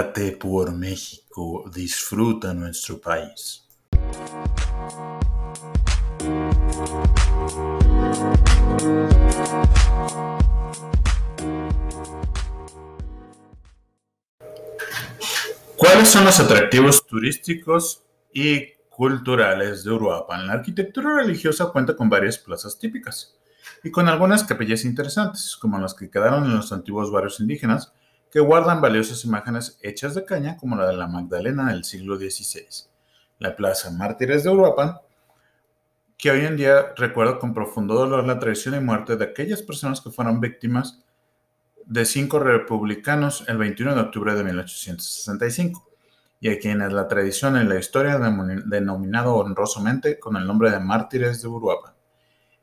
[0.09, 3.67] Aventúrate por México, disfruta nuestro país.
[15.77, 18.03] ¿Cuáles son los atractivos turísticos
[18.33, 20.47] y culturales de Uruapan?
[20.47, 23.37] La arquitectura religiosa cuenta con varias plazas típicas
[23.85, 27.93] y con algunas capillas interesantes, como las que quedaron en los antiguos barrios indígenas,
[28.31, 32.89] que guardan valiosas imágenes hechas de caña como la de la Magdalena del siglo XVI.
[33.39, 34.99] La Plaza Mártires de Uruapan,
[36.17, 40.01] que hoy en día recuerda con profundo dolor la traición y muerte de aquellas personas
[40.01, 41.01] que fueron víctimas
[41.87, 45.89] de cinco republicanos el 21 de octubre de 1865,
[46.41, 50.79] y a quienes la tradición y la historia han denominado honrosamente con el nombre de
[50.79, 51.95] mártires de Uruapan.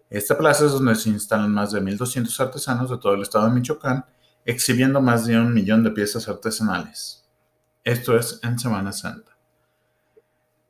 [0.09, 3.51] Esta plaza es donde se instalan más de 1.200 artesanos de todo el estado de
[3.51, 4.05] Michoacán
[4.45, 7.27] exhibiendo más de un millón de piezas artesanales.
[7.83, 9.35] Esto es en Semana Santa.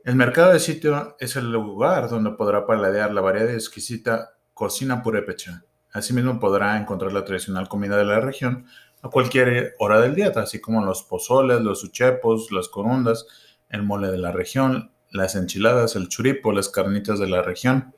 [0.03, 5.03] El mercado de sitio es el lugar donde podrá paladear la variedad y exquisita cocina
[5.03, 5.63] purépecha.
[5.91, 8.65] Asimismo podrá encontrar la tradicional comida de la región
[9.01, 13.25] a cualquier hora del día, así como los pozoles, los uchepos, las corundas,
[13.69, 17.93] el mole de la región, las enchiladas, el churipo, las carnitas de la región,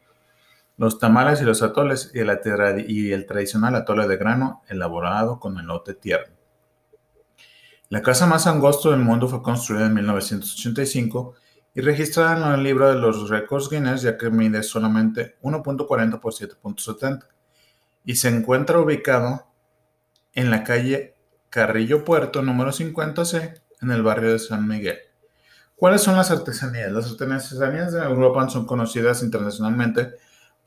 [0.78, 6.36] los tamales y los atoles y el, tradicional atole de grano elaborado con elote tierno.
[7.90, 11.34] La casa más angosta del mundo fue construida en 1985
[11.74, 16.34] y registrada en el libro de los récords Guinness ya que mide solamente 1.40 por
[16.34, 17.26] 7.70
[18.06, 19.48] y se encuentra ubicado
[20.34, 21.16] en la calle
[21.50, 24.98] Carrillo Puerto número 50C en el barrio de San Miguel.
[25.76, 26.92] ¿Cuáles son las artesanías?
[26.92, 30.14] Las artesanías de Europa son conocidas internacionalmente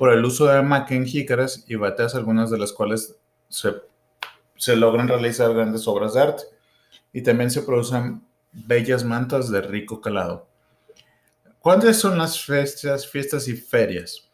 [0.01, 3.17] por el uso de maquen, jícaras y bateas, algunas de las cuales
[3.51, 6.43] se, logran realizar grandes obras de arte.
[7.13, 10.49] Y también se producen bellas mantas de rico calado.
[11.59, 14.31] ¿Cuáles son las fiestas, fiestas y ferias?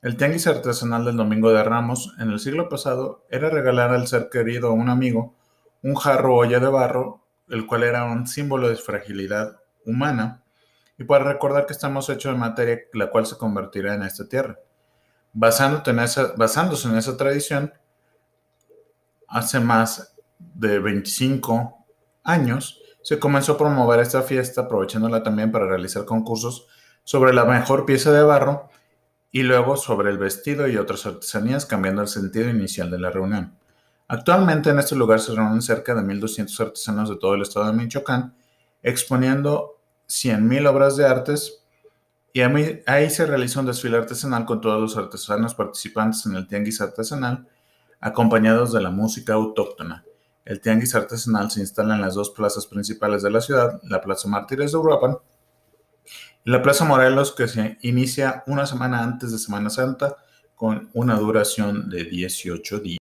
[0.00, 4.30] El tianguis artesanal del Domingo de Ramos en el siglo pasado era regalar al ser
[4.30, 5.34] querido a un amigo
[5.82, 10.44] un jarro olla de barro, el cual era un símbolo de fragilidad humana,
[10.96, 14.58] y para recordar que estamos hechos de materia la cual se convertirá en esta tierra.
[15.32, 15.90] Basándose
[16.88, 17.72] en esa tradición,
[19.28, 21.86] hace más de 25
[22.24, 26.66] años se comenzó a promover esta fiesta, aprovechándola también para realizar concursos
[27.04, 28.68] sobre la mejor pieza de barro
[29.32, 33.56] y luego sobre el vestido y otras artesanías, cambiando el sentido inicial de la reunión.
[34.08, 37.72] Actualmente en este lugar se reúnen cerca de 1.200 artesanos de todo el estado de
[37.72, 38.34] Michoacán,
[38.82, 39.78] exponiendo
[40.08, 41.59] 100.000 obras de artes
[42.32, 42.42] y
[42.86, 47.48] ahí se realiza un desfile artesanal con todos los artesanos participantes en el tianguis artesanal,
[48.00, 50.04] acompañados de la música autóctona.
[50.44, 54.28] El tianguis artesanal se instala en las dos plazas principales de la ciudad, la Plaza
[54.28, 55.18] Mártires de Uruapan
[56.44, 60.16] y la Plaza Morelos, que se inicia una semana antes de Semana Santa
[60.54, 62.99] con una duración de 18 días.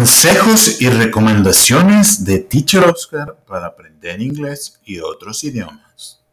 [0.00, 6.24] Consejos y recomendaciones de Teacher Oscar para aprender inglés y otros idiomas.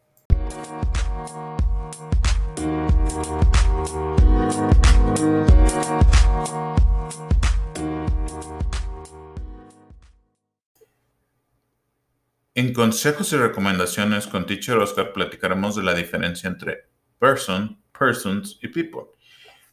[12.54, 16.88] En consejos y recomendaciones con Teacher Oscar platicaremos de la diferencia entre
[17.18, 19.17] person, persons y people.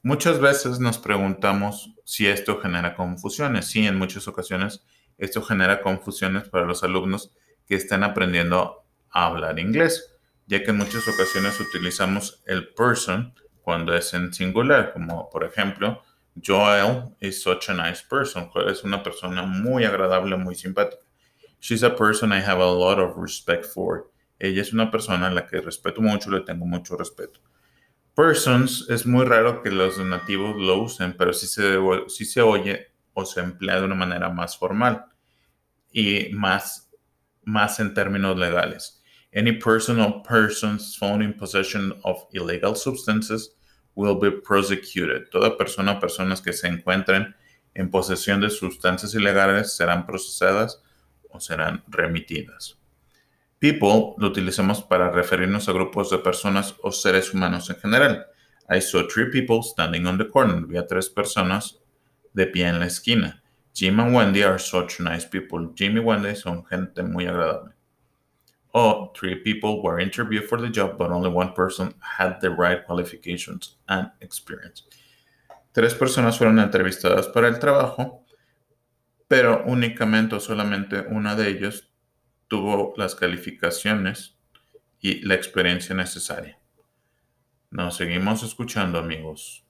[0.06, 3.66] Muchas veces nos preguntamos si esto genera confusiones.
[3.66, 4.86] Sí, en muchas ocasiones
[5.18, 7.32] esto genera confusiones para los alumnos
[7.66, 10.16] que están aprendiendo a hablar inglés,
[10.46, 13.34] ya que en muchas ocasiones utilizamos el person
[13.64, 16.04] cuando es en singular, como por ejemplo,
[16.40, 18.52] Joel is such a nice person.
[18.68, 21.02] Es una persona muy agradable, muy simpática.
[21.60, 24.12] She's a person I have a lot of respect for.
[24.38, 27.40] Ella es una persona a la que respeto mucho, le tengo mucho respeto.
[28.16, 31.78] Persons es muy raro que los nativos lo usen, pero sí se,
[32.08, 35.06] sí se oye o se emplea de una manera más formal
[35.92, 36.90] y más,
[37.44, 39.04] más en términos legales.
[39.34, 43.54] Any person or persons found in possession of illegal substances
[43.96, 45.30] will be prosecuted.
[45.30, 47.36] Toda persona o personas que se encuentren
[47.74, 50.82] en posesión de sustancias ilegales serán procesadas
[51.40, 52.78] serán remitidas.
[53.60, 58.26] People lo utilizamos para referirnos a grupos de personas o seres humanos en general.
[58.70, 60.66] I saw three people standing on the corner.
[60.66, 61.80] Vi a tres personas
[62.34, 63.42] de pie en la esquina.
[63.74, 65.70] Jim and Wendy are such nice people.
[65.76, 67.74] Jim y Wendy son gente muy agradable.
[68.74, 72.86] O three people were interviewed for the job, but only one person had the right
[72.86, 74.84] qualifications and experience.
[75.74, 78.26] Tres personas fueron entrevistadas para el trabajo,
[79.28, 81.90] pero únicamente o solamente una de ellos
[82.48, 84.38] tuvo las calificaciones
[85.00, 86.60] y la experiencia necesaria.
[87.72, 89.66] Nos seguimos escuchando amigos.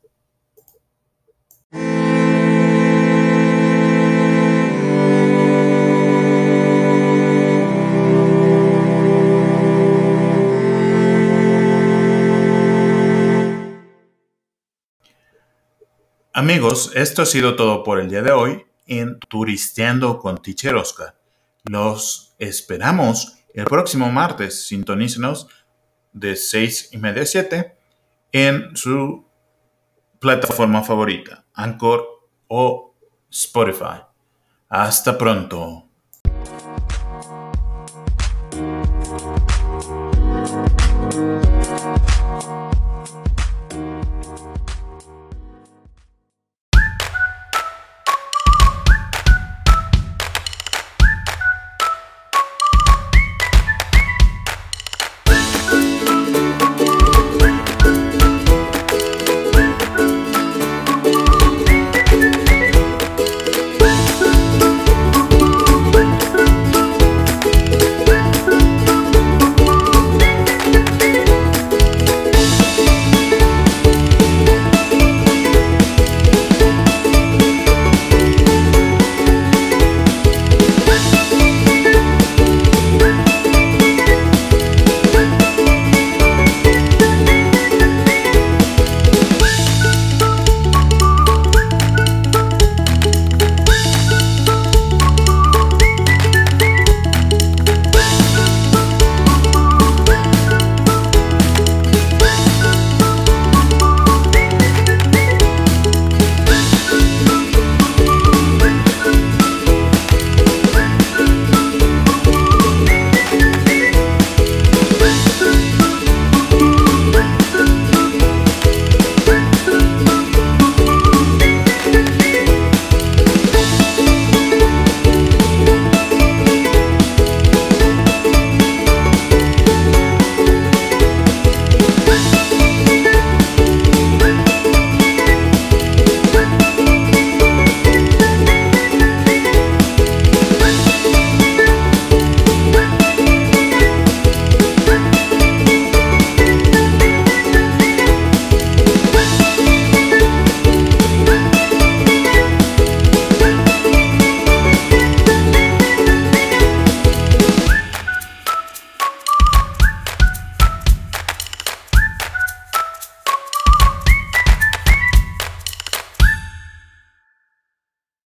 [16.37, 21.17] Amigos, esto ha sido todo por el día de hoy en Turisteando con Teacher Oscar.
[21.63, 24.65] Los esperamos el próximo martes.
[24.65, 25.47] Sintonícenos
[26.13, 27.77] de 6 y media a 7
[28.31, 29.25] en su
[30.19, 32.05] plataforma favorita, Anchor
[32.47, 32.95] o
[33.29, 34.01] Spotify.
[34.69, 35.84] Hasta pronto.